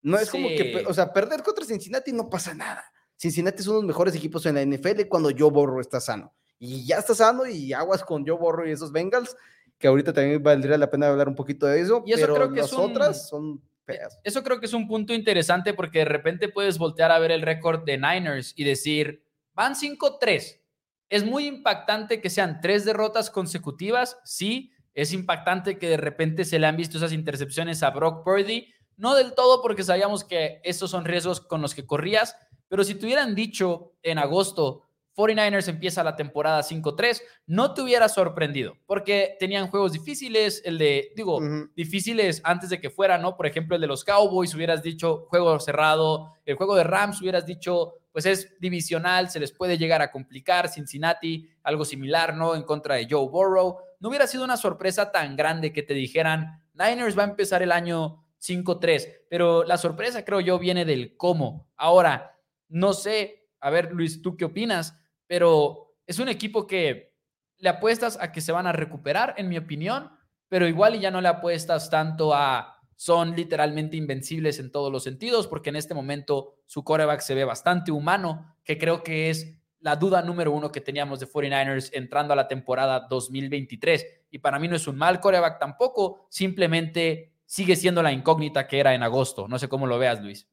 No 0.00 0.16
es 0.16 0.30
como 0.30 0.46
que, 0.46 0.84
o 0.86 0.94
sea, 0.94 1.12
perder 1.12 1.42
contra 1.42 1.64
Cincinnati 1.64 2.12
no 2.12 2.30
pasa 2.30 2.54
nada. 2.54 2.84
Cincinnati 3.16 3.62
es 3.62 3.66
uno 3.66 3.78
de 3.78 3.82
los 3.82 3.88
mejores 3.88 4.14
equipos 4.14 4.46
en 4.46 4.54
la 4.54 4.64
NFL 4.64 5.08
cuando 5.08 5.30
Joe 5.36 5.50
Borro 5.50 5.80
está 5.80 6.00
sano. 6.00 6.32
Y 6.56 6.86
ya 6.86 6.98
está 6.98 7.16
sano 7.16 7.46
y 7.48 7.72
aguas 7.72 8.04
con 8.04 8.24
Joe 8.24 8.38
Borro 8.38 8.68
y 8.68 8.70
esos 8.70 8.92
Bengals, 8.92 9.36
que 9.76 9.88
ahorita 9.88 10.12
también 10.12 10.40
valdría 10.40 10.78
la 10.78 10.88
pena 10.88 11.08
hablar 11.08 11.28
un 11.28 11.34
poquito 11.34 11.66
de 11.66 11.80
eso. 11.80 12.04
Y 12.06 12.12
eso 12.12 12.22
pero 12.22 12.34
creo 12.36 12.52
que 12.52 12.60
las 12.60 12.72
otras 12.74 13.28
son 13.28 13.60
feas. 13.84 14.20
Eso 14.22 14.44
creo 14.44 14.60
que 14.60 14.66
es 14.66 14.72
un 14.72 14.86
punto 14.86 15.14
interesante 15.14 15.74
porque 15.74 15.98
de 15.98 16.04
repente 16.04 16.48
puedes 16.48 16.78
voltear 16.78 17.10
a 17.10 17.18
ver 17.18 17.32
el 17.32 17.42
récord 17.42 17.82
de 17.84 17.98
Niners 17.98 18.52
y 18.54 18.62
decir, 18.62 19.24
van 19.52 19.74
5-3 19.74 20.60
es 21.08 21.24
muy 21.24 21.46
impactante 21.46 22.20
que 22.20 22.30
sean 22.30 22.60
tres 22.60 22.84
derrotas 22.84 23.30
consecutivas, 23.30 24.18
sí, 24.24 24.72
es 24.94 25.12
impactante 25.12 25.78
que 25.78 25.88
de 25.88 25.96
repente 25.98 26.44
se 26.44 26.58
le 26.58 26.66
han 26.66 26.76
visto 26.76 26.98
esas 26.98 27.12
intercepciones 27.12 27.82
a 27.82 27.90
Brock 27.90 28.24
Purdy, 28.24 28.72
no 28.96 29.14
del 29.14 29.34
todo 29.34 29.62
porque 29.62 29.84
sabíamos 29.84 30.24
que 30.24 30.60
estos 30.64 30.90
son 30.90 31.04
riesgos 31.04 31.40
con 31.40 31.60
los 31.60 31.74
que 31.74 31.86
corrías, 31.86 32.36
pero 32.68 32.82
si 32.82 32.94
te 32.94 33.06
hubieran 33.06 33.34
dicho 33.34 33.92
en 34.02 34.18
agosto, 34.18 34.82
49ers 35.16 35.68
empieza 35.68 36.04
la 36.04 36.14
temporada 36.14 36.62
5-3, 36.62 37.22
no 37.46 37.72
te 37.72 37.80
hubiera 37.80 38.08
sorprendido, 38.08 38.74
porque 38.86 39.36
tenían 39.40 39.68
juegos 39.68 39.92
difíciles, 39.92 40.60
el 40.64 40.76
de, 40.76 41.12
digo, 41.16 41.40
difíciles 41.74 42.42
antes 42.44 42.68
de 42.68 42.80
que 42.80 42.90
fuera, 42.90 43.16
¿no? 43.16 43.36
Por 43.36 43.46
ejemplo, 43.46 43.76
el 43.76 43.80
de 43.80 43.86
los 43.86 44.04
Cowboys, 44.04 44.54
hubieras 44.54 44.82
dicho 44.82 45.26
juego 45.30 45.58
cerrado, 45.58 46.34
el 46.44 46.56
juego 46.56 46.76
de 46.76 46.84
Rams, 46.84 47.20
hubieras 47.22 47.46
dicho, 47.46 47.94
pues 48.16 48.24
es 48.24 48.58
divisional, 48.58 49.28
se 49.28 49.38
les 49.38 49.52
puede 49.52 49.76
llegar 49.76 50.00
a 50.00 50.10
complicar, 50.10 50.70
Cincinnati, 50.70 51.50
algo 51.62 51.84
similar, 51.84 52.34
¿no? 52.34 52.54
En 52.54 52.62
contra 52.62 52.94
de 52.94 53.06
Joe 53.10 53.28
Burrow. 53.28 53.76
No 54.00 54.08
hubiera 54.08 54.26
sido 54.26 54.42
una 54.42 54.56
sorpresa 54.56 55.12
tan 55.12 55.36
grande 55.36 55.70
que 55.70 55.82
te 55.82 55.92
dijeran, 55.92 56.64
Niners 56.72 57.18
va 57.18 57.24
a 57.24 57.28
empezar 57.28 57.62
el 57.62 57.72
año 57.72 58.24
5-3, 58.40 59.24
pero 59.28 59.64
la 59.64 59.76
sorpresa 59.76 60.24
creo 60.24 60.40
yo 60.40 60.58
viene 60.58 60.86
del 60.86 61.18
cómo. 61.18 61.68
Ahora, 61.76 62.40
no 62.70 62.94
sé, 62.94 63.50
a 63.60 63.68
ver 63.68 63.92
Luis, 63.92 64.22
¿tú 64.22 64.34
qué 64.34 64.46
opinas? 64.46 64.98
Pero 65.26 65.98
es 66.06 66.18
un 66.18 66.30
equipo 66.30 66.66
que 66.66 67.18
le 67.58 67.68
apuestas 67.68 68.16
a 68.18 68.32
que 68.32 68.40
se 68.40 68.50
van 68.50 68.66
a 68.66 68.72
recuperar, 68.72 69.34
en 69.36 69.50
mi 69.50 69.58
opinión, 69.58 70.10
pero 70.48 70.66
igual 70.66 70.94
y 70.94 71.00
ya 71.00 71.10
no 71.10 71.20
le 71.20 71.28
apuestas 71.28 71.90
tanto 71.90 72.32
a 72.32 72.75
son 72.96 73.36
literalmente 73.36 73.96
invencibles 73.96 74.58
en 74.58 74.72
todos 74.72 74.90
los 74.90 75.04
sentidos, 75.04 75.46
porque 75.46 75.70
en 75.70 75.76
este 75.76 75.94
momento 75.94 76.54
su 76.64 76.82
coreback 76.82 77.20
se 77.20 77.34
ve 77.34 77.44
bastante 77.44 77.92
humano, 77.92 78.56
que 78.64 78.78
creo 78.78 79.02
que 79.02 79.30
es 79.30 79.62
la 79.80 79.96
duda 79.96 80.22
número 80.22 80.50
uno 80.50 80.72
que 80.72 80.80
teníamos 80.80 81.20
de 81.20 81.26
49ers 81.26 81.90
entrando 81.92 82.32
a 82.32 82.36
la 82.36 82.48
temporada 82.48 83.06
2023. 83.08 84.26
Y 84.30 84.38
para 84.38 84.58
mí 84.58 84.66
no 84.66 84.76
es 84.76 84.88
un 84.88 84.96
mal 84.96 85.20
coreback 85.20 85.60
tampoco, 85.60 86.26
simplemente 86.30 87.32
sigue 87.44 87.76
siendo 87.76 88.02
la 88.02 88.12
incógnita 88.12 88.66
que 88.66 88.80
era 88.80 88.94
en 88.94 89.02
agosto. 89.02 89.46
No 89.46 89.58
sé 89.58 89.68
cómo 89.68 89.86
lo 89.86 89.98
veas, 89.98 90.22
Luis. 90.22 90.48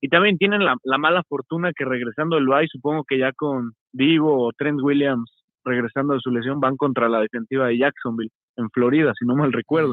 Y 0.00 0.08
también 0.08 0.38
tienen 0.38 0.64
la, 0.64 0.76
la 0.82 0.96
mala 0.96 1.22
fortuna 1.28 1.72
que 1.76 1.84
regresando 1.84 2.38
el 2.38 2.46
bye, 2.46 2.66
supongo 2.68 3.04
que 3.04 3.18
ya 3.18 3.32
con 3.32 3.74
Divo 3.92 4.46
o 4.46 4.52
Trent 4.52 4.80
Williams 4.80 5.30
regresando 5.62 6.14
de 6.14 6.20
su 6.20 6.30
lesión, 6.30 6.58
van 6.58 6.78
contra 6.78 7.08
la 7.08 7.20
defensiva 7.20 7.66
de 7.66 7.76
Jacksonville 7.76 8.32
en 8.56 8.70
Florida, 8.70 9.12
si 9.18 9.26
no 9.26 9.36
mal 9.36 9.52
recuerdo. 9.52 9.92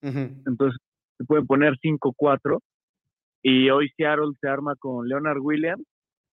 Entonces 0.00 0.80
se 1.22 1.26
pueden 1.26 1.46
poner 1.46 1.78
5-4 1.82 2.58
y 3.42 3.70
hoy 3.70 3.88
Seattle 3.96 4.32
se 4.40 4.48
arma 4.48 4.74
con 4.78 5.08
Leonard 5.08 5.38
Williams, 5.40 5.84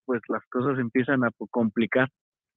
pues 0.04 0.20
las 0.28 0.42
cosas 0.50 0.78
empiezan 0.78 1.24
a 1.24 1.30
complicar. 1.50 2.08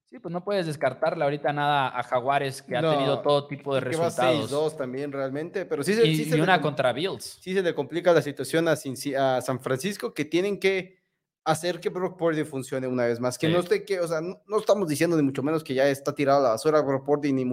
Sí, 0.06 0.18
pues 0.20 0.32
no 0.32 0.44
puedes 0.44 0.66
descartarle 0.66 1.24
ahorita 1.24 1.52
nada 1.52 1.88
a 1.98 2.02
Jaguares, 2.04 2.62
que 2.62 2.76
ha 2.76 2.80
tenido 2.82 3.20
todo 3.22 3.46
tipo 3.48 3.74
de 3.74 3.80
Que 3.80 3.96
va 3.96 4.04
resultados. 4.06 4.50
6-2 4.52 4.76
también 4.76 5.10
realmente, 5.10 5.64
pero 5.66 5.82
sí, 5.82 5.94
se- 5.94 6.06
Y, 6.06 6.14
sí 6.16 6.24
se 6.26 6.36
le 6.36 6.42
una 6.42 6.56
com- 6.60 6.70
contra 6.70 6.92
Bills. 6.92 7.38
sí 7.40 7.52
se 7.54 7.62
le 7.62 7.74
complica 7.74 8.12
la 8.12 8.22
situación 8.22 8.68
a, 8.68 8.72
a 8.72 9.40
San 9.40 9.60
Francisco, 9.60 10.12
que 10.14 10.24
tienen 10.24 10.60
que 10.60 11.02
hacer 11.46 11.80
que 11.80 11.88
Brock 11.88 12.16
Purdy 12.16 12.44
funcione 12.44 12.86
una 12.86 13.06
vez 13.06 13.18
más. 13.18 13.36
Que 13.38 13.48
Sí. 13.48 13.52
no 13.52 13.58
esté 13.60 13.84
que, 13.84 13.98
o 14.00 14.06
sea, 14.06 14.20
no, 14.20 14.40
no 14.46 14.58
estamos 14.58 14.88
diciendo 14.88 15.16
ni 15.16 15.22
mucho 15.22 15.42
menos 15.42 15.64
que 15.64 15.74
ya 15.74 15.88
está 15.88 16.14
tirado 16.14 16.40
a 16.40 16.42
la 16.42 16.48
basura 16.50 16.80
Brock 16.82 17.04
Purdy 17.04 17.32
ni, 17.32 17.44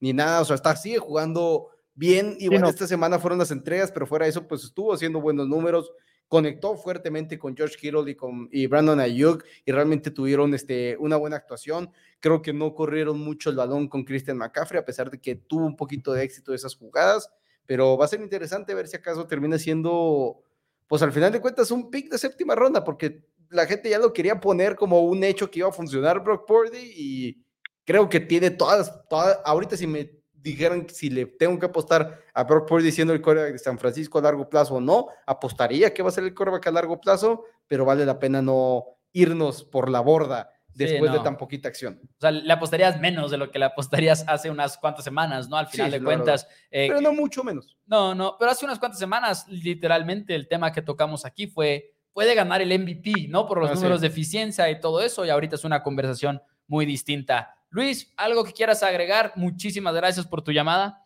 ni 0.00 0.12
nada, 0.12 0.40
o 0.42 0.44
sea, 0.44 0.56
está, 0.56 0.76
sigue 0.76 0.98
jugando 0.98 1.68
bien. 1.94 2.36
Igual 2.38 2.62
no. 2.62 2.68
esta 2.68 2.86
semana 2.86 3.18
fueron 3.18 3.38
las 3.38 3.50
entregas, 3.50 3.90
pero 3.92 4.06
fuera 4.06 4.26
de 4.26 4.30
eso, 4.30 4.46
pues 4.46 4.64
estuvo 4.64 4.92
haciendo 4.92 5.20
buenos 5.20 5.48
números. 5.48 5.92
Conectó 6.28 6.76
fuertemente 6.76 7.38
con 7.38 7.54
George 7.54 7.76
Kittle 7.76 8.10
y 8.10 8.14
con 8.14 8.48
y 8.50 8.66
Brandon 8.66 9.00
Ayuk 9.00 9.44
y 9.66 9.72
realmente 9.72 10.10
tuvieron 10.10 10.54
este, 10.54 10.96
una 10.98 11.16
buena 11.16 11.36
actuación. 11.36 11.90
Creo 12.20 12.40
que 12.40 12.54
no 12.54 12.74
corrieron 12.74 13.18
mucho 13.18 13.50
el 13.50 13.56
balón 13.56 13.88
con 13.88 14.04
Christian 14.04 14.38
McCaffrey, 14.38 14.80
a 14.80 14.84
pesar 14.84 15.10
de 15.10 15.20
que 15.20 15.34
tuvo 15.34 15.66
un 15.66 15.76
poquito 15.76 16.12
de 16.12 16.22
éxito 16.22 16.52
de 16.52 16.56
esas 16.56 16.74
jugadas. 16.74 17.28
Pero 17.66 17.98
va 17.98 18.06
a 18.06 18.08
ser 18.08 18.20
interesante 18.20 18.74
ver 18.74 18.88
si 18.88 18.96
acaso 18.96 19.26
termina 19.26 19.58
siendo, 19.58 20.42
pues 20.86 21.02
al 21.02 21.12
final 21.12 21.32
de 21.32 21.40
cuentas, 21.40 21.70
un 21.70 21.90
pick 21.90 22.10
de 22.10 22.18
séptima 22.18 22.54
ronda, 22.54 22.82
porque 22.82 23.24
la 23.50 23.66
gente 23.66 23.90
ya 23.90 23.98
lo 23.98 24.12
quería 24.12 24.40
poner 24.40 24.76
como 24.76 25.02
un 25.02 25.22
hecho 25.22 25.50
que 25.50 25.60
iba 25.60 25.68
a 25.68 25.72
funcionar 25.72 26.24
Brock 26.24 26.46
Purdy 26.46 26.92
y 26.96 27.44
creo 27.84 28.08
que 28.08 28.20
tiene 28.20 28.50
todas, 28.50 29.06
todas 29.08 29.38
ahorita 29.44 29.76
si 29.76 29.86
me 29.86 30.21
dijeran 30.42 30.88
si 30.88 31.08
le 31.10 31.26
tengo 31.26 31.58
que 31.58 31.66
apostar 31.66 32.20
a 32.34 32.44
Brock 32.44 32.68
Purdy 32.68 32.90
siendo 32.90 33.12
el 33.14 33.22
quarterback 33.22 33.52
de 33.52 33.58
San 33.58 33.78
Francisco 33.78 34.18
a 34.18 34.22
largo 34.22 34.48
plazo 34.48 34.74
o 34.74 34.80
no, 34.80 35.06
apostaría 35.26 35.94
que 35.94 36.02
va 36.02 36.08
a 36.08 36.12
ser 36.12 36.24
el 36.24 36.34
quarterback 36.34 36.66
a 36.66 36.70
largo 36.72 37.00
plazo, 37.00 37.44
pero 37.66 37.84
vale 37.84 38.04
la 38.04 38.18
pena 38.18 38.42
no 38.42 38.84
irnos 39.12 39.62
por 39.64 39.88
la 39.90 40.00
borda 40.00 40.50
Sí, 40.74 40.84
después 40.84 41.12
de 41.12 41.20
tan 41.20 41.36
poquita 41.36 41.68
acción. 41.68 42.00
O 42.16 42.20
sea, 42.20 42.30
le 42.30 42.50
apostarías 42.50 42.98
menos 42.98 43.30
de 43.30 43.36
lo 43.36 43.50
que 43.50 43.58
le 43.58 43.66
apostarías 43.66 44.24
hace 44.26 44.48
unas 44.50 44.78
cuantas 44.78 45.04
semanas, 45.04 45.46
¿no? 45.50 45.58
Al 45.58 45.66
final 45.66 45.90
sí, 45.92 45.98
de 45.98 46.02
cuentas. 46.02 46.48
eh, 46.70 46.86
Pero 46.88 47.02
no 47.02 47.12
mucho 47.12 47.44
menos. 47.44 47.76
No, 47.84 48.14
no, 48.14 48.36
pero 48.38 48.50
hace 48.52 48.64
unas 48.64 48.78
cuantas 48.78 48.98
semanas, 48.98 49.46
literalmente, 49.48 50.34
el 50.34 50.48
tema 50.48 50.72
que 50.72 50.80
tocamos 50.80 51.26
aquí 51.26 51.46
fue, 51.46 51.92
puede 52.14 52.34
ganar 52.34 52.62
el 52.62 52.72
MVP, 52.78 53.28
¿no? 53.28 53.46
Por 53.46 53.58
los 53.60 53.68
Ah, 53.70 53.74
sí. 53.74 53.80
números 53.80 54.00
de 54.00 54.06
eficiencia 54.06 54.70
y 54.70 54.80
todo 54.80 55.02
eso, 55.02 55.26
y 55.26 55.28
ahorita 55.28 55.56
es 55.56 55.64
una 55.64 55.82
conversación 55.82 56.40
muy 56.66 56.86
distinta. 56.86 57.54
Luis, 57.72 58.12
¿algo 58.16 58.44
que 58.44 58.52
quieras 58.52 58.82
agregar? 58.82 59.32
Muchísimas 59.36 59.94
gracias 59.94 60.26
por 60.26 60.42
tu 60.42 60.52
llamada. 60.52 60.98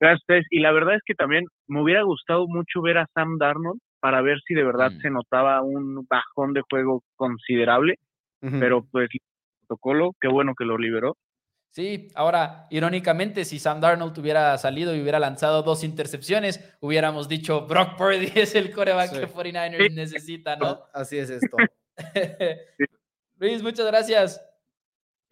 Gracias. 0.00 0.46
Y 0.50 0.58
la 0.60 0.72
verdad 0.72 0.96
es 0.96 1.02
que 1.06 1.14
también 1.14 1.44
me 1.68 1.82
hubiera 1.82 2.02
gustado 2.02 2.48
mucho 2.48 2.82
ver 2.82 2.98
a 2.98 3.06
Sam 3.14 3.38
Darnold 3.38 3.78
para 4.00 4.20
ver 4.22 4.38
si 4.46 4.54
de 4.54 4.64
verdad 4.64 4.90
Mm. 4.90 5.00
se 5.00 5.10
notaba 5.10 5.62
un 5.62 6.04
bajón 6.08 6.54
de 6.54 6.62
juego 6.68 7.04
considerable, 7.14 7.96
pero 8.40 8.84
pues 8.90 9.08
protocolo, 9.68 10.10
qué 10.20 10.26
bueno 10.28 10.54
que 10.58 10.64
lo 10.64 10.76
liberó. 10.76 11.16
Sí, 11.70 12.08
ahora, 12.16 12.66
irónicamente, 12.70 13.44
si 13.44 13.58
Sam 13.60 13.80
Darnold 13.80 14.18
hubiera 14.18 14.58
salido 14.58 14.94
y 14.96 15.00
hubiera 15.00 15.18
lanzado 15.20 15.62
dos 15.62 15.84
intercepciones, 15.84 16.76
hubiéramos 16.80 17.28
dicho, 17.28 17.66
Brock 17.66 17.96
Purdy 17.96 18.26
es 18.34 18.54
el 18.56 18.72
coreback 18.74 19.10
Sí. 19.10 19.20
que 19.20 19.28
49ers 19.28 19.94
necesita, 19.94 20.56
¿no? 20.56 20.80
Así 20.92 21.16
es 21.18 21.30
esto. 21.30 21.56
Luis, 23.38 23.62
muchas 23.62 23.86
gracias. 23.86 24.44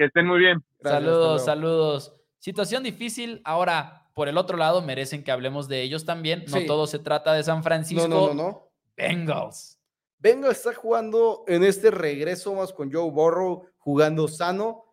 Que 0.00 0.06
estén 0.06 0.26
muy 0.26 0.38
bien. 0.38 0.64
Gracias, 0.78 1.02
saludos, 1.04 1.44
saludos. 1.44 2.14
Situación 2.38 2.82
difícil. 2.82 3.42
Ahora, 3.44 4.08
por 4.14 4.28
el 4.28 4.38
otro 4.38 4.56
lado, 4.56 4.80
merecen 4.80 5.22
que 5.22 5.30
hablemos 5.30 5.68
de 5.68 5.82
ellos 5.82 6.06
también. 6.06 6.44
No 6.48 6.56
Sí. 6.56 6.64
todo 6.64 6.86
se 6.86 7.00
trata 7.00 7.34
de 7.34 7.42
San 7.42 7.62
Francisco. 7.62 8.08
No, 8.08 8.28
no, 8.28 8.32
no, 8.32 8.42
no. 8.42 8.72
Bengals. 8.96 9.78
Venga, 10.18 10.50
está 10.50 10.72
jugando 10.72 11.44
en 11.46 11.64
este 11.64 11.90
regreso 11.90 12.54
más 12.54 12.72
con 12.72 12.90
Joe 12.90 13.10
Burrow, 13.10 13.66
jugando 13.76 14.26
sano, 14.26 14.86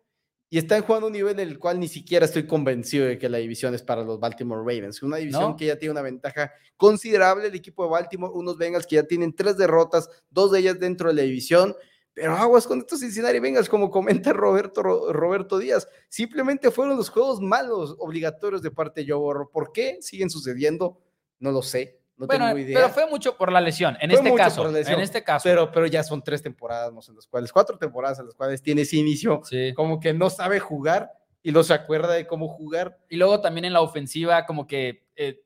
y 0.50 0.58
están 0.58 0.82
jugando 0.82 1.06
a 1.06 1.08
un 1.08 1.14
nivel 1.14 1.40
en 1.40 1.48
el 1.48 1.58
cual 1.58 1.80
ni 1.80 1.88
siquiera 1.88 2.26
estoy 2.26 2.46
convencido 2.46 3.06
de 3.06 3.16
que 3.16 3.30
la 3.30 3.38
división 3.38 3.74
es 3.74 3.82
para 3.82 4.02
los 4.02 4.20
Baltimore 4.20 4.60
Ravens. 4.60 5.02
Una 5.02 5.16
división 5.16 5.42
¿No? 5.52 5.56
que 5.56 5.64
ya 5.64 5.78
tiene 5.78 5.92
una 5.92 6.02
ventaja 6.02 6.52
considerable 6.76 7.46
el 7.46 7.54
equipo 7.54 7.82
de 7.82 7.88
Baltimore, 7.92 8.34
unos 8.34 8.58
Bengals 8.58 8.86
que 8.86 8.96
ya 8.96 9.04
tienen 9.04 9.34
tres 9.34 9.56
derrotas, 9.56 10.10
dos 10.28 10.52
de 10.52 10.58
ellas 10.58 10.78
dentro 10.78 11.08
de 11.08 11.14
la 11.14 11.22
división. 11.22 11.74
Pero 12.20 12.34
aguas 12.36 12.66
con 12.66 12.78
estos 12.80 12.98
Cincinnati 13.00 13.38
Bengals, 13.38 13.68
como 13.68 13.90
comenta 13.90 14.32
Roberto, 14.32 14.82
Ro- 14.82 15.12
Roberto 15.12 15.56
Díaz, 15.58 15.86
simplemente 16.08 16.70
fueron 16.72 16.96
los 16.96 17.08
juegos 17.10 17.40
malos 17.40 17.94
obligatorios 18.00 18.60
de 18.60 18.70
parte 18.72 19.02
de 19.04 19.12
Joe 19.12 19.18
Burrow. 19.20 19.50
¿Por 19.50 19.70
qué 19.72 19.98
siguen 20.00 20.28
sucediendo? 20.28 21.00
No 21.38 21.52
lo 21.52 21.62
sé, 21.62 22.00
no 22.16 22.26
bueno, 22.26 22.46
tengo 22.46 22.58
idea. 22.58 22.78
pero 22.80 22.88
fue 22.92 23.06
mucho 23.08 23.36
por 23.36 23.52
la 23.52 23.60
lesión. 23.60 23.96
En 24.00 24.10
Fue 24.10 24.18
este 24.18 24.34
caso, 24.34 24.68
lesión, 24.72 24.96
en 24.96 25.00
este 25.04 25.22
caso. 25.22 25.44
pero, 25.44 25.70
pero 25.70 25.86
ya 25.86 26.02
son 26.02 26.22
tres 26.24 26.42
temporadas, 26.42 26.92
no 26.92 27.00
sé, 27.00 27.12
en 27.12 27.16
las 27.16 27.28
cuales, 27.28 27.52
cuatro 27.52 27.78
temporadas 27.78 28.18
en 28.18 28.26
las 28.26 28.34
cuales 28.34 28.60
tiene 28.60 28.82
ese 28.82 28.96
inicio, 28.96 29.40
Sí. 29.44 29.72
como 29.74 30.00
que 30.00 30.12
no 30.12 30.28
sabe 30.28 30.58
jugar 30.58 31.12
y 31.40 31.52
no 31.52 31.62
se 31.62 31.72
acuerda 31.74 32.14
de 32.14 32.26
cómo 32.26 32.48
jugar. 32.48 32.98
Y 33.08 33.16
luego 33.16 33.40
también 33.40 33.64
en 33.66 33.72
la 33.72 33.80
ofensiva, 33.80 34.44
como 34.44 34.66
que 34.66 35.06
eh, 35.14 35.44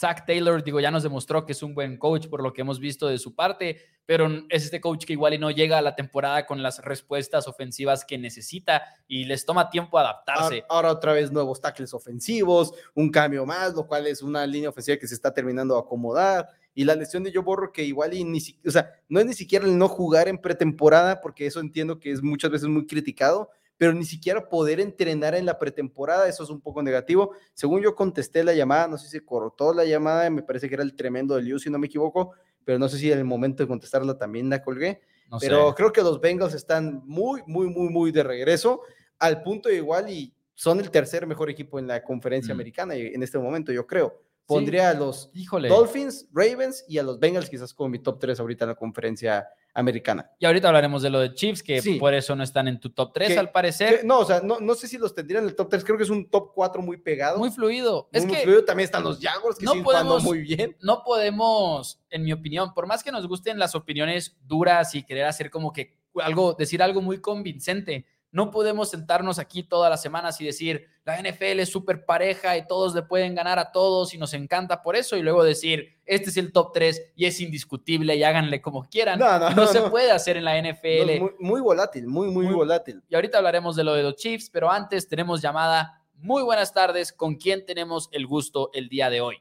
Zach 0.00 0.24
Taylor, 0.24 0.64
digo, 0.64 0.80
ya 0.80 0.90
nos 0.90 1.02
demostró 1.02 1.44
que 1.44 1.52
es 1.52 1.62
un 1.62 1.74
buen 1.74 1.98
coach 1.98 2.28
por 2.28 2.42
lo 2.42 2.54
que 2.54 2.62
hemos 2.62 2.80
visto 2.80 3.06
de 3.06 3.18
su 3.18 3.34
parte, 3.34 3.82
pero 4.06 4.28
es 4.48 4.64
este 4.64 4.80
coach 4.80 5.04
que 5.04 5.12
igual 5.12 5.34
y 5.34 5.38
no 5.38 5.50
llega 5.50 5.76
a 5.76 5.82
la 5.82 5.94
temporada 5.94 6.46
con 6.46 6.62
las 6.62 6.82
respuestas 6.82 7.46
ofensivas 7.46 8.06
que 8.06 8.16
necesita 8.16 8.82
y 9.06 9.24
les 9.24 9.44
toma 9.44 9.68
tiempo 9.68 9.98
adaptarse. 9.98 10.64
Ahora, 10.70 10.90
otra 10.90 11.12
vez 11.12 11.30
nuevos 11.30 11.60
tackles 11.60 11.92
ofensivos, 11.92 12.72
un 12.94 13.10
cambio 13.10 13.44
más, 13.44 13.74
lo 13.74 13.86
cual 13.86 14.06
es 14.06 14.22
una 14.22 14.46
línea 14.46 14.70
ofensiva 14.70 14.96
que 14.96 15.06
se 15.06 15.14
está 15.14 15.34
terminando 15.34 15.74
de 15.74 15.80
acomodar. 15.80 16.48
Y 16.74 16.84
la 16.84 16.94
lesión 16.94 17.22
de 17.22 17.32
Joe 17.34 17.42
Burrow, 17.42 17.70
que 17.70 17.84
igual 17.84 18.14
y 18.14 18.24
ni 18.24 18.38
o 18.66 18.70
sea, 18.70 18.90
no 19.06 19.20
es 19.20 19.26
ni 19.26 19.34
siquiera 19.34 19.66
el 19.66 19.76
no 19.76 19.86
jugar 19.86 20.28
en 20.28 20.38
pretemporada, 20.38 21.20
porque 21.20 21.44
eso 21.44 21.60
entiendo 21.60 22.00
que 22.00 22.10
es 22.10 22.22
muchas 22.22 22.50
veces 22.50 22.68
muy 22.68 22.86
criticado, 22.86 23.50
pero 23.80 23.94
ni 23.94 24.04
siquiera 24.04 24.46
poder 24.46 24.78
entrenar 24.78 25.34
en 25.34 25.46
la 25.46 25.58
pretemporada, 25.58 26.28
eso 26.28 26.42
es 26.42 26.50
un 26.50 26.60
poco 26.60 26.82
negativo. 26.82 27.30
Según 27.54 27.80
yo 27.80 27.94
contesté 27.94 28.44
la 28.44 28.52
llamada, 28.52 28.86
no 28.88 28.98
sé 28.98 29.06
si 29.06 29.12
se 29.12 29.24
cortó 29.24 29.72
la 29.72 29.86
llamada, 29.86 30.28
me 30.28 30.42
parece 30.42 30.68
que 30.68 30.74
era 30.74 30.82
el 30.82 30.94
tremendo 30.94 31.34
de 31.34 31.40
Liu, 31.40 31.58
si 31.58 31.70
no 31.70 31.78
me 31.78 31.86
equivoco, 31.86 32.34
pero 32.62 32.78
no 32.78 32.90
sé 32.90 32.98
si 32.98 33.10
en 33.10 33.16
el 33.16 33.24
momento 33.24 33.62
de 33.62 33.68
contestarla 33.68 34.18
también 34.18 34.50
la 34.50 34.62
colgué. 34.62 35.00
No 35.30 35.38
Pero 35.38 35.70
sé. 35.70 35.74
creo 35.76 35.92
que 35.94 36.02
los 36.02 36.20
Bengals 36.20 36.52
están 36.52 37.00
muy, 37.06 37.40
muy, 37.46 37.68
muy, 37.70 37.88
muy 37.88 38.12
de 38.12 38.22
regreso, 38.22 38.82
al 39.18 39.42
punto 39.42 39.70
de 39.70 39.76
igual 39.76 40.10
y 40.10 40.34
son 40.54 40.78
el 40.78 40.90
tercer 40.90 41.26
mejor 41.26 41.48
equipo 41.48 41.78
en 41.78 41.86
la 41.86 42.02
conferencia 42.02 42.52
Mm. 42.52 42.56
americana 42.58 42.94
en 42.96 43.22
este 43.22 43.38
momento, 43.38 43.72
yo 43.72 43.86
creo. 43.86 44.22
Pondría 44.44 44.90
a 44.90 44.92
los 44.94 45.30
Híjole. 45.32 45.70
Dolphins, 45.70 46.28
Ravens 46.34 46.84
y 46.86 46.98
a 46.98 47.02
los 47.02 47.18
Bengals 47.18 47.48
quizás 47.48 47.72
como 47.72 47.88
mi 47.88 47.98
top 47.98 48.18
3 48.18 48.40
ahorita 48.40 48.66
en 48.66 48.68
la 48.68 48.74
conferencia 48.74 49.48
americana. 49.74 50.30
Y 50.38 50.46
ahorita 50.46 50.68
hablaremos 50.68 51.02
de 51.02 51.10
lo 51.10 51.20
de 51.20 51.32
Chiefs, 51.34 51.62
que 51.62 51.80
Sí. 51.80 51.94
por 51.98 52.12
eso 52.14 52.34
no 52.36 52.42
están 52.42 52.68
en 52.68 52.80
tu 52.80 52.90
top 52.90 53.12
3, 53.12 53.28
Que- 53.28 53.38
al 53.38 53.50
parecer. 53.52 54.00
Que- 54.00 54.06
no, 54.06 54.18
o 54.20 54.24
sea, 54.24 54.40
no, 54.40 54.58
no 54.60 54.74
sé 54.74 54.88
si 54.88 54.98
los 54.98 55.14
tendrían 55.14 55.44
en 55.44 55.50
el 55.50 55.56
top 55.56 55.68
3, 55.70 55.84
creo 55.84 55.96
que 55.96 56.04
es 56.04 56.10
un 56.10 56.28
top 56.28 56.52
4 56.54 56.82
muy 56.82 56.96
pegado. 56.96 57.38
Muy 57.38 57.50
fluido. 57.50 58.08
muy, 58.12 58.18
es 58.20 58.26
muy 58.26 58.34
que 58.36 58.42
fluido. 58.42 58.64
También 58.64 58.84
están 58.84 59.04
los 59.04 59.20
Jaguars 59.20 59.58
que 59.58 59.64
no 59.64 59.72
siguen 59.72 59.84
jugando 59.84 60.12
podemos- 60.14 60.24
muy 60.24 60.40
bien. 60.40 60.76
no 60.80 61.02
podemos, 61.04 62.00
en 62.10 62.22
mi 62.24 62.32
opinión, 62.32 62.74
por 62.74 62.86
más 62.86 63.02
que 63.02 63.12
nos 63.12 63.26
gusten 63.28 63.58
las 63.58 63.74
opiniones 63.74 64.36
duras 64.46 64.94
y 64.94 65.02
querer 65.04 65.24
hacer 65.26 65.50
como 65.50 65.72
que 65.72 65.96
algo, 66.16 66.54
decir 66.54 66.82
algo 66.82 67.00
muy 67.00 67.20
convincente, 67.20 68.04
No 68.32 68.50
podemos 68.50 68.90
sentarnos 68.90 69.38
aquí 69.40 69.64
todas 69.64 69.90
las 69.90 70.00
semanas 70.00 70.40
y 70.40 70.44
decir, 70.44 70.86
la 71.04 71.20
NFL 71.20 71.60
es 71.60 71.70
súper 71.70 72.04
pareja 72.04 72.56
y 72.56 72.66
todos 72.66 72.94
le 72.94 73.02
pueden 73.02 73.34
ganar 73.34 73.58
a 73.58 73.72
todos 73.72 74.14
y 74.14 74.18
nos 74.18 74.34
encanta 74.34 74.82
por 74.82 74.94
eso 74.94 75.16
y 75.16 75.22
luego 75.22 75.42
decir, 75.42 75.98
este 76.06 76.30
es 76.30 76.36
el 76.36 76.52
top 76.52 76.72
3 76.72 77.12
y 77.16 77.24
es 77.24 77.40
indiscutible 77.40 78.14
y 78.14 78.22
háganle 78.22 78.62
como 78.62 78.84
quieran. 78.88 79.18
No, 79.18 79.66
se 79.66 79.82
puede 79.90 80.12
hacer 80.12 80.36
en 80.36 80.44
la 80.44 80.60
NFL. 80.60 81.20
muy, 81.20 81.30
muy, 81.40 81.60
volátil, 81.60 82.06
muy, 82.06 82.28
muy, 82.28 82.46
muy 82.46 82.54
volátil. 82.54 83.02
Y 83.08 83.14
ahorita 83.16 83.38
hablaremos 83.38 83.74
de 83.74 83.84
lo 83.84 83.94
de 83.94 84.04
los 84.04 84.14
Chiefs, 84.16 84.48
pero 84.50 84.70
antes 84.70 85.08
tenemos 85.08 85.42
llamada. 85.42 86.04
Muy 86.14 86.42
buenas 86.42 86.72
tardes. 86.72 87.12
¿Con 87.12 87.34
quién 87.34 87.64
tenemos 87.66 88.08
el 88.12 88.26
gusto 88.26 88.70
el 88.74 88.88
día 88.88 89.10
de 89.10 89.20
hoy? 89.20 89.36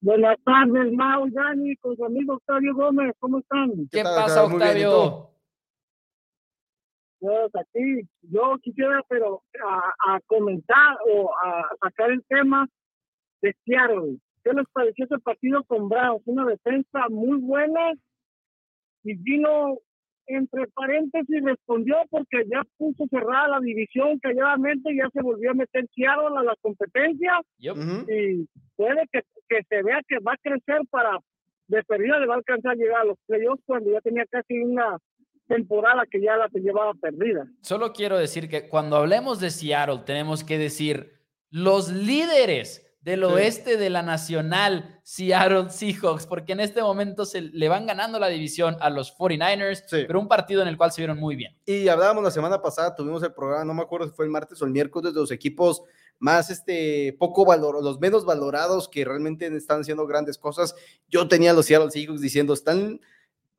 Buenas 0.00 0.36
tardes, 0.44 0.92
Mau, 0.92 1.26
Dani, 1.30 1.76
con 1.76 1.96
su 1.96 2.04
amigo 2.04 2.34
Octavio 2.34 2.74
Gómez. 2.74 3.14
¿Cómo 3.20 3.38
están? 3.38 3.88
¿Qué, 3.90 4.02
pasa, 4.02 4.44
Octavio? 4.44 5.33
Pues 7.20 7.50
aquí, 7.54 8.08
yo 8.22 8.56
quisiera, 8.62 9.00
pero 9.08 9.42
a, 10.06 10.20
comentar 10.26 10.96
o 11.08 11.30
a 11.34 11.68
sacar 11.82 12.10
el 12.10 12.22
tema 12.24 12.68
de 13.40 13.54
Seattle. 13.64 14.18
¿Qué 14.42 14.52
les 14.52 14.66
pareció 14.72 15.06
ese 15.06 15.18
partido 15.18 15.64
con 15.64 15.88
Browns? 15.88 16.22
Una 16.26 16.44
defensa 16.44 17.08
muy 17.08 17.38
buena. 17.40 17.92
Y 19.04 19.14
vino 19.14 19.78
entre 20.26 20.66
paréntesis 20.68 21.44
respondió 21.44 21.96
porque 22.10 22.44
ya 22.50 22.62
puso 22.78 23.06
cerrada 23.08 23.48
la 23.48 23.60
división 23.60 24.18
calladamente, 24.18 24.94
ya 24.94 25.08
se 25.12 25.22
volvió 25.22 25.50
a 25.50 25.54
meter 25.54 25.86
Seattle 25.94 26.38
a 26.38 26.42
la 26.42 26.54
competencia 26.62 27.40
y 27.58 28.48
puede 28.76 29.06
que, 29.12 29.20
que, 29.48 29.62
se 29.68 29.82
vea 29.82 30.00
que 30.08 30.18
va 30.20 30.32
a 30.32 30.38
crecer 30.42 30.80
para 30.90 31.18
de 31.68 31.82
perdida 31.84 32.18
le 32.18 32.26
va 32.26 32.34
a 32.34 32.38
alcanzar 32.38 32.72
a 32.72 32.74
llegar 32.74 33.00
a 33.00 33.04
los 33.04 33.18
playoffs 33.26 33.62
cuando 33.66 33.90
ya 33.92 34.00
tenía 34.00 34.26
casi 34.26 34.58
una 34.58 34.98
temporada 35.46 36.04
que 36.10 36.20
ya 36.20 36.36
la 36.36 36.48
te 36.48 36.60
llevaba 36.60 36.94
perdida. 36.94 37.46
Solo 37.62 37.92
quiero 37.92 38.18
decir 38.18 38.48
que 38.48 38.68
cuando 38.68 38.96
hablemos 38.96 39.40
de 39.40 39.50
Seattle 39.50 40.02
tenemos 40.04 40.44
que 40.44 40.58
decir 40.58 41.20
los 41.50 41.90
líderes 41.90 42.84
del 43.04 43.22
oeste 43.24 43.76
de 43.76 43.90
la 43.90 44.00
Nacional, 44.02 44.98
Seattle 45.02 45.68
Seahawks, 45.68 46.26
porque 46.26 46.54
en 46.54 46.60
este 46.60 46.80
momento 46.80 47.26
se 47.26 47.42
le 47.42 47.68
van 47.68 47.86
ganando 47.86 48.18
la 48.18 48.28
división 48.28 48.76
a 48.80 48.88
los 48.88 49.14
49ers, 49.18 49.84
pero 49.90 50.18
un 50.18 50.26
partido 50.26 50.62
en 50.62 50.68
el 50.68 50.78
cual 50.78 50.90
se 50.90 51.02
vieron 51.02 51.18
muy 51.18 51.36
bien. 51.36 51.54
Y 51.66 51.86
hablábamos 51.88 52.24
la 52.24 52.30
semana 52.30 52.62
pasada, 52.62 52.94
tuvimos 52.94 53.22
el 53.22 53.34
programa, 53.34 53.66
no 53.66 53.74
me 53.74 53.82
acuerdo 53.82 54.08
si 54.08 54.14
fue 54.14 54.24
el 54.24 54.30
martes 54.30 54.60
o 54.62 54.64
el 54.64 54.70
miércoles, 54.70 55.12
de 55.12 55.20
los 55.20 55.30
equipos 55.30 55.82
más 56.18 56.48
este 56.48 57.14
poco 57.18 57.44
valor, 57.44 57.84
los 57.84 58.00
menos 58.00 58.24
valorados 58.24 58.88
que 58.88 59.04
realmente 59.04 59.54
están 59.54 59.82
haciendo 59.82 60.06
grandes 60.06 60.38
cosas. 60.38 60.74
Yo 61.06 61.28
tenía 61.28 61.50
a 61.50 61.54
los 61.54 61.66
Seattle 61.66 61.90
Seahawks 61.90 62.22
diciendo, 62.22 62.54
están 62.54 63.00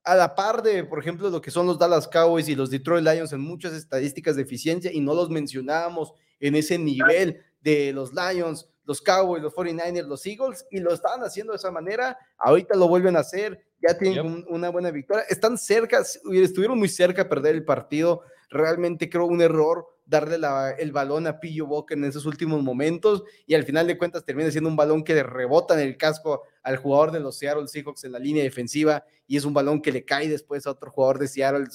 a 0.06 0.16
la 0.16 0.36
par 0.36 0.62
de, 0.62 0.84
por 0.84 1.00
ejemplo, 1.00 1.30
lo 1.30 1.42
que 1.42 1.52
son 1.52 1.66
los 1.66 1.80
Dallas 1.80 2.08
Cowboys 2.08 2.48
y 2.48 2.56
los 2.56 2.70
Detroit 2.70 3.04
Lions 3.04 3.34
en 3.34 3.42
muchas 3.42 3.74
estadísticas 3.74 4.36
de 4.36 4.44
eficiencia 4.44 4.92
y 4.94 5.02
no 5.02 5.16
los 5.16 5.30
mencionábamos 5.30 6.14
en 6.40 6.56
ese 6.56 6.78
nivel 6.78 7.42
de 7.62 7.92
los 7.92 8.12
Lions, 8.14 8.70
los 8.86 9.02
Cowboys, 9.02 9.42
los 9.42 9.54
49ers, 9.54 10.06
los 10.06 10.24
Eagles, 10.28 10.66
y 10.70 10.80
lo 10.80 10.94
estaban 10.94 11.22
haciendo 11.22 11.54
de 11.54 11.58
esa 11.58 11.72
manera. 11.72 12.18
Ahorita 12.38 12.76
lo 12.76 12.88
vuelven 12.88 13.18
a 13.18 13.22
hacer, 13.22 13.66
ya 13.82 13.98
tienen 13.98 14.46
una 14.48 14.70
buena 14.70 14.92
victoria. 14.92 15.24
Están 15.28 15.58
cerca, 15.58 16.02
estuvieron 16.02 16.78
muy 16.78 16.90
cerca 16.90 17.24
de 17.24 17.30
perder 17.30 17.56
el 17.56 17.66
partido. 17.66 18.22
Realmente 18.52 19.10
creo 19.10 19.26
un 19.26 19.42
error 19.42 19.88
darle 20.06 20.38
el 20.78 20.92
balón 20.92 21.28
a 21.28 21.40
Pillo 21.40 21.66
Boca 21.66 21.94
en 21.94 22.04
esos 22.04 22.26
últimos 22.26 22.62
momentos 22.62 23.24
y 23.48 23.56
al 23.56 23.64
final 23.64 23.88
de 23.88 23.98
cuentas 23.98 24.24
termina 24.24 24.52
siendo 24.52 24.70
un 24.70 24.76
balón 24.76 25.04
que 25.04 25.16
le 25.16 25.24
rebota 25.24 25.74
en 25.74 25.88
el 25.88 25.98
casco 25.98 26.44
al 26.64 26.78
jugador 26.78 27.12
de 27.12 27.20
los 27.20 27.38
Seattle 27.38 27.68
Seahawks 27.68 28.04
en 28.04 28.12
la 28.12 28.20
línea 28.20 28.44
defensiva 28.44 29.04
y 29.28 29.38
es 29.38 29.46
un 29.46 29.54
balón 29.54 29.82
que 29.82 29.92
le 29.92 30.06
cae 30.06 30.30
después 30.30 30.68
a 30.68 30.72
otro 30.72 30.92
jugador 30.92 31.20
de 31.20 31.28
Seattle. 31.28 31.66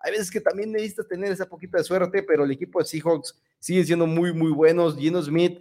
hay 0.00 0.12
veces 0.12 0.30
que 0.30 0.40
también 0.40 0.72
necesitas 0.72 1.06
tener 1.06 1.30
esa 1.30 1.46
poquita 1.46 1.78
de 1.78 1.84
suerte, 1.84 2.22
pero 2.22 2.44
el 2.44 2.50
equipo 2.50 2.80
de 2.80 2.84
Seahawks 2.84 3.38
sigue 3.60 3.84
siendo 3.84 4.06
muy, 4.06 4.32
muy 4.32 4.50
buenos. 4.50 4.96
Gino 4.96 5.22
Smith 5.22 5.60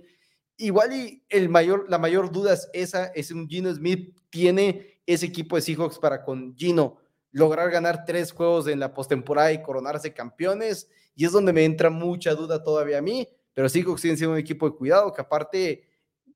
igual 0.57 0.93
y 0.93 1.23
el 1.29 1.49
mayor, 1.49 1.85
la 1.89 1.97
mayor 1.97 2.31
duda 2.31 2.53
es 2.53 2.69
esa, 2.73 3.07
es 3.07 3.31
un 3.31 3.47
Gino 3.47 3.73
Smith, 3.73 4.15
tiene 4.29 4.99
ese 5.05 5.25
equipo 5.25 5.55
de 5.55 5.61
Seahawks 5.61 5.99
para 5.99 6.23
con 6.23 6.55
Gino 6.55 6.97
lograr 7.31 7.69
ganar 7.69 8.05
tres 8.05 8.31
juegos 8.31 8.67
en 8.67 8.79
la 8.79 8.93
postemporada 8.93 9.51
y 9.51 9.61
coronarse 9.61 10.13
campeones, 10.13 10.89
y 11.15 11.25
es 11.25 11.31
donde 11.31 11.53
me 11.53 11.65
entra 11.65 11.89
mucha 11.89 12.35
duda 12.35 12.61
todavía 12.61 12.99
a 12.99 13.01
mí, 13.01 13.27
pero 13.53 13.69
Seahawks 13.69 14.01
siguen 14.01 14.17
siendo 14.17 14.33
un 14.33 14.39
equipo 14.39 14.69
de 14.69 14.75
cuidado, 14.75 15.13
que 15.13 15.21
aparte, 15.21 15.87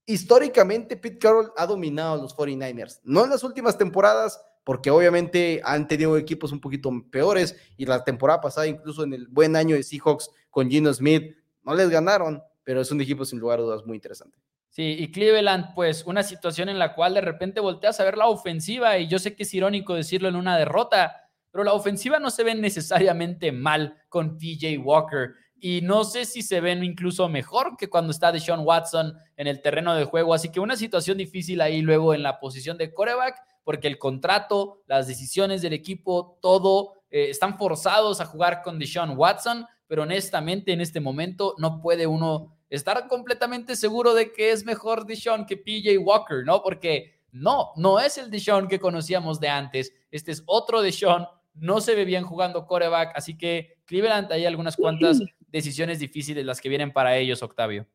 históricamente 0.06 0.98
Pete 0.98 1.20
Carroll 1.20 1.52
ha 1.58 1.66
dominado 1.66 2.14
a 2.14 2.18
los 2.18 2.36
49ers, 2.36 3.02
no 3.04 3.26
en 3.26 3.30
las 3.30 3.44
últimas 3.44 3.78
temporadas, 3.78 4.42
porque 4.64 4.90
obviamente 4.90 5.62
han 5.64 5.88
tenido 5.88 6.18
equipos 6.18 6.52
un 6.52 6.62
poquito 6.62 6.92
peores, 7.12 7.56
y 7.78 7.86
la 7.86 8.04
temporada 8.04 8.40
pasada, 8.40 8.68
incluso 8.68 9.04
en 9.04 9.14
el 9.14 9.28
buen 9.28 9.56
año 9.56 9.76
de 9.76 9.84
Seahawks 9.84 10.32
con 10.50 10.70
Gino 10.70 10.94
Smith, 10.94 11.36
no 11.64 11.76
les 11.76 11.90
ganaron, 11.90 12.42
pero 12.64 12.82
es 12.82 12.92
un 12.92 13.02
equipo 13.02 13.26
sin 13.26 13.40
lugar 13.40 13.60
a 13.60 13.64
dudas 13.64 13.86
muy 13.86 13.96
interesante. 13.96 14.38
Sí, 14.70 14.96
y 15.00 15.12
Cleveland, 15.12 15.74
pues 15.74 16.06
una 16.06 16.24
situación 16.24 16.70
en 16.70 16.78
la 16.78 16.94
cual 16.94 17.16
de 17.16 17.22
repente 17.22 17.60
volteas 17.60 18.00
a 18.00 18.04
ver 18.04 18.18
la 18.18 18.28
ofensiva 18.28 18.98
y 19.00 19.08
yo 19.08 19.18
sé 19.18 19.36
que 19.36 19.44
es 19.44 19.54
irónico 19.54 19.96
decirlo 19.96 20.30
en 20.30 20.36
una 20.36 20.58
derrota, 20.58 21.29
pero 21.52 21.64
la 21.64 21.74
ofensiva 21.74 22.20
no 22.20 22.30
se 22.30 22.44
ve 22.44 22.56
necesariamente 22.56 23.52
mal 23.52 23.98
con 24.10 24.38
PJ 24.38 24.78
Walker 24.78 25.34
y 25.62 25.82
no 25.82 26.04
sé 26.06 26.26
si 26.26 26.42
se 26.42 26.62
ven 26.62 26.84
incluso 26.84 27.28
mejor 27.28 27.76
que 27.78 27.90
cuando 27.90 28.12
está 28.12 28.32
Deshaun 28.32 28.66
Watson 28.66 29.14
en 29.36 29.48
el 29.48 29.62
terreno 29.62 29.94
de 29.94 30.06
juego, 30.06 30.34
así 30.34 30.50
que 30.50 30.60
una 30.60 30.78
situación 30.78 31.18
difícil 31.18 31.62
ahí 31.62 31.82
luego 31.82 32.14
en 32.14 32.24
la 32.24 32.40
posición 32.40 32.78
de 32.78 32.94
coreback 32.94 33.36
porque 33.64 33.88
el 33.88 34.00
contrato, 34.00 34.82
las 34.88 35.08
decisiones 35.08 35.62
del 35.62 35.74
equipo, 35.74 36.40
todo 36.42 37.04
eh, 37.12 37.30
están 37.30 37.58
forzados 37.58 38.22
a 38.22 38.26
jugar 38.26 38.62
con 38.64 38.80
Deshaun 38.80 39.18
Watson, 39.18 39.66
pero 39.86 40.04
honestamente 40.04 40.72
en 40.72 40.82
este 40.82 41.00
momento 41.00 41.56
no 41.58 41.82
puede 41.82 42.08
uno 42.08 42.58
estar 42.70 43.08
completamente 43.08 43.76
seguro 43.76 44.14
de 44.14 44.32
que 44.32 44.52
es 44.52 44.66
mejor 44.66 45.06
Deshaun 45.06 45.46
que 45.46 45.58
PJ 45.58 45.98
Walker, 46.00 46.44
¿no? 46.46 46.64
Porque 46.64 47.20
no, 47.32 47.72
no 47.76 48.00
es 48.00 48.18
el 48.18 48.32
Deshaun 48.32 48.68
que 48.68 48.80
conocíamos 48.80 49.40
de 49.40 49.50
antes. 49.50 49.94
Este 50.10 50.32
es 50.32 50.44
otro 50.46 50.82
Deshaun. 50.82 51.28
No 51.60 51.82
se 51.82 51.96
ve 51.96 52.06
bien 52.06 52.24
jugando 52.24 52.66
coreback, 52.66 53.12
así 53.16 53.38
que 53.38 53.78
Cleveland 53.86 54.32
hay 54.32 54.46
algunas 54.46 54.76
cuantas 54.76 55.22
decisiones 55.48 56.00
difíciles 56.00 56.46
las 56.46 56.62
que 56.62 56.70
vienen 56.70 56.92
para 56.92 57.18
ellos, 57.18 57.44
Octavio. 57.44 57.86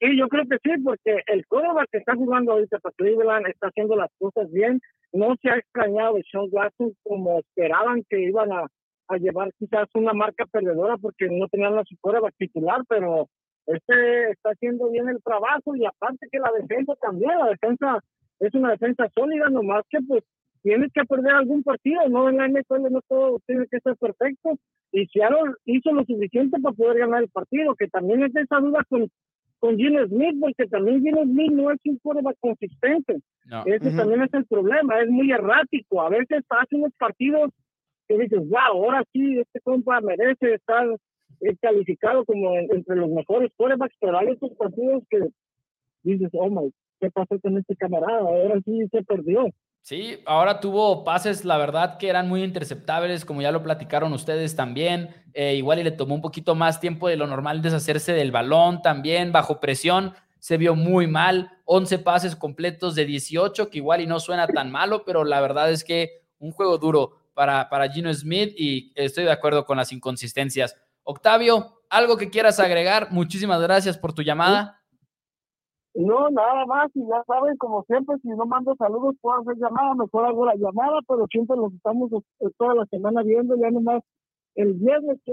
Sí, 0.00 0.16
yo 0.18 0.28
creo 0.28 0.44
que 0.48 0.58
sí, 0.62 0.82
porque 0.82 1.22
el 1.26 1.46
coreback 1.46 1.88
que 1.90 1.98
está 1.98 2.14
jugando 2.14 2.52
ahorita 2.52 2.78
para 2.80 2.94
Cleveland 2.96 3.46
está 3.46 3.68
haciendo 3.68 3.96
las 3.96 4.10
cosas 4.18 4.50
bien. 4.52 4.80
No 5.12 5.34
se 5.40 5.50
ha 5.50 5.56
extrañado 5.56 6.14
de 6.14 6.24
Sean 6.30 6.48
Watson 6.50 6.94
como 7.02 7.38
esperaban 7.38 8.04
que 8.08 8.20
iban 8.20 8.52
a, 8.52 8.66
a 9.08 9.16
llevar 9.16 9.52
quizás 9.58 9.88
una 9.94 10.12
marca 10.12 10.44
perdedora 10.46 10.98
porque 10.98 11.28
no 11.30 11.48
tenían 11.48 11.74
la 11.74 11.84
supera 11.84 12.20
titular, 12.36 12.82
pero 12.88 13.28
este 13.66 14.30
está 14.30 14.50
haciendo 14.50 14.90
bien 14.90 15.08
el 15.08 15.22
trabajo 15.22 15.74
y 15.74 15.84
aparte 15.84 16.28
que 16.30 16.38
la 16.38 16.52
defensa 16.52 16.94
también, 17.00 17.38
la 17.38 17.48
defensa 17.48 17.98
es 18.38 18.54
una 18.54 18.70
defensa 18.70 19.08
sólida, 19.14 19.48
nomás 19.48 19.82
que 19.88 19.98
pues 20.06 20.22
tienes 20.66 20.92
que 20.92 21.04
perder 21.04 21.32
algún 21.32 21.62
partido, 21.62 22.08
no 22.08 22.28
en 22.28 22.38
la 22.38 22.48
NFL 22.48 22.90
no 22.90 23.00
todo 23.08 23.40
tiene 23.46 23.68
que 23.70 23.78
ser 23.78 23.94
perfecto 23.96 24.58
y 24.90 25.06
Seattle 25.06 25.54
hizo 25.64 25.92
lo 25.92 26.04
suficiente 26.04 26.58
para 26.60 26.74
poder 26.74 26.98
ganar 26.98 27.22
el 27.22 27.28
partido, 27.28 27.76
que 27.76 27.86
también 27.86 28.24
es 28.24 28.32
de 28.32 28.40
esa 28.40 28.58
duda 28.58 28.84
con 28.88 29.08
con 29.58 29.76
Gino 29.76 30.06
Smith, 30.06 30.36
porque 30.40 30.66
también 30.66 31.02
Gino 31.02 31.22
Smith 31.22 31.52
no 31.52 31.70
es 31.70 31.78
un 31.84 31.98
quarterback 31.98 32.36
consistente. 32.40 33.20
Ese 33.64 33.90
también 33.92 34.22
es 34.22 34.34
el 34.34 34.44
problema, 34.44 35.00
es 35.00 35.08
muy 35.08 35.30
errático. 35.32 36.02
A 36.02 36.10
veces 36.10 36.44
hace 36.50 36.76
unos 36.76 36.92
partidos 36.98 37.50
que 38.06 38.18
dices, 38.18 38.40
wow, 38.48 38.84
ahora 38.84 39.02
sí, 39.12 39.38
este 39.38 39.60
compa 39.60 40.00
merece 40.02 40.54
estar 40.54 40.86
eh, 41.40 41.56
calificado 41.60 42.24
como 42.26 42.54
entre 42.56 42.96
los 42.96 43.08
mejores 43.08 43.50
quarterbacks, 43.56 43.96
pero 43.98 44.18
hay 44.18 44.28
otros 44.28 44.52
partidos 44.58 45.04
que 45.08 45.20
dices, 46.02 46.28
oh 46.34 46.50
my, 46.50 46.70
¿qué 47.00 47.10
pasó 47.10 47.40
con 47.40 47.56
este 47.56 47.76
camarada? 47.76 48.20
Ahora 48.20 48.60
sí 48.64 48.86
se 48.90 49.02
perdió. 49.04 49.48
Sí, 49.86 50.20
ahora 50.26 50.58
tuvo 50.58 51.04
pases, 51.04 51.44
la 51.44 51.58
verdad, 51.58 51.96
que 51.96 52.08
eran 52.08 52.28
muy 52.28 52.42
interceptables, 52.42 53.24
como 53.24 53.40
ya 53.40 53.52
lo 53.52 53.62
platicaron 53.62 54.12
ustedes 54.12 54.56
también. 54.56 55.14
Eh, 55.32 55.54
igual 55.54 55.78
y 55.78 55.84
le 55.84 55.92
tomó 55.92 56.16
un 56.16 56.20
poquito 56.20 56.56
más 56.56 56.80
tiempo 56.80 57.06
de 57.06 57.16
lo 57.16 57.28
normal 57.28 57.62
deshacerse 57.62 58.12
del 58.12 58.32
balón 58.32 58.82
también, 58.82 59.30
bajo 59.30 59.60
presión. 59.60 60.12
Se 60.40 60.56
vio 60.56 60.74
muy 60.74 61.06
mal, 61.06 61.52
11 61.66 62.00
pases 62.00 62.34
completos 62.34 62.96
de 62.96 63.04
18, 63.04 63.70
que 63.70 63.78
igual 63.78 64.00
y 64.00 64.08
no 64.08 64.18
suena 64.18 64.48
tan 64.48 64.72
malo, 64.72 65.04
pero 65.04 65.22
la 65.22 65.40
verdad 65.40 65.70
es 65.70 65.84
que 65.84 66.24
un 66.40 66.50
juego 66.50 66.78
duro 66.78 67.20
para, 67.32 67.68
para 67.68 67.88
Gino 67.88 68.12
Smith 68.12 68.54
y 68.58 68.90
estoy 68.96 69.22
de 69.22 69.30
acuerdo 69.30 69.64
con 69.64 69.76
las 69.76 69.92
inconsistencias. 69.92 70.74
Octavio, 71.04 71.82
algo 71.90 72.16
que 72.16 72.28
quieras 72.28 72.58
agregar, 72.58 73.12
muchísimas 73.12 73.62
gracias 73.62 73.96
por 73.96 74.12
tu 74.12 74.22
llamada. 74.22 74.75
No, 75.96 76.28
nada 76.28 76.66
más, 76.66 76.90
y 76.94 77.00
ya 77.08 77.24
saben, 77.26 77.56
como 77.56 77.82
siempre, 77.84 78.16
si 78.20 78.28
no 78.28 78.44
mando 78.44 78.76
saludos, 78.76 79.14
puedo 79.22 79.40
hacer 79.40 79.56
llamada, 79.56 79.94
mejor 79.94 80.26
hago 80.26 80.44
la 80.44 80.54
llamada, 80.54 80.98
pero 81.08 81.26
siempre 81.30 81.56
los 81.56 81.72
estamos 81.72 82.12
eh, 82.12 82.50
toda 82.58 82.74
la 82.74 82.84
semana 82.86 83.22
viendo, 83.22 83.56
ya 83.56 83.70
nomás 83.70 84.02
el 84.56 84.74
viernes 84.74 85.18
que, 85.24 85.32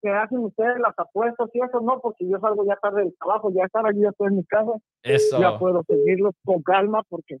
que 0.00 0.08
hacen 0.08 0.38
ustedes 0.38 0.78
las 0.78 0.98
apuestas 0.98 1.50
y 1.52 1.60
eso, 1.60 1.80
no, 1.82 2.00
porque 2.00 2.26
yo 2.26 2.38
salgo 2.40 2.64
ya 2.64 2.76
tarde 2.76 3.02
del 3.02 3.14
trabajo, 3.18 3.52
ya 3.52 3.64
estar 3.64 3.84
allí, 3.86 4.00
ya 4.00 4.08
estoy 4.08 4.28
en 4.28 4.36
mi 4.36 4.44
casa, 4.44 4.72
eso. 5.02 5.38
ya 5.38 5.58
puedo 5.58 5.82
seguirlos 5.86 6.34
con 6.42 6.62
calma, 6.62 7.02
porque 7.10 7.36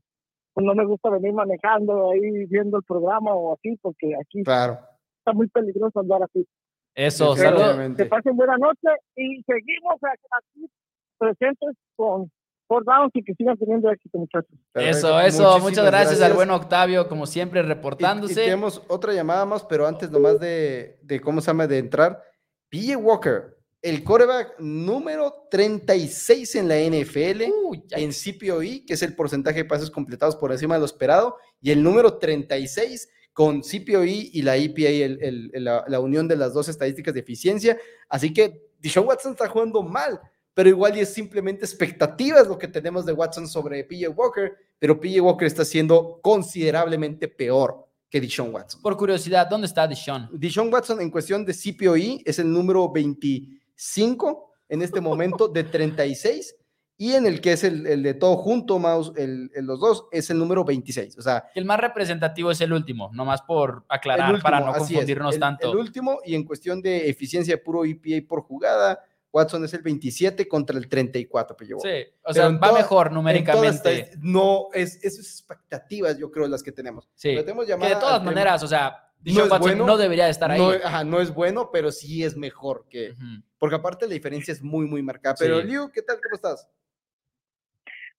pues, 0.52 0.66
no 0.66 0.74
me 0.74 0.84
gusta 0.84 1.08
venir 1.08 1.32
manejando 1.32 2.10
ahí 2.10 2.44
viendo 2.50 2.76
el 2.76 2.84
programa 2.84 3.32
o 3.34 3.54
así, 3.54 3.78
porque 3.80 4.14
aquí 4.14 4.42
claro. 4.42 4.78
está 5.20 5.32
muy 5.32 5.48
peligroso 5.48 6.00
andar 6.00 6.22
así. 6.22 6.46
Eso, 6.94 7.32
Pero. 7.34 7.94
Que 7.96 8.04
pasen 8.04 8.36
buena 8.36 8.58
noche 8.58 8.88
y 9.16 9.42
seguimos 9.44 9.94
aquí 10.02 10.70
presentes 11.16 11.76
con 11.96 12.30
por 12.66 12.84
downs 12.84 13.10
y 13.14 13.22
que 13.22 13.34
sigan 13.34 13.56
teniendo 13.58 13.90
éxito, 13.90 14.18
muchachos. 14.18 14.50
Eso, 14.74 15.20
eso. 15.20 15.42
Muchísimas 15.42 15.62
Muchas 15.62 15.84
gracias, 15.86 16.20
al 16.22 16.32
buen 16.32 16.50
Octavio, 16.50 17.08
como 17.08 17.26
siempre, 17.26 17.60
Y- 17.60 17.64
Y, 17.64 17.66
reportándose. 17.66 18.34
tenemos 18.34 18.82
otra 18.88 19.12
llamada 19.12 19.44
más, 19.44 19.62
pero 19.64 19.86
antes 19.86 20.10
nomás 20.10 20.40
de, 20.40 20.98
de 21.02 21.20
cómo 21.20 21.40
se 21.40 21.48
llama, 21.48 21.66
de 21.66 21.78
entrar. 21.78 22.22
PJ 22.70 22.96
Walker, 22.96 23.56
el 23.82 24.02
coreback 24.04 24.58
número 24.60 25.46
36 25.50 26.54
en 26.54 26.68
la 26.68 26.78
NFL. 26.78 27.42
Ya- 27.88 27.98
en 27.98 28.10
CPOE, 28.12 28.84
que 28.86 28.94
es 28.94 29.02
el 29.02 29.14
porcentaje 29.14 29.58
de 29.58 29.64
pases 29.66 29.90
completados 29.90 30.36
por 30.36 30.52
encima 30.52 30.74
de 30.74 30.80
lo 30.80 30.86
esperado, 30.86 31.36
y 31.60 31.70
el 31.70 31.82
número 31.82 32.18
36 32.18 33.08
con 33.34 33.62
CPOE 33.62 34.30
y 34.32 34.42
la 34.42 34.56
EPA, 34.56 34.88
el- 34.88 35.18
el- 35.22 35.50
el- 35.52 35.64
la, 35.64 35.84
la 35.88 36.00
unión 36.00 36.28
de 36.28 36.36
las 36.36 36.52
dos 36.54 36.68
estadísticas 36.68 37.14
de 37.14 37.20
eficiencia. 37.20 37.78
Así 38.08 38.32
que 38.32 38.62
Deshaun 38.78 39.06
Watson 39.06 39.32
está 39.32 39.48
jugando 39.48 39.82
mal, 39.82 40.20
pero 40.54 40.68
igual 40.68 40.96
y 40.96 41.00
es 41.00 41.12
simplemente 41.14 41.64
expectativas 41.64 42.46
lo 42.46 42.58
que 42.58 42.68
tenemos 42.68 43.06
de 43.06 43.12
Watson 43.12 43.48
sobre 43.48 43.84
PJ 43.84 44.08
Walker, 44.10 44.52
pero 44.78 45.00
PJ 45.00 45.20
Walker 45.20 45.46
está 45.46 45.64
siendo 45.64 46.20
considerablemente 46.22 47.28
peor 47.28 47.86
que 48.10 48.20
Deshaun 48.20 48.52
Watson. 48.54 48.82
Por 48.82 48.96
curiosidad, 48.96 49.46
¿dónde 49.48 49.66
está 49.66 49.86
Deshaun? 49.88 50.28
Deshaun 50.32 50.72
Watson 50.72 51.00
en 51.00 51.10
cuestión 51.10 51.46
de 51.46 51.54
CPOE 51.54 52.22
es 52.26 52.38
el 52.38 52.52
número 52.52 52.90
25 53.76 54.52
en 54.68 54.82
este 54.82 55.00
momento 55.00 55.48
de 55.48 55.64
36 55.64 56.54
y 56.98 57.12
en 57.14 57.26
el 57.26 57.40
que 57.40 57.52
es 57.52 57.64
el, 57.64 57.86
el 57.86 58.02
de 58.02 58.14
todo 58.14 58.36
junto, 58.36 58.78
Mouse, 58.78 59.12
el, 59.16 59.50
el- 59.54 59.64
los 59.64 59.80
dos, 59.80 60.04
es 60.12 60.30
el 60.30 60.38
número 60.38 60.64
26. 60.64 61.18
O 61.18 61.22
sea, 61.22 61.44
El 61.54 61.64
más 61.64 61.80
representativo 61.80 62.50
es 62.50 62.60
el 62.60 62.72
último, 62.72 63.10
nomás 63.12 63.42
por 63.42 63.84
aclarar, 63.88 64.30
último, 64.30 64.42
para 64.42 64.60
no 64.60 64.72
confundirnos 64.74 65.38
tanto. 65.38 65.72
El 65.72 65.78
último 65.78 66.20
y 66.24 66.34
en 66.34 66.44
cuestión 66.44 66.80
de 66.80 67.08
eficiencia 67.08 67.54
de 67.56 67.62
puro 67.62 67.84
EPA 67.84 68.26
por 68.28 68.42
jugada, 68.42 69.00
Watson 69.32 69.64
es 69.64 69.72
el 69.74 69.82
27 69.82 70.46
contra 70.46 70.76
el 70.78 70.88
34. 70.88 71.56
Pero 71.56 71.78
Sí, 71.80 71.88
o 71.88 72.32
Pero 72.32 72.34
sea, 72.34 72.48
va 72.50 72.68
toda- 72.68 72.72
mejor 72.78 73.12
numéricamente. 73.12 73.98
estas- 74.00 74.18
no, 74.20 74.68
es, 74.74 75.02
es 75.02 75.18
expectativas, 75.18 76.18
yo 76.18 76.30
creo, 76.30 76.46
las 76.48 76.62
que 76.62 76.72
tenemos. 76.72 77.08
Sí. 77.14 77.30
Pero 77.30 77.44
tenemos 77.44 77.66
Que 77.66 77.72
de 77.76 77.94
todas 77.96 78.22
maneras, 78.22 78.62
o 78.62 78.68
sea, 78.68 79.08
No 79.24 79.42
Watson 79.44 79.60
bueno, 79.60 79.86
no 79.86 79.96
debería 79.96 80.24
de 80.24 80.32
estar 80.32 80.50
ahí. 80.50 80.58
No, 80.58 80.70
ajá, 80.70 81.04
no 81.04 81.20
es 81.20 81.32
bueno, 81.32 81.70
pero 81.72 81.92
sí 81.92 82.24
es 82.24 82.36
mejor 82.36 82.86
que. 82.90 83.14
Porque 83.58 83.76
aparte 83.76 84.06
la 84.06 84.12
diferencia 84.14 84.50
es 84.52 84.60
muy, 84.62 84.86
muy 84.86 85.00
marcada. 85.02 85.36
Pero, 85.38 85.60
Sí. 85.60 85.66
Liu, 85.68 85.90
¿qué 85.92 86.02
tal? 86.02 86.18
¿Cómo 86.20 86.34
estás? 86.34 86.68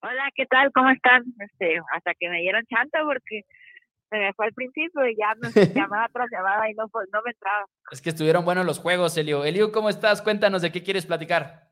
Hola, 0.01 0.29
¿qué 0.35 0.45
tal? 0.47 0.71
¿Cómo 0.73 0.89
están? 0.89 1.23
Este, 1.39 1.79
hasta 1.95 2.13
que 2.19 2.29
me 2.29 2.39
dieron 2.41 2.63
chanta 2.69 2.99
porque 3.05 3.43
se 4.13 4.19
me 4.19 4.33
fue 4.33 4.45
al 4.45 4.53
principio 4.53 5.07
y 5.07 5.15
ya 5.15 5.33
me 5.35 5.49
llamaba 5.89 6.07
tras 6.13 6.29
llamada 6.31 6.69
y 6.69 6.73
no, 6.75 6.87
fue- 6.89 7.05
no 7.11 7.21
me 7.23 7.31
entraba. 7.31 7.65
Es 7.91 8.01
que 8.01 8.09
estuvieron 8.09 8.45
buenos 8.45 8.65
los 8.65 8.79
juegos, 8.79 9.17
Elio. 9.17 9.43
Elio, 9.43 9.71
¿cómo 9.71 9.89
estás? 9.89 10.21
Cuéntanos 10.21 10.61
de 10.61 10.71
qué 10.71 10.83
quieres 10.83 11.05
platicar. 11.05 11.71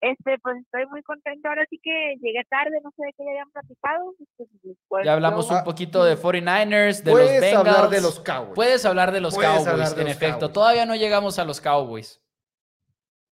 Este, 0.00 0.38
pues 0.38 0.58
estoy 0.58 0.86
muy 0.86 1.02
contenta. 1.02 1.48
Ahora 1.48 1.64
sí 1.68 1.80
que 1.82 2.14
llegué 2.20 2.44
tarde, 2.48 2.78
no 2.84 2.90
sé 2.96 3.06
de 3.06 3.12
qué 3.16 3.24
ya 3.24 3.30
habían 3.30 3.50
platicado. 3.50 4.14
Este, 4.20 4.44
pues, 4.88 5.04
Ya 5.04 5.14
hablamos 5.14 5.48
yo- 5.48 5.56
un 5.56 5.64
poquito 5.64 6.04
de 6.04 6.16
49ers, 6.16 7.02
de 7.02 7.10
los 7.10 7.20
Puedes 7.20 7.40
Bengals. 7.40 7.66
hablar 7.68 7.90
de 7.90 8.00
los 8.02 8.20
Cowboys. 8.20 8.54
Puedes 8.54 8.84
hablar 8.86 9.10
de 9.12 9.20
los 9.20 9.34
Puedes 9.34 9.50
Cowboys, 9.50 9.94
de 9.96 10.02
en 10.02 10.08
los 10.08 10.16
efecto. 10.16 10.38
Cowboys. 10.38 10.52
Todavía 10.52 10.86
no 10.86 10.94
llegamos 10.94 11.38
a 11.38 11.44
los 11.44 11.60
Cowboys. 11.60 12.20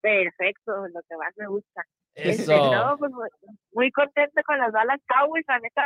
Perfecto, 0.01 0.73
lo 0.89 1.01
que 1.09 1.17
más 1.17 1.33
me 1.37 1.47
gusta. 1.47 1.83
Este, 2.15 2.43
Eso. 2.43 2.73
no, 2.73 2.97
pues 2.99 3.11
muy, 3.13 3.29
muy 3.73 3.91
contenta 3.91 4.43
con 4.45 4.59
las 4.59 4.71
balas 4.73 5.01
Cowboys, 5.07 5.45
la 5.49 5.59
neta, 5.59 5.83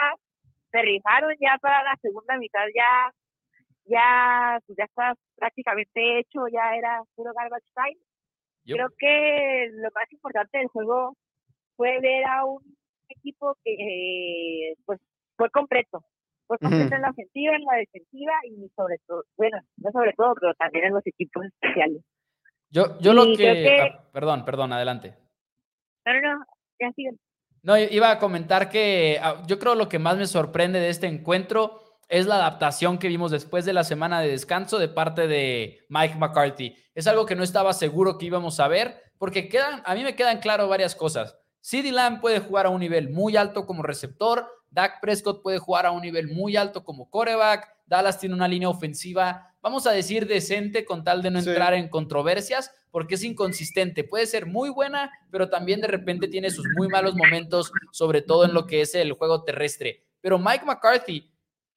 se 0.71 0.83
rifaron 0.83 1.35
ya 1.41 1.57
para 1.61 1.83
la 1.83 1.97
segunda 2.01 2.37
mitad, 2.39 2.65
ya, 2.75 3.13
ya, 3.85 4.61
pues 4.67 4.77
ya 4.77 4.85
está 4.85 5.15
prácticamente 5.37 6.19
hecho, 6.19 6.47
ya 6.53 6.77
era 6.77 7.03
puro 7.15 7.33
garbage 7.35 7.67
time. 7.75 7.97
Yo- 8.65 8.77
Creo 8.77 8.89
que 8.99 9.71
lo 9.73 9.89
más 9.95 10.13
importante 10.13 10.59
del 10.59 10.69
juego 10.69 11.17
fue 11.77 11.99
ver 12.01 12.25
a 12.25 12.45
un 12.45 12.61
equipo 13.09 13.57
que 13.65 13.73
eh, 13.73 14.75
pues 14.85 15.01
fue 15.37 15.49
completo. 15.51 16.05
Fue 16.47 16.59
completo 16.59 16.95
en 16.97 17.03
la 17.03 17.11
ofensiva, 17.11 17.55
en 17.57 17.63
la 17.65 17.77
defensiva 17.77 18.33
y 18.45 18.69
sobre 18.75 18.99
todo, 19.07 19.25
bueno, 19.37 19.59
no 19.77 19.91
sobre 19.93 20.13
todo, 20.15 20.35
pero 20.35 20.55
también 20.55 20.87
en 20.87 20.95
los 20.95 21.07
equipos 21.07 21.45
especiales. 21.47 22.03
Yo, 22.71 22.99
yo 23.01 23.13
lo 23.15 23.25
que- 23.37 23.81
ah, 23.81 24.05
perdón, 24.13 24.45
perdón, 24.45 24.73
adelante. 24.73 25.15
No, 26.07 26.13
no, 26.21 26.39
no, 26.39 26.45
ya 26.81 26.91
siguen. 26.93 27.19
No, 27.63 27.77
iba 27.77 28.11
a 28.11 28.19
comentar 28.19 28.71
que 28.71 29.19
ah, 29.23 29.43
yo 29.47 29.59
creo 29.59 29.75
lo 29.75 29.89
que 29.89 29.99
más 29.99 30.17
me 30.17 30.27
sorprende 30.27 30.81
de 30.81 30.91
este 30.91 31.07
encuentro 31.07 31.83
es 32.09 32.27
la 32.27 32.37
adaptación 32.37 32.99
que 32.99 33.09
vimos 33.09 33.31
después 33.31 33.65
de 33.65 33.73
la 33.73 33.85
semana 33.85 34.21
de 34.21 34.29
descanso 34.29 34.79
de 34.79 34.89
parte 34.89 35.29
de 35.29 35.81
Mike 35.89 36.17
McCarthy. 36.17 36.75
Es 36.95 37.07
algo 37.07 37.27
que 37.27 37.37
no 37.37 37.43
estaba 37.43 37.73
seguro 37.73 38.17
que 38.17 38.27
íbamos 38.27 38.61
a 38.61 38.69
ver, 38.69 39.03
porque 39.19 39.49
quedan, 39.49 39.83
a 39.85 39.95
mí 39.95 40.03
me 40.03 40.17
quedan 40.17 40.41
claro 40.41 40.69
varias 40.69 40.95
cosas. 40.95 41.37
CeeDee 41.61 41.93
Lamb 41.93 42.21
puede 42.21 42.41
jugar 42.41 42.67
a 42.67 42.71
un 42.71 42.81
nivel 42.81 43.11
muy 43.11 43.37
alto 43.37 43.67
como 43.67 43.83
receptor, 43.83 44.49
Dak 44.71 45.01
Prescott 45.01 45.43
puede 45.43 45.59
jugar 45.59 45.87
a 45.87 45.91
un 45.91 46.03
nivel 46.03 46.29
muy 46.29 46.57
alto 46.57 46.85
como 46.85 47.11
coreback, 47.11 47.69
Dallas 47.89 48.19
tiene 48.21 48.35
una 48.35 48.47
línea 48.47 48.69
ofensiva, 48.69 49.55
vamos 49.61 49.87
a 49.87 49.93
decir 49.93 50.27
decente 50.27 50.85
con 50.85 51.03
tal 51.05 51.23
de 51.23 51.31
no 51.31 51.41
Sí. 51.43 51.49
entrar 51.49 51.75
en 51.75 51.89
controversias, 51.89 52.71
porque 52.91 53.17
es 53.17 53.25
inconsistente. 53.25 54.05
Puede 54.05 54.27
ser 54.27 54.47
muy 54.47 54.71
buena, 54.71 55.11
pero 55.31 55.49
también 55.51 55.81
de 55.81 55.89
repente 55.89 56.29
tiene 56.29 56.51
sus 56.51 56.67
muy 56.77 56.89
malos 56.89 57.15
momentos, 57.17 57.73
sobre 57.93 58.23
todo 58.23 58.45
en 58.45 58.55
lo 58.55 58.67
que 58.67 58.81
es 58.83 58.95
el 58.95 59.13
juego 59.13 59.45
terrestre. 59.45 60.05
Pero 60.21 60.39
Mike 60.39 60.65
McCarthy 60.65 61.31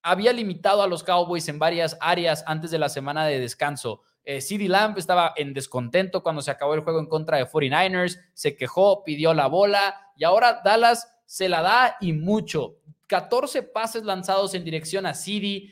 había 0.03 0.33
limitado 0.33 0.81
a 0.81 0.87
los 0.87 1.03
Cowboys 1.03 1.47
en 1.47 1.59
varias 1.59 1.97
áreas 2.01 2.43
antes 2.47 2.71
de 2.71 2.79
la 2.79 2.89
semana 2.89 3.25
de 3.25 3.39
descanso. 3.39 4.01
Eh, 4.23 4.41
CeeDee 4.41 4.67
Lamb 4.69 4.97
estaba 4.97 5.33
en 5.35 5.53
descontento 5.53 6.21
cuando 6.23 6.41
se 6.41 6.51
acabó 6.51 6.73
el 6.75 6.81
juego 6.81 6.99
en 6.99 7.07
contra 7.07 7.37
de 7.37 7.45
49ers, 7.45 8.19
se 8.33 8.55
quejó, 8.55 9.03
pidió 9.03 9.33
la 9.33 9.47
bola 9.47 10.11
y 10.15 10.23
ahora 10.23 10.61
Dallas 10.63 11.07
se 11.25 11.49
la 11.49 11.61
da 11.61 11.97
y 12.01 12.13
mucho. 12.13 12.77
14 13.11 13.61
pases 13.63 14.03
lanzados 14.05 14.53
en 14.53 14.63
dirección 14.63 15.05
a. 15.05 15.13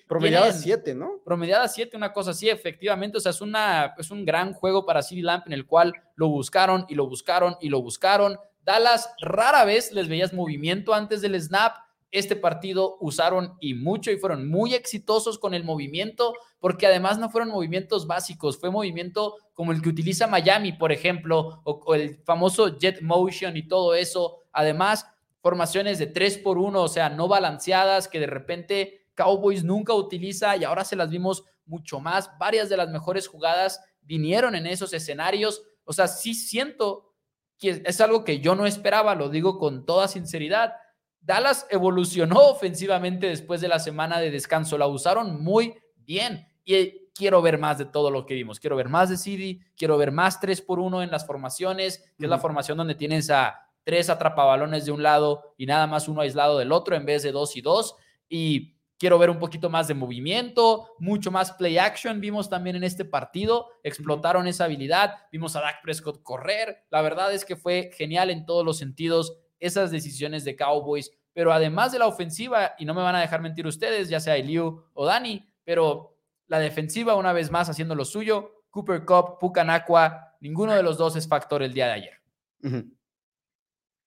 Promediaba 0.09 0.47
Tienen- 0.47 0.61
7, 0.61 0.93
¿no? 0.93 1.21
promediada 1.23 1.69
7, 1.69 1.95
una 1.95 2.11
cosa 2.11 2.31
así, 2.31 2.49
efectivamente. 2.49 3.17
O 3.17 3.21
sea, 3.21 3.29
es, 3.29 3.39
una, 3.39 3.95
es 3.97 4.11
un 4.11 4.25
gran 4.25 4.51
juego 4.53 4.85
para 4.85 5.01
CeeDee 5.01 5.23
Lamp 5.23 5.47
en 5.47 5.53
el 5.53 5.65
cual 5.65 5.93
lo 6.15 6.27
buscaron 6.27 6.85
y 6.89 6.95
lo 6.95 7.07
buscaron 7.07 7.55
y 7.61 7.69
lo 7.69 7.81
buscaron. 7.81 8.37
Dallas 8.65 9.09
rara 9.21 9.63
vez 9.63 9.93
les 9.93 10.09
veías 10.09 10.33
movimiento 10.33 10.93
antes 10.93 11.21
del 11.21 11.41
snap. 11.41 11.77
Este 12.11 12.35
partido 12.35 12.97
usaron 12.99 13.55
y 13.61 13.73
mucho 13.73 14.11
y 14.11 14.17
fueron 14.17 14.49
muy 14.49 14.73
exitosos 14.73 15.39
con 15.39 15.53
el 15.53 15.63
movimiento 15.63 16.33
porque 16.59 16.87
además 16.87 17.19
no 17.19 17.29
fueron 17.29 17.51
movimientos 17.51 18.05
básicos, 18.05 18.59
fue 18.59 18.69
movimiento 18.69 19.35
como 19.53 19.71
el 19.71 19.81
que 19.81 19.87
utiliza 19.89 20.27
Miami, 20.27 20.73
por 20.73 20.91
ejemplo, 20.91 21.61
o, 21.63 21.71
o 21.85 21.95
el 21.95 22.17
famoso 22.25 22.77
jet 22.77 23.01
motion 23.01 23.55
y 23.55 23.65
todo 23.65 23.95
eso. 23.95 24.39
Además, 24.51 25.05
formaciones 25.41 25.99
de 25.99 26.07
3 26.07 26.39
por 26.39 26.57
1, 26.57 26.81
o 26.81 26.87
sea, 26.87 27.09
no 27.09 27.27
balanceadas 27.27 28.07
que 28.07 28.19
de 28.19 28.27
repente 28.27 29.07
Cowboys 29.15 29.63
nunca 29.63 29.93
utiliza 29.93 30.55
y 30.57 30.63
ahora 30.63 30.85
se 30.85 30.95
las 30.95 31.09
vimos 31.09 31.43
mucho 31.65 31.99
más. 31.99 32.31
Varias 32.37 32.69
de 32.69 32.77
las 32.77 32.89
mejores 32.89 33.27
jugadas 33.27 33.81
vinieron 34.01 34.55
en 34.55 34.65
esos 34.65 34.93
escenarios. 34.93 35.63
O 35.83 35.93
sea, 35.93 36.07
sí 36.07 36.33
siento 36.33 37.13
que 37.57 37.81
es 37.85 38.01
algo 38.01 38.23
que 38.23 38.39
yo 38.39 38.55
no 38.55 38.65
esperaba, 38.65 39.15
lo 39.15 39.29
digo 39.29 39.59
con 39.59 39.85
toda 39.85 40.07
sinceridad. 40.07 40.73
Dallas 41.21 41.67
evolucionó 41.69 42.39
ofensivamente 42.49 43.27
después 43.27 43.61
de 43.61 43.67
la 43.67 43.79
semana 43.79 44.19
de 44.19 44.31
descanso, 44.31 44.77
la 44.77 44.87
usaron 44.87 45.43
muy 45.43 45.75
bien 45.97 46.47
y 46.63 47.09
quiero 47.13 47.41
ver 47.41 47.57
más 47.57 47.77
de 47.77 47.85
todo 47.85 48.09
lo 48.11 48.25
que 48.25 48.33
vimos. 48.33 48.59
Quiero 48.59 48.77
ver 48.77 48.87
más 48.87 49.09
de 49.09 49.17
CD, 49.17 49.59
quiero 49.75 49.97
ver 49.97 50.11
más 50.11 50.39
3 50.39 50.61
por 50.61 50.79
1 50.79 51.03
en 51.03 51.11
las 51.11 51.27
formaciones, 51.27 51.99
que 52.17 52.25
es 52.25 52.29
la 52.29 52.39
formación 52.39 52.77
donde 52.77 52.95
tienes 52.95 53.29
a 53.29 53.68
tres 53.89 54.07
atrapabalones 54.11 54.85
de 54.85 54.91
un 54.91 55.01
lado 55.01 55.55
y 55.57 55.65
nada 55.65 55.87
más 55.87 56.07
uno 56.07 56.21
aislado 56.21 56.59
del 56.59 56.71
otro 56.71 56.95
en 56.95 57.07
vez 57.07 57.23
de 57.23 57.31
dos 57.31 57.55
y 57.55 57.61
dos. 57.61 57.95
Y 58.29 58.75
quiero 58.99 59.17
ver 59.17 59.31
un 59.31 59.39
poquito 59.39 59.67
más 59.67 59.87
de 59.87 59.95
movimiento, 59.95 60.91
mucho 60.99 61.31
más 61.31 61.53
play 61.53 61.79
action. 61.79 62.21
Vimos 62.21 62.51
también 62.51 62.75
en 62.75 62.83
este 62.83 63.03
partido, 63.03 63.65
explotaron 63.81 64.45
esa 64.45 64.65
habilidad. 64.65 65.15
Vimos 65.31 65.55
a 65.55 65.61
Dak 65.61 65.81
Prescott 65.81 66.21
correr. 66.21 66.85
La 66.91 67.01
verdad 67.01 67.33
es 67.33 67.43
que 67.43 67.55
fue 67.55 67.89
genial 67.95 68.29
en 68.29 68.45
todos 68.45 68.63
los 68.63 68.77
sentidos 68.77 69.39
esas 69.59 69.89
decisiones 69.89 70.45
de 70.45 70.55
Cowboys. 70.55 71.09
Pero 71.33 71.51
además 71.51 71.91
de 71.91 71.97
la 71.97 72.05
ofensiva, 72.05 72.75
y 72.77 72.85
no 72.85 72.93
me 72.93 73.01
van 73.01 73.15
a 73.15 73.21
dejar 73.21 73.41
mentir 73.41 73.65
ustedes, 73.65 74.07
ya 74.07 74.19
sea 74.19 74.37
Eliu 74.37 74.83
o 74.93 75.05
Dani, 75.07 75.51
pero 75.63 76.15
la 76.45 76.59
defensiva 76.59 77.15
una 77.15 77.33
vez 77.33 77.49
más 77.49 77.69
haciendo 77.69 77.95
lo 77.95 78.05
suyo. 78.05 78.65
Cooper 78.69 79.03
Cup, 79.03 79.39
Pucanacua, 79.39 80.35
ninguno 80.41 80.75
de 80.75 80.83
los 80.83 80.95
dos 80.99 81.15
es 81.15 81.27
factor 81.27 81.63
el 81.63 81.73
día 81.73 81.87
de 81.87 81.93
ayer. 81.93 82.13
Ujú. 82.61 82.98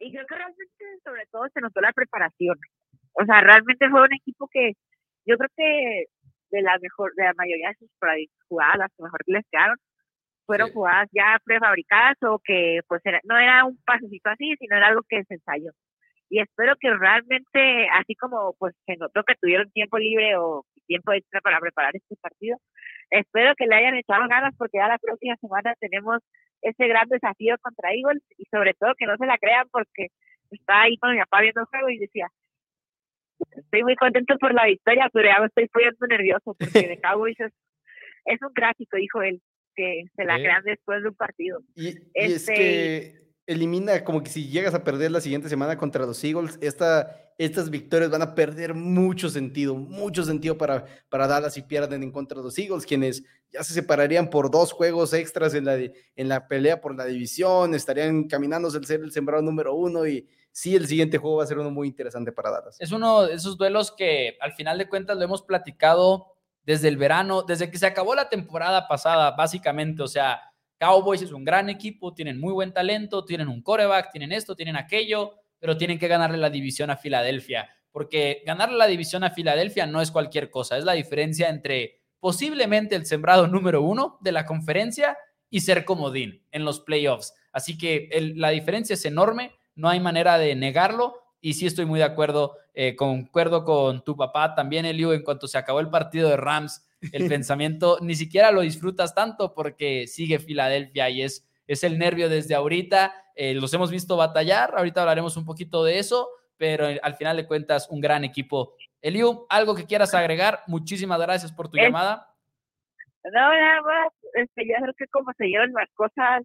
Y 0.02 0.12
creo 0.12 0.26
que 0.26 0.34
realmente, 0.34 0.84
sobre 1.04 1.26
todo, 1.30 1.48
se 1.54 1.60
notó 1.60 1.80
la 1.80 1.92
preparación. 1.92 2.56
O 3.14 3.24
sea, 3.24 3.40
realmente 3.40 3.88
fue 3.90 4.02
un 4.02 4.14
equipo 4.14 4.48
que 4.52 4.72
yo 5.26 5.36
creo 5.38 5.50
que 5.56 6.04
de 6.50 6.62
la 6.62 6.78
mejor, 6.80 7.12
de 7.14 7.24
la 7.24 7.34
mayoría 7.34 7.68
de 7.70 7.76
sus 7.76 7.90
jugadas, 8.48 8.76
las 8.78 8.90
que 8.96 9.02
mejor 9.04 9.20
les 9.26 9.44
quedaron, 9.50 9.76
fueron 10.46 10.68
Sí. 10.68 10.74
jugadas 10.74 11.08
ya 11.12 11.38
prefabricadas 11.44 12.16
o 12.22 12.38
que 12.44 12.80
pues 12.88 13.00
era- 13.04 13.20
no 13.24 13.38
era 13.38 13.64
un 13.64 13.78
pasecito 13.86 14.28
así, 14.30 14.54
sino 14.58 14.76
era 14.76 14.88
algo 14.88 15.02
que 15.08 15.22
se 15.24 15.34
ensayó. 15.34 15.70
Y 16.28 16.40
espero 16.40 16.74
que 16.80 16.92
realmente, 16.94 17.88
así 17.92 18.14
como 18.16 18.54
pues 18.58 18.74
se 18.86 18.96
notó 18.96 19.22
que 19.24 19.34
tuvieron 19.40 19.70
tiempo 19.70 19.98
libre 19.98 20.36
o 20.36 20.64
tiempo 20.86 21.12
extra 21.12 21.40
para 21.40 21.60
preparar 21.60 21.94
este 21.94 22.16
partido, 22.20 22.58
espero 23.12 23.54
que 23.56 23.66
le 23.66 23.76
hayan 23.76 23.94
echado 23.94 24.26
ganas 24.28 24.54
porque 24.56 24.78
ya 24.78 24.88
la 24.88 24.98
próxima 24.98 25.36
semana 25.36 25.74
tenemos 25.78 26.18
ese 26.62 26.86
gran 26.88 27.08
desafío 27.08 27.56
contra 27.60 27.90
Eagles 27.92 28.22
y 28.38 28.44
sobre 28.50 28.74
todo 28.74 28.94
que 28.96 29.06
no 29.06 29.16
se 29.16 29.26
la 29.26 29.36
crean 29.38 29.68
porque 29.70 30.08
estaba 30.50 30.82
ahí 30.82 30.96
con 30.98 31.12
mi 31.12 31.18
papá 31.18 31.40
viendo 31.42 31.60
el 31.60 31.66
juego 31.66 31.88
y 31.90 31.98
decía, 31.98 32.28
estoy 33.56 33.82
muy 33.82 33.96
contento 33.96 34.36
por 34.38 34.54
la 34.54 34.66
victoria, 34.66 35.08
pero 35.12 35.28
ya 35.28 35.40
me 35.40 35.46
estoy 35.46 35.68
poniendo 35.68 36.06
nervioso 36.06 36.54
porque 36.58 36.88
de 36.88 37.00
Cowboys 37.02 37.38
es, 37.40 37.52
es 38.26 38.40
un 38.42 38.52
gráfico, 38.54 38.96
dijo 38.96 39.22
él, 39.22 39.40
que 39.74 40.04
se 40.14 40.24
la 40.24 40.36
crean 40.36 40.62
después 40.64 41.02
de 41.02 41.08
un 41.08 41.14
partido. 41.14 41.60
Y, 41.74 41.88
y 41.88 41.90
es 42.14 42.48
Este- 42.48 42.54
que 42.54 43.21
elimina 43.52 44.04
como 44.04 44.22
que 44.22 44.30
si 44.30 44.48
llegas 44.48 44.74
a 44.74 44.84
perder 44.84 45.10
la 45.10 45.20
siguiente 45.20 45.48
semana 45.48 45.76
contra 45.76 46.04
los 46.06 46.22
Eagles, 46.24 46.58
esta, 46.60 47.16
estas 47.38 47.70
victorias 47.70 48.10
van 48.10 48.22
a 48.22 48.34
perder 48.34 48.74
mucho 48.74 49.28
sentido, 49.28 49.74
mucho 49.74 50.24
sentido 50.24 50.58
para, 50.58 50.84
para 51.08 51.26
Dallas 51.26 51.54
si 51.54 51.62
pierden 51.62 52.02
en 52.02 52.10
contra 52.10 52.38
de 52.38 52.44
los 52.44 52.58
Eagles, 52.58 52.86
quienes 52.86 53.22
ya 53.50 53.62
se 53.62 53.74
separarían 53.74 54.30
por 54.30 54.50
dos 54.50 54.72
juegos 54.72 55.12
extras 55.12 55.54
en 55.54 55.64
la, 55.64 55.76
en 55.76 56.28
la 56.28 56.48
pelea 56.48 56.80
por 56.80 56.96
la 56.96 57.04
división, 57.04 57.74
estarían 57.74 58.24
caminándose 58.24 58.78
el 58.78 58.86
ser 58.86 59.00
el 59.00 59.12
sembrado 59.12 59.42
número 59.42 59.74
uno 59.74 60.06
y 60.06 60.28
sí, 60.50 60.76
el 60.76 60.86
siguiente 60.86 61.18
juego 61.18 61.38
va 61.38 61.44
a 61.44 61.46
ser 61.46 61.58
uno 61.58 61.70
muy 61.70 61.88
interesante 61.88 62.32
para 62.32 62.50
Dallas. 62.50 62.76
Es 62.80 62.92
uno 62.92 63.26
de 63.26 63.34
esos 63.34 63.56
duelos 63.56 63.92
que 63.92 64.36
al 64.40 64.52
final 64.52 64.78
de 64.78 64.88
cuentas 64.88 65.16
lo 65.16 65.24
hemos 65.24 65.42
platicado 65.42 66.32
desde 66.64 66.88
el 66.88 66.96
verano, 66.96 67.42
desde 67.42 67.70
que 67.70 67.78
se 67.78 67.86
acabó 67.86 68.14
la 68.14 68.28
temporada 68.28 68.86
pasada, 68.88 69.32
básicamente. 69.32 70.02
O 70.02 70.08
sea, 70.08 70.40
Cowboys 70.82 71.22
es 71.22 71.30
un 71.30 71.44
gran 71.44 71.70
equipo, 71.70 72.12
tienen 72.12 72.40
muy 72.40 72.52
buen 72.52 72.72
talento, 72.72 73.24
tienen 73.24 73.46
un 73.46 73.62
coreback, 73.62 74.10
tienen 74.10 74.32
esto, 74.32 74.56
tienen 74.56 74.74
aquello, 74.74 75.34
pero 75.60 75.76
tienen 75.76 75.96
que 75.96 76.08
ganarle 76.08 76.38
la 76.38 76.50
división 76.50 76.90
a 76.90 76.96
Filadelfia, 76.96 77.70
porque 77.92 78.42
ganarle 78.44 78.76
la 78.76 78.88
división 78.88 79.22
a 79.22 79.30
Filadelfia 79.30 79.86
no 79.86 80.00
es 80.00 80.10
cualquier 80.10 80.50
cosa, 80.50 80.76
es 80.76 80.82
la 80.82 80.94
diferencia 80.94 81.48
entre 81.50 82.00
posiblemente 82.18 82.96
el 82.96 83.06
sembrado 83.06 83.46
número 83.46 83.80
uno 83.80 84.18
de 84.22 84.32
la 84.32 84.44
conferencia 84.44 85.16
y 85.48 85.60
ser 85.60 85.84
comodín 85.84 86.44
en 86.50 86.64
los 86.64 86.80
playoffs. 86.80 87.32
Así 87.52 87.78
que 87.78 88.08
la 88.34 88.50
diferencia 88.50 88.94
es 88.94 89.04
enorme, 89.04 89.52
no 89.76 89.88
hay 89.88 90.00
manera 90.00 90.36
de 90.36 90.56
negarlo 90.56 91.14
y 91.40 91.54
sí 91.54 91.66
estoy 91.66 91.86
muy 91.86 92.00
de 92.00 92.06
acuerdo, 92.06 92.56
eh, 92.74 92.96
concuerdo 92.96 93.62
con 93.62 94.02
tu 94.02 94.16
papá 94.16 94.56
también, 94.56 94.84
Eliu, 94.84 95.12
en 95.12 95.22
cuanto 95.22 95.46
se 95.46 95.58
acabó 95.58 95.78
el 95.78 95.90
partido 95.90 96.28
de 96.28 96.36
Rams, 96.36 96.84
el 97.12 97.28
pensamiento 97.28 97.98
ni 98.00 98.14
siquiera 98.14 98.50
lo 98.52 98.60
disfrutas 98.60 99.14
tanto 99.14 99.54
porque 99.54 100.06
sigue 100.06 100.38
Filadelfia 100.38 101.10
y 101.10 101.22
es, 101.22 101.48
es 101.66 101.84
el 101.84 101.98
nervio 101.98 102.28
desde 102.28 102.54
ahorita, 102.54 103.14
eh, 103.34 103.54
los 103.54 103.72
hemos 103.74 103.90
visto 103.90 104.16
batallar, 104.16 104.74
ahorita 104.76 105.00
hablaremos 105.00 105.36
un 105.36 105.44
poquito 105.44 105.84
de 105.84 105.98
eso, 105.98 106.28
pero 106.56 106.88
eh, 106.88 107.00
al 107.02 107.14
final 107.14 107.36
de 107.36 107.46
cuentas 107.46 107.88
un 107.90 108.00
gran 108.00 108.24
equipo. 108.24 108.76
Eliu, 109.00 109.46
algo 109.48 109.74
que 109.74 109.86
quieras 109.86 110.14
agregar, 110.14 110.60
muchísimas 110.66 111.20
gracias 111.20 111.50
por 111.52 111.68
tu 111.68 111.76
Es- 111.78 111.84
llamada. 111.84 112.28
No, 113.24 113.30
nada 113.30 113.80
más, 113.82 114.12
este, 114.34 114.66
yo 114.66 114.74
creo 114.82 114.94
que 114.98 115.06
como 115.06 115.32
se 115.38 115.44
dieron 115.44 115.72
las 115.72 115.88
cosas, 115.94 116.42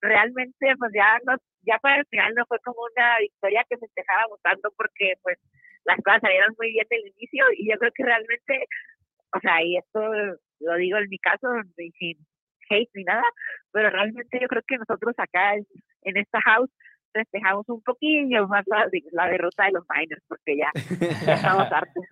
realmente, 0.00 0.74
pues 0.78 0.92
ya 0.94 1.18
no, 1.24 1.36
ya 1.62 1.78
para 1.78 2.00
el 2.00 2.06
final 2.06 2.34
no 2.34 2.44
fue 2.46 2.58
como 2.60 2.78
una 2.94 3.18
victoria 3.18 3.64
que 3.68 3.76
festejáramos 3.76 4.40
tanto 4.42 4.70
porque 4.76 5.14
pues 5.22 5.38
las 5.84 5.96
cosas 6.02 6.20
salieron 6.22 6.54
muy 6.58 6.72
bien 6.72 6.86
del 6.90 7.06
inicio 7.16 7.44
y 7.56 7.70
yo 7.70 7.76
creo 7.78 7.92
que 7.94 8.02
realmente, 8.04 8.66
o 9.32 9.40
sea, 9.40 9.62
y 9.62 9.76
esto 9.76 10.00
lo 10.60 10.74
digo 10.76 10.98
en 10.98 11.08
mi 11.08 11.18
caso, 11.18 11.48
sin 11.76 12.16
hate 12.70 12.90
ni 12.94 13.04
nada, 13.04 13.22
pero 13.72 13.90
realmente 13.90 14.38
yo 14.40 14.48
creo 14.48 14.62
que 14.66 14.78
nosotros 14.78 15.14
acá 15.18 15.54
en, 15.54 16.16
esta 16.16 16.40
house 16.42 16.70
festejamos 17.12 17.68
un 17.68 17.82
poquillo 17.82 18.46
más 18.48 18.64
la, 18.66 18.88
la 19.12 19.28
derrota 19.28 19.64
de 19.64 19.72
los 19.72 19.84
Niners 19.94 20.22
porque 20.28 20.56
ya, 20.56 20.70
ya 21.24 21.34
estamos 21.34 21.68
hartos. 21.72 22.04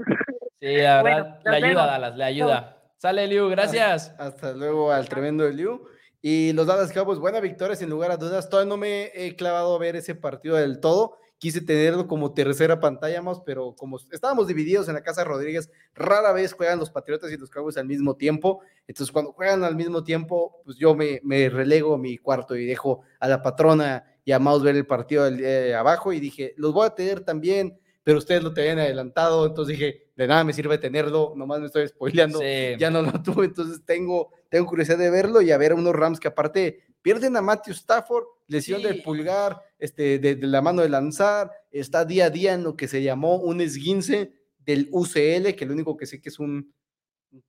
Sí, 0.61 0.77
la 0.77 1.03
verdad, 1.03 1.41
le 1.45 1.57
ayuda 1.57 1.69
vemos. 1.69 1.87
Dallas, 1.87 2.17
le 2.17 2.25
ayuda. 2.25 2.85
Sale, 2.97 3.25
Eliu, 3.25 3.49
gracias. 3.49 4.15
Hasta 4.19 4.53
luego 4.53 4.91
al 4.91 5.09
tremendo 5.09 5.49
Liu. 5.51 5.87
Y 6.23 6.55
los 6.55 6.67
Dallas 6.67 6.91
Cowboys, 6.91 7.19
buena 7.19 7.39
victoria 7.41 7.77
sin 7.77 7.91
lugar 7.91 8.11
a 8.11 8.17
dudas. 8.17 8.49
Todavía 8.49 8.71
no 8.71 8.79
me 8.79 9.11
he 9.15 9.37
clavado 9.37 9.77
a 9.77 9.79
ver 9.79 9.95
ese 9.97 10.15
partido 10.15 10.57
del 10.57 10.81
todo. 10.81 11.19
Quise 11.45 11.61
tenerlo 11.61 12.07
como 12.07 12.33
tercera 12.33 12.81
pantalla 12.81 13.21
más, 13.21 13.39
pero 13.45 13.75
como 13.77 13.99
estábamos 14.11 14.47
divididos 14.47 14.89
en 14.89 14.95
la 14.95 15.03
casa 15.03 15.21
de 15.21 15.27
Rodríguez, 15.27 15.71
rara 15.95 16.33
vez 16.33 16.55
juegan 16.55 16.79
los 16.79 16.89
Patriotas 16.89 17.31
y 17.31 17.37
los 17.37 17.51
Cowboys 17.51 17.77
al 17.77 17.85
mismo 17.85 18.17
tiempo. 18.17 18.63
Entonces, 18.87 19.13
cuando 19.13 19.33
juegan 19.33 19.63
al 19.63 19.77
mismo 19.77 20.03
tiempo, 20.05 20.63
pues 20.65 20.79
yo 20.79 20.95
me, 20.95 21.21
me 21.23 21.51
relego 21.51 21.97
a 21.97 21.99
mi 21.99 22.17
cuarto 22.17 22.57
y 22.57 22.65
dejo 22.65 23.03
a 23.21 23.29
la 23.29 23.43
patrona 23.43 24.07
y 24.25 24.33
a 24.33 24.39
Maus 24.39 24.63
ver 24.63 24.75
el 24.75 24.87
partido 24.87 25.29
eh, 25.29 25.75
abajo. 25.75 26.15
Y 26.15 26.19
dije, 26.21 26.55
los 26.57 26.73
voy 26.73 26.87
a 26.87 26.95
tener 26.95 27.21
también, 27.21 27.79
pero 28.03 28.17
ustedes 28.17 28.43
lo 28.43 28.55
tenían 28.55 28.79
adelantado. 28.79 29.45
Entonces 29.45 29.77
dije, 29.77 30.07
de 30.17 30.27
nada 30.27 30.45
me 30.45 30.55
sirve 30.55 30.79
tenerlo, 30.79 31.35
nomás 31.37 31.61
me 31.61 31.67
estoy 31.67 31.87
spoileando 31.89 32.39
Sí. 32.39 32.77
ya 32.79 32.91
no 32.91 33.03
lo 33.03 33.13
tuve, 33.23 33.45
entonces 33.45 33.85
tengo, 33.85 34.31
tengo 34.49 34.65
curiosidad 34.67 34.97
de 34.97 35.11
verlo 35.11 35.43
y 35.43 35.51
a 35.51 35.59
ver 35.59 35.73
a 35.73 35.75
unos 35.75 35.93
Rams 35.93 36.21
que 36.21 36.29
aparte 36.29 36.85
pierden 37.05 37.37
a 37.37 37.43
Matthew 37.43 37.75
Stafford, 37.75 38.25
lesión 38.49 38.81
Sí. 38.81 38.87
del 38.89 39.03
pulgar, 39.03 39.61
este, 39.79 40.19
de, 40.19 40.37
de 40.37 40.47
la 40.47 40.63
mano 40.63 40.81
de 40.81 40.89
lanzar, 40.89 41.51
está 41.71 42.05
día 42.07 42.25
a 42.27 42.31
día 42.31 42.55
en 42.55 42.65
lo 42.65 42.75
que 42.77 42.89
se 42.89 43.03
llamó 43.03 43.37
un 43.37 43.61
esguince 43.61 44.33
del 44.59 44.89
UCL, 44.91 45.55
que 45.55 45.67
lo 45.67 45.75
único 45.75 45.97
que 45.99 46.07
sé 46.07 46.23
que 46.23 46.31
es 46.31 46.39
un, 46.39 46.73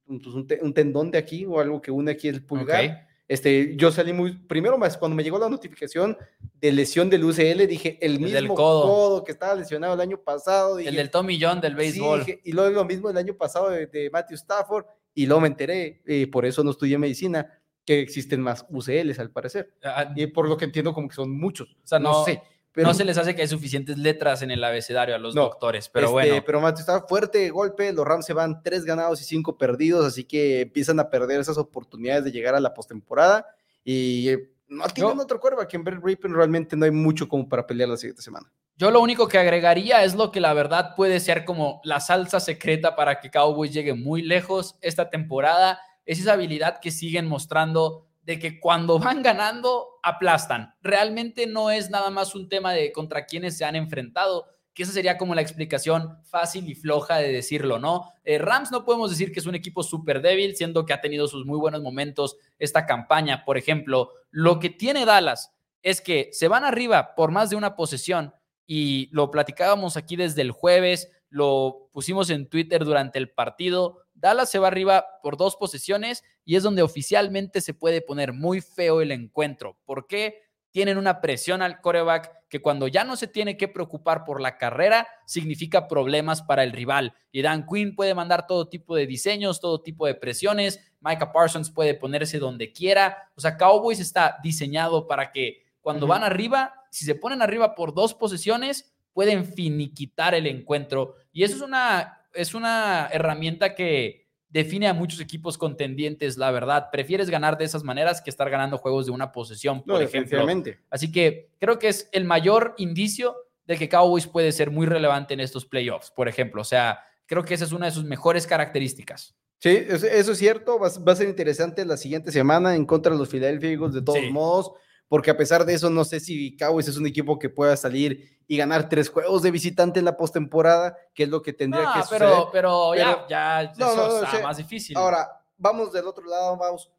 un, 0.07 0.19
pues, 0.21 0.35
un 0.35 0.45
te- 0.45 0.59
un 0.61 0.73
tendón 0.73 1.09
de 1.09 1.17
aquí 1.17 1.45
o 1.45 1.59
algo 1.61 1.81
que 1.81 1.89
une 1.89 2.11
aquí 2.11 2.27
el 2.27 2.43
pulgar. 2.45 3.07
Este, 3.27 3.75
yo 3.77 3.91
salí 3.91 4.11
muy, 4.13 4.33
primero 4.37 4.77
más 4.77 4.97
cuando 4.97 5.15
me 5.15 5.23
llegó 5.23 5.39
la 5.39 5.49
notificación 5.49 6.15
de 6.61 6.71
lesión 6.73 7.09
del 7.09 7.23
UCL, 7.23 7.65
dije, 7.65 7.97
el 8.01 8.17
El 8.17 8.31
del 8.31 8.43
mismo 8.43 8.55
codo. 8.55 8.81
codo. 8.83 9.23
que 9.23 9.31
estaba 9.31 9.55
lesionado 9.55 9.93
el 9.95 10.01
año 10.01 10.19
pasado. 10.21 10.77
El 10.79 10.95
del 10.95 11.09
Tommy 11.09 11.39
John 11.41 11.59
del 11.61 11.71
Sí, 11.71 11.77
béisbol. 11.77 12.19
dije, 12.19 12.41
y 12.43 12.51
luego 12.51 12.69
lo 12.71 12.85
mismo 12.85 13.09
el 13.09 13.17
año 13.17 13.33
pasado 13.35 13.69
de, 13.69 13.87
de 13.87 14.09
Matthew 14.11 14.35
Stafford, 14.35 14.85
y 15.15 15.25
luego 15.25 15.39
me 15.41 15.47
enteré, 15.47 16.01
eh, 16.05 16.27
por 16.27 16.45
eso 16.45 16.61
no 16.63 16.71
estudié 16.71 16.97
medicina, 16.97 17.49
que 17.85 17.99
existen 18.01 18.41
más 18.41 18.65
UCLs 18.69 19.19
al 19.19 19.29
parecer. 19.31 19.73
Ah, 19.83 20.11
Y 20.15 20.27
por 20.27 20.49
lo 20.49 20.57
que 20.57 20.65
entiendo, 20.65 20.93
como 20.93 21.07
que 21.07 21.15
son 21.15 21.31
muchos. 21.31 21.69
O 21.83 21.87
sea, 21.87 21.99
no, 21.99 22.11
no- 22.11 22.25
sé. 22.25 22.41
Pero, 22.71 22.89
no 22.89 22.93
se 22.93 23.05
les 23.05 23.17
hace 23.17 23.33
que 23.33 23.41
hay 23.41 23.47
suficientes 23.47 23.97
letras 23.97 24.41
en 24.41 24.51
el 24.51 24.61
abecedario 24.61 25.15
a 25.15 25.17
los 25.17 25.33
No, 25.33 25.43
doctores, 25.43 25.87
pero 25.87 26.07
este, 26.07 26.11
bueno. 26.31 26.43
Pero 26.45 26.59
Matthew 26.59 26.81
Stafford, 26.81 27.07
fuerte 27.07 27.49
golpe, 27.49 27.93
los 27.93 28.05
Rams 28.05 28.25
se 28.25 28.33
van 28.33 28.61
tres 28.63 28.83
ganados 28.83 29.21
y 29.21 29.23
cinco 29.23 29.57
perdidos, 29.57 30.05
así 30.05 30.25
que 30.25 30.59
empiezan 30.63 30.99
a 30.99 31.09
perder 31.09 31.39
esas 31.39 31.57
oportunidades 31.57 32.25
de 32.25 32.33
llegar 32.33 32.53
a 32.53 32.59
la 32.59 32.73
postemporada. 32.73 33.45
Y 33.85 34.27
eh, 34.27 34.51
no 34.67 34.85
tienen 34.89 35.15
Yo- 35.15 35.23
otro 35.23 35.39
cuerva 35.39 35.65
que 35.69 35.77
en 35.77 35.85
Brett 35.85 36.03
Rippon 36.03 36.33
realmente 36.33 36.75
no 36.75 36.83
hay 36.83 36.91
mucho 36.91 37.29
como 37.29 37.47
para 37.47 37.65
pelear 37.65 37.87
la 37.87 37.95
siguiente 37.95 38.21
semana. 38.21 38.51
Yo 38.75 38.91
lo 38.91 38.99
único 38.99 39.29
que 39.29 39.37
agregaría 39.37 40.03
es 40.03 40.13
lo 40.13 40.29
que 40.33 40.41
la 40.41 40.53
verdad 40.53 40.95
puede 40.97 41.21
ser 41.21 41.45
como 41.45 41.79
la 41.85 42.01
salsa 42.01 42.41
secreta 42.41 42.93
para 42.97 43.21
que 43.21 43.31
Cowboys 43.31 43.71
llegue 43.71 43.93
muy 43.93 44.21
lejos 44.21 44.75
esta 44.81 45.09
temporada. 45.09 45.79
Es 46.05 46.19
esa 46.19 46.33
habilidad 46.33 46.79
que 46.79 46.91
siguen 46.91 47.27
mostrando 47.27 48.05
de 48.23 48.39
que 48.39 48.59
cuando 48.59 48.99
van 48.99 49.23
ganando, 49.23 49.99
aplastan. 50.03 50.73
Realmente 50.81 51.47
no 51.47 51.71
es 51.71 51.89
nada 51.89 52.09
más 52.09 52.35
un 52.35 52.49
tema 52.49 52.73
de 52.73 52.91
contra 52.91 53.25
quienes 53.25 53.57
se 53.57 53.65
han 53.65 53.75
enfrentado, 53.75 54.47
que 54.73 54.83
esa 54.83 54.91
sería 54.91 55.17
como 55.17 55.33
la 55.35 55.41
explicación 55.41 56.17
fácil 56.25 56.69
y 56.69 56.75
floja 56.75 57.17
de 57.17 57.31
decirlo, 57.31 57.79
¿no? 57.79 58.11
Eh, 58.25 58.37
Rams 58.37 58.71
no 58.71 58.83
podemos 58.83 59.09
decir 59.09 59.31
que 59.31 59.39
es 59.39 59.45
un 59.45 59.55
equipo 59.55 59.83
súper 59.83 60.21
débil, 60.21 60.55
siendo 60.55 60.85
que 60.85 60.91
ha 60.91 60.99
tenido 60.99 61.27
sus 61.29 61.45
muy 61.45 61.57
buenos 61.57 61.81
momentos 61.81 62.35
esta 62.59 62.85
campaña. 62.85 63.45
Por 63.45 63.57
ejemplo, 63.57 64.11
lo 64.31 64.59
que 64.59 64.69
tiene 64.69 65.05
Dallas 65.05 65.53
es 65.81 66.01
que 66.01 66.29
se 66.33 66.49
van 66.49 66.65
arriba 66.65 67.15
por 67.15 67.31
más 67.31 67.49
de 67.49 67.55
una 67.55 67.75
posesión 67.75 68.33
y 68.67 69.07
lo 69.11 69.31
platicábamos 69.31 69.95
aquí 69.95 70.15
desde 70.17 70.41
el 70.41 70.51
jueves, 70.51 71.09
lo 71.29 71.89
pusimos 71.91 72.29
en 72.29 72.49
Twitter 72.49 72.83
durante 72.83 73.19
el 73.19 73.29
partido. 73.29 74.04
Dallas 74.15 74.49
se 74.49 74.59
va 74.59 74.67
arriba 74.67 75.05
por 75.21 75.37
dos 75.37 75.55
posesiones 75.55 76.23
y 76.43 76.55
es 76.55 76.63
donde 76.63 76.81
oficialmente 76.81 77.61
se 77.61 77.73
puede 77.73 78.01
poner 78.01 78.33
muy 78.33 78.61
feo 78.61 79.01
el 79.01 79.11
encuentro. 79.11 79.77
¿Por 79.85 80.07
qué? 80.07 80.41
Tienen 80.71 80.97
una 80.97 81.21
presión 81.21 81.61
al 81.61 81.79
coreback 81.79 82.31
que 82.49 82.61
cuando 82.61 82.87
ya 82.87 83.03
no 83.03 83.15
se 83.15 83.27
tiene 83.27 83.57
que 83.57 83.67
preocupar 83.67 84.23
por 84.23 84.41
la 84.41 84.57
carrera, 84.57 85.07
significa 85.25 85.87
problemas 85.87 86.41
para 86.41 86.63
el 86.63 86.71
rival. 86.71 87.13
Y 87.31 87.41
Dan 87.41 87.65
Quinn 87.65 87.95
puede 87.95 88.13
mandar 88.13 88.47
todo 88.47 88.67
tipo 88.67 88.95
de 88.95 89.07
diseños, 89.07 89.59
todo 89.59 89.81
tipo 89.81 90.05
de 90.05 90.15
presiones. 90.15 90.79
Micah 91.01 91.31
Parsons 91.31 91.71
puede 91.71 91.93
ponerse 91.93 92.39
donde 92.39 92.71
quiera. 92.71 93.29
O 93.35 93.41
sea, 93.41 93.57
Cowboys 93.57 93.99
está 93.99 94.37
diseñado 94.43 95.07
para 95.07 95.31
que 95.31 95.63
cuando 95.81 96.07
van 96.07 96.23
arriba, 96.23 96.73
si 96.91 97.05
se 97.05 97.15
ponen 97.15 97.41
arriba 97.41 97.75
por 97.75 97.93
dos 97.93 98.13
posesiones, 98.13 98.93
pueden 99.13 99.45
finiquitar 99.45 100.35
el 100.35 100.47
encuentro. 100.47 101.15
Y 101.31 101.43
eso 101.43 101.55
es 101.55 101.61
una, 101.61 102.24
es 102.35 102.53
una 102.53 103.07
herramienta 103.11 103.75
que 103.75 104.25
define 104.49 104.87
a 104.87 104.93
muchos 104.93 105.19
equipos 105.19 105.57
contendientes, 105.57 106.37
la 106.37 106.51
verdad. 106.51 106.89
Prefieres 106.91 107.29
ganar 107.29 107.57
de 107.57 107.65
esas 107.65 107.83
maneras 107.83 108.21
que 108.21 108.29
estar 108.29 108.49
ganando 108.49 108.77
juegos 108.77 109.05
de 109.05 109.11
una 109.11 109.31
posesión, 109.31 109.77
No, 109.85 109.95
por 109.95 110.01
ejemplo. 110.03 110.19
definitivamente. 110.21 110.79
Así 110.89 111.11
que 111.11 111.49
creo 111.59 111.77
que 111.79 111.89
es 111.89 112.09
el 112.13 112.23
mayor 112.25 112.73
indicio 112.77 113.35
de 113.65 113.77
que 113.77 113.89
Cowboys 113.89 114.27
puede 114.27 114.51
ser 114.51 114.71
muy 114.71 114.85
relevante 114.85 115.33
en 115.33 115.39
estos 115.39 115.65
playoffs, 115.65 116.11
por 116.11 116.27
ejemplo. 116.27 116.61
O 116.61 116.65
sea, 116.65 116.99
creo 117.25 117.43
que 117.43 117.53
esa 117.55 117.65
es 117.65 117.71
una 117.71 117.87
de 117.87 117.91
sus 117.91 118.05
mejores 118.05 118.45
características. 118.47 119.35
Sí, 119.59 119.69
eso, 119.89 120.05
es 120.07 120.37
cierto. 120.37 120.77
Va, 120.79 120.87
a- 120.87 120.99
va 120.99 121.13
a 121.13 121.15
ser 121.15 121.27
interesante 121.27 121.83
la 121.83 121.97
siguiente 121.97 122.31
semana 122.31 122.75
en 122.75 122.85
contra 122.85 123.11
de 123.13 123.17
los 123.17 123.29
Philadelphia 123.29 123.71
Eagles 123.71 123.93
de 123.93 124.03
todos 124.03 124.19
Sí. 124.19 124.29
modos, 124.29 124.71
porque 125.07 125.29
a 125.31 125.37
pesar 125.37 125.65
de 125.65 125.73
eso, 125.73 125.89
no 125.89 126.03
sé 126.03 126.19
si 126.19 126.55
Cowboys 126.57 126.87
es 126.87 126.97
un 126.97 127.05
equipo 127.05 127.37
que 127.39 127.49
pueda 127.49 127.75
salir 127.77 128.39
y 128.47 128.57
ganar 128.57 128.89
tres 128.89 129.09
juegos 129.09 129.41
de 129.43 129.51
visitante 129.51 129.99
en 129.99 130.05
la 130.05 130.17
postemporada, 130.17 130.95
que 131.13 131.23
es 131.23 131.29
lo 131.29 131.41
que 131.41 131.53
tendría 131.53 131.83
No, 131.83 131.93
que 131.93 131.99
pero, 132.09 132.27
suceder. 132.29 132.47
pero, 132.51 132.95
ya, 132.95 133.05
Pero- 133.15 133.27
ya 133.29 133.73
No, 133.77 133.87
eso 133.91 133.95
no, 133.95 134.07
no, 134.07 134.23
está 134.23 134.37
sí. 134.37 134.43
más 134.43 134.57
difícil. 134.57 134.97
Ahora, 134.97 135.27
vamos 135.57 135.91
del 135.93 136.05
otro 136.07 136.25
lado, 136.25 136.57
vamos. 136.57 136.91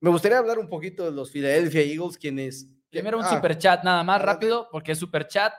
Me 0.00 0.10
gustaría 0.10 0.38
hablar 0.38 0.58
un 0.58 0.68
poquito 0.68 1.04
de 1.04 1.12
los 1.12 1.30
Philadelphia 1.30 1.80
Eagles, 1.82 2.18
quienes... 2.18 2.66
Primero 2.90 3.18
un 3.18 3.24
Ah, 3.24 3.30
super 3.30 3.56
chat 3.56 3.82
nada 3.84 4.02
más 4.02 4.16
adelante. 4.16 4.34
rápido, 4.46 4.68
porque 4.70 4.92
es 4.92 4.98
super 4.98 5.26
chat 5.26 5.52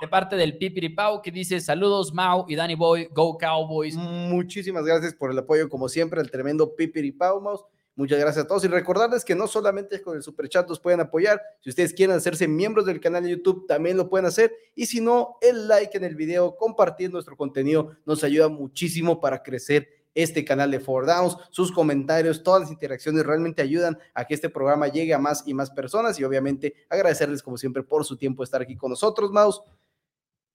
de 0.00 0.06
parte 0.08 0.36
del 0.36 0.56
Pipiripau 0.56 1.20
que 1.20 1.30
dice 1.32 1.60
saludos 1.60 2.14
Mau 2.14 2.44
y 2.48 2.54
Danny 2.54 2.76
Boy, 2.76 3.08
Go 3.12 3.36
Cowboys. 3.36 3.96
Muchísimas 3.96 4.84
gracias 4.84 5.12
por 5.14 5.30
el 5.32 5.38
apoyo, 5.38 5.68
como 5.68 5.88
siempre, 5.88 6.20
al 6.20 6.30
tremendo 6.30 6.74
Pipiri 6.76 7.12
Paumaus. 7.12 7.64
Muchas 7.98 8.20
gracias 8.20 8.44
a 8.44 8.46
todos. 8.46 8.64
Y 8.64 8.68
recordarles 8.68 9.24
que 9.24 9.34
no 9.34 9.48
solamente 9.48 10.00
con 10.00 10.16
el 10.16 10.22
super 10.22 10.48
chat 10.48 10.68
nos 10.68 10.78
pueden 10.78 11.00
apoyar, 11.00 11.42
si 11.58 11.70
ustedes 11.70 11.92
quieren 11.92 12.14
hacerse 12.14 12.46
miembros 12.46 12.86
del 12.86 13.00
canal 13.00 13.24
de 13.24 13.30
YouTube 13.30 13.66
también 13.66 13.96
lo 13.96 14.08
pueden 14.08 14.24
hacer. 14.24 14.54
Y 14.76 14.86
si 14.86 15.00
no, 15.00 15.36
el 15.40 15.66
like 15.66 15.96
en 15.96 16.04
el 16.04 16.14
video, 16.14 16.54
compartir 16.54 17.10
nuestro 17.10 17.36
contenido 17.36 17.96
nos 18.06 18.22
ayuda 18.22 18.48
muchísimo 18.48 19.20
para 19.20 19.42
crecer 19.42 19.88
este 20.14 20.44
canal 20.44 20.70
de 20.70 20.78
Four 20.78 21.06
Downs, 21.06 21.38
sus 21.50 21.72
comentarios, 21.72 22.44
todas 22.44 22.62
las 22.62 22.70
interacciones 22.70 23.26
realmente 23.26 23.62
ayudan 23.62 23.98
a 24.14 24.24
que 24.24 24.34
este 24.34 24.48
programa 24.48 24.86
llegue 24.86 25.12
a 25.12 25.18
más 25.18 25.42
y 25.44 25.52
más 25.52 25.68
personas. 25.68 26.20
Y 26.20 26.24
obviamente 26.24 26.74
agradecerles 26.88 27.42
como 27.42 27.56
siempre 27.56 27.82
por 27.82 28.04
su 28.04 28.16
tiempo 28.16 28.42
de 28.42 28.44
estar 28.44 28.62
aquí 28.62 28.76
con 28.76 28.90
nosotros, 28.90 29.32
Mouse. 29.32 29.60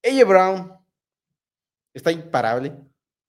Ella 0.01 0.23
Brown 0.23 0.71
está 1.93 2.09
imparable, 2.09 2.73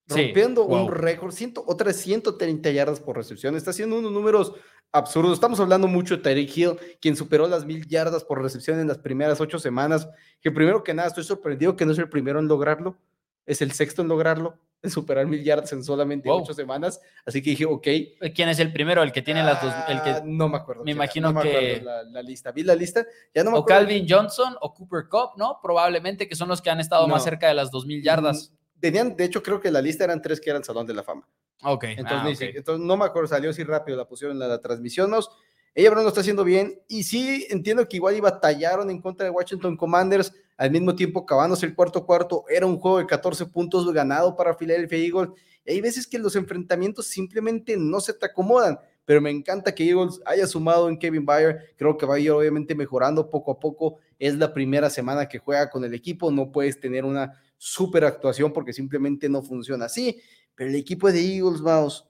Sí, 0.08 0.22
rompiendo 0.24 0.66
wow. 0.66 0.84
un 0.86 0.92
récord, 0.92 1.32
ciento, 1.32 1.64
otras 1.66 1.96
130 1.96 2.70
yardas 2.70 3.00
por 3.00 3.16
recepción, 3.16 3.56
está 3.56 3.70
haciendo 3.70 3.98
unos 3.98 4.12
números 4.12 4.52
absurdos. 4.92 5.32
Estamos 5.32 5.58
hablando 5.60 5.88
mucho 5.88 6.16
de 6.16 6.22
Tyreek 6.22 6.56
Hill, 6.56 6.76
quien 7.00 7.16
superó 7.16 7.48
las 7.48 7.64
mil 7.64 7.86
yardas 7.88 8.22
por 8.24 8.42
recepción 8.42 8.78
en 8.80 8.86
las 8.88 8.98
primeras 8.98 9.40
ocho 9.40 9.58
semanas, 9.58 10.08
que 10.42 10.50
primero 10.50 10.84
que 10.84 10.92
nada 10.94 11.08
estoy 11.08 11.24
sorprendido 11.24 11.74
que 11.74 11.86
no 11.86 11.92
es 11.92 11.98
el 11.98 12.08
primero 12.10 12.38
en 12.38 12.48
lograrlo, 12.48 12.98
es 13.46 13.62
el 13.62 13.72
sexto 13.72 14.02
en 14.02 14.08
lograrlo, 14.08 14.58
en 14.82 14.90
superar 14.90 15.26
mil 15.26 15.42
yardas 15.42 15.72
en 15.72 15.82
solamente 15.82 16.28
Wow. 16.28 16.42
ocho 16.42 16.52
semanas, 16.52 17.00
así 17.24 17.40
que 17.42 17.50
dije, 17.50 17.64
ok. 17.64 17.86
¿Quién 18.34 18.50
es 18.50 18.58
el 18.58 18.74
primero? 18.74 19.02
El 19.02 19.10
que 19.10 19.22
tiene 19.22 19.42
las 19.42 19.62
dos, 19.62 19.72
el 19.88 19.96
ah, 19.96 20.02
que 20.04 20.22
no 20.26 20.50
me 20.50 20.58
acuerdo. 20.58 20.84
me 20.84 20.90
imagino 20.90 21.32
no 21.32 21.40
me 21.40 21.48
que- 21.50 21.76
acuerdo 21.76 21.84
la, 21.86 22.02
la 22.02 22.22
lista, 22.22 22.52
vi 22.52 22.62
la 22.62 22.74
lista, 22.74 23.06
ya 23.34 23.42
no 23.42 23.52
me 23.52 23.56
o 23.56 23.60
acuerdo. 23.60 23.80
Calvin 23.86 24.06
Johnson 24.06 24.54
o 24.60 24.74
Cooper 24.74 25.04
Cup, 25.10 25.30
¿no? 25.38 25.58
Probablemente 25.62 26.28
que 26.28 26.36
son 26.36 26.48
los 26.50 26.60
que 26.60 26.68
han 26.68 26.80
estado 26.80 27.08
más 27.08 27.24
cerca 27.24 27.48
de 27.48 27.54
las 27.54 27.70
2000 27.70 28.02
yardas. 28.02 28.52
Tenían, 28.84 29.16
de 29.16 29.24
hecho, 29.24 29.42
creo 29.42 29.62
que 29.62 29.70
la 29.70 29.80
lista 29.80 30.04
eran 30.04 30.20
tres 30.20 30.38
que 30.38 30.50
eran 30.50 30.62
Salón 30.62 30.86
de 30.86 30.92
la 30.92 31.02
Fama. 31.02 31.26
Ok. 31.62 31.84
Entonces, 31.84 32.38
ah, 32.42 32.52
entonces, 32.54 32.86
no 32.86 32.98
me 32.98 33.06
acuerdo, 33.06 33.28
salió 33.28 33.48
así 33.48 33.64
rápido, 33.64 33.96
la 33.96 34.06
pusieron 34.06 34.36
en 34.36 34.40
la, 34.40 34.46
la 34.46 34.60
transmisión. 34.60 35.10
Nos, 35.10 35.30
ella 35.74 35.88
Brown 35.88 36.02
lo 36.02 36.10
está 36.10 36.20
haciendo 36.20 36.44
bien. 36.44 36.82
Y 36.86 37.04
sí, 37.04 37.46
entiendo 37.48 37.88
que 37.88 37.96
igual 37.96 38.14
y 38.14 38.20
batallaron 38.20 38.90
en 38.90 39.00
contra 39.00 39.24
de 39.24 39.30
Washington 39.30 39.78
Commanders, 39.78 40.34
al 40.58 40.70
mismo 40.70 40.94
tiempo 40.94 41.20
acabándose 41.20 41.64
el 41.64 41.74
cuarto 41.74 42.04
cuarto. 42.04 42.44
Era 42.46 42.66
un 42.66 42.78
juego 42.78 42.98
de 42.98 43.06
14 43.06 43.46
puntos 43.46 43.90
ganado 43.90 44.36
para 44.36 44.54
Philadelphia 44.54 44.98
Eagles. 44.98 45.30
Y 45.64 45.72
hay 45.72 45.80
veces 45.80 46.06
que 46.06 46.18
los 46.18 46.36
enfrentamientos 46.36 47.06
simplemente 47.06 47.78
no 47.78 48.00
se 48.00 48.12
te 48.12 48.26
acomodan. 48.26 48.78
Pero 49.06 49.22
me 49.22 49.30
encanta 49.30 49.74
que 49.74 49.88
Eagles 49.88 50.20
haya 50.26 50.46
sumado 50.46 50.90
en 50.90 50.98
Kevin 50.98 51.24
Bayer. 51.24 51.74
Creo 51.78 51.96
que 51.96 52.04
va 52.04 52.16
a 52.16 52.18
ir 52.18 52.30
obviamente 52.32 52.74
mejorando 52.74 53.30
poco 53.30 53.50
a 53.52 53.58
poco. 53.58 53.96
Es 54.18 54.36
la 54.36 54.52
primera 54.52 54.90
semana 54.90 55.26
que 55.26 55.38
juega 55.38 55.70
con 55.70 55.84
el 55.84 55.94
equipo. 55.94 56.30
No 56.30 56.52
puedes 56.52 56.78
tener 56.78 57.06
una 57.06 57.40
super 57.64 58.04
actuación 58.04 58.52
porque 58.52 58.74
simplemente 58.74 59.26
no 59.28 59.42
funciona 59.42 59.86
así. 59.86 60.20
Pero 60.54 60.68
el 60.68 60.76
equipo 60.76 61.10
de 61.10 61.20
Eagles, 61.20 61.62
vamos, 61.62 62.06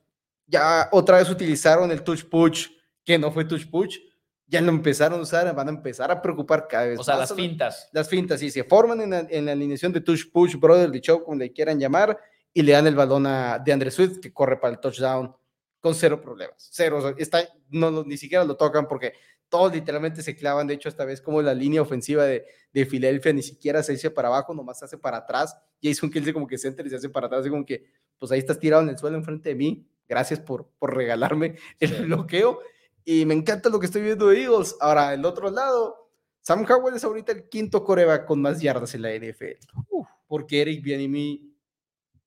ya 0.47 0.89
otra 0.91 1.19
vez 1.19 1.31
utilizaron 1.31 1.93
el 1.93 2.03
touch 2.03 2.25
push, 2.25 2.67
que 3.05 3.19
no 3.19 3.31
fue 3.31 3.45
touch 3.45 3.71
push, 3.71 3.99
ya 4.47 4.61
lo 4.61 4.71
empezaron 4.71 5.21
a 5.21 5.23
usar, 5.23 5.55
van 5.55 5.69
a 5.69 5.71
empezar 5.71 6.11
a 6.11 6.21
preocupar 6.21 6.67
cada 6.69 6.87
vez 6.87 6.99
O 6.99 7.05
sea, 7.05 7.17
más 7.17 7.31
las 7.31 7.37
fintas. 7.37 7.89
las 7.93 8.09
fintas, 8.09 8.41
sí, 8.41 8.51
se 8.51 8.65
forman 8.65 9.01
en 9.01 9.11
la, 9.11 9.27
en 9.31 9.47
la 9.47 9.53
alineación 9.53 9.93
de 9.93 10.01
touch 10.01 10.31
push, 10.33 10.57
brother, 10.57 10.91
de 10.91 11.01
show, 11.01 11.23
como 11.23 11.39
le 11.39 11.53
quieran 11.53 11.79
llamar, 11.79 12.19
y 12.53 12.63
le 12.63 12.73
dan 12.73 12.89
el 12.89 12.97
balón 12.97 13.27
a 13.27 13.59
de 13.59 13.73
Andre 13.73 13.91
Swift, 13.93 14.19
que 14.21 14.33
corre 14.33 14.59
para 14.59 14.75
el 14.75 14.81
touchdown 14.81 15.35
con 15.81 15.95
cero 15.95 16.21
problemas, 16.21 16.69
cero, 16.73 17.15
está, 17.17 17.47
no, 17.69 18.03
ni 18.05 18.17
siquiera 18.17 18.43
lo 18.45 18.57
tocan 18.57 18.89
porque 18.89 19.13
todos 19.55 19.73
literalmente 19.73 20.21
se 20.21 20.35
clavan, 20.35 20.67
de 20.67 20.75
hecho, 20.75 20.89
esta 20.89 21.05
vez 21.05 21.21
como 21.21 21.41
la 21.41 21.55
línea 21.55 21.81
ofensiva 21.81 22.25
de, 22.25 22.45
de 22.73 22.87
Filadelfia 22.87 23.33
ni 23.33 23.41
siquiera 23.41 23.85
se 23.85 23.93
dice 23.93 24.11
para 24.11 24.27
abajo, 24.27 24.53
nomás 24.53 24.81
se 24.81 24.85
hace 24.87 24.99
para 24.99 25.19
atrás, 25.19 25.57
Jason 25.81 26.11
Kelsey 26.11 26.33
como 26.33 26.49
que 26.49 26.59
se 26.59 26.67
entra 26.67 26.85
y 26.85 26.91
se 26.91 26.97
hace 26.97 27.09
para 27.09 27.29
atrás, 27.29 27.47
y 27.47 27.51
como 27.51 27.65
que, 27.65 27.85
pues 28.19 28.33
ahí 28.33 28.41
estás 28.41 28.59
tirado 28.59 28.83
en 28.83 28.89
el 28.89 28.99
suelo 28.99 29.17
enfrente 29.17 29.51
de 29.51 29.55
mí, 29.55 29.87
gracias 30.09 30.41
por, 30.41 30.67
por 30.81 30.97
regalarme 30.97 31.55
el 31.79 31.89
Sí. 31.89 32.03
bloqueo, 32.03 32.59
y 33.05 33.25
me 33.27 33.35
encanta 33.35 33.69
lo 33.69 33.79
que 33.79 33.87
estoy 33.87 34.03
viendo 34.03 34.27
de 34.27 34.43
Eagles, 34.43 34.75
ahora, 34.81 35.15
el 35.15 35.25
otro 35.25 35.49
lado, 35.53 36.11
Sam 36.41 36.67
Howell 36.69 36.97
es 36.97 37.05
ahorita 37.05 37.31
el 37.31 37.49
quinto 37.49 37.85
coreback 37.85 38.27
con 38.27 38.43
más 38.43 38.61
yardas 38.61 38.93
en 38.97 39.03
la 39.03 39.15
NFL. 39.15 39.61
Uf, 39.89 40.09
porque 40.27 40.63
Eric 40.63 40.83
Bieniemy 40.83 41.54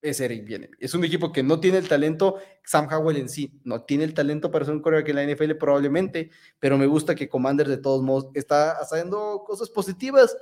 es 0.02 0.20
Eric 0.20 0.46
Bieniemy. 0.46 0.76
Es 0.80 0.94
un 0.94 1.04
equipo 1.04 1.32
que 1.32 1.44
no 1.44 1.60
tiene 1.60 1.78
el 1.78 1.88
talento, 1.88 2.38
Sam 2.64 2.88
Howell 2.92 3.18
en 3.18 3.30
sí, 3.30 3.60
no 3.64 3.82
tiene 3.82 4.04
el 4.04 4.14
talento 4.14 4.52
para 4.52 4.66
ser 4.66 4.76
un 4.76 4.82
coreback 4.82 5.10
en 5.10 5.16
la 5.16 5.26
NFL 5.26 5.54
probablemente, 5.56 6.30
pero 6.60 6.78
me 6.78 6.86
gusta 6.86 7.16
que 7.16 7.30
Commander 7.30 7.68
de 7.68 7.78
todos 7.78 8.04
modos 8.04 8.28
está 8.34 8.72
haciendo 8.74 9.44
cosas 9.46 9.70
positivas. 9.70 10.36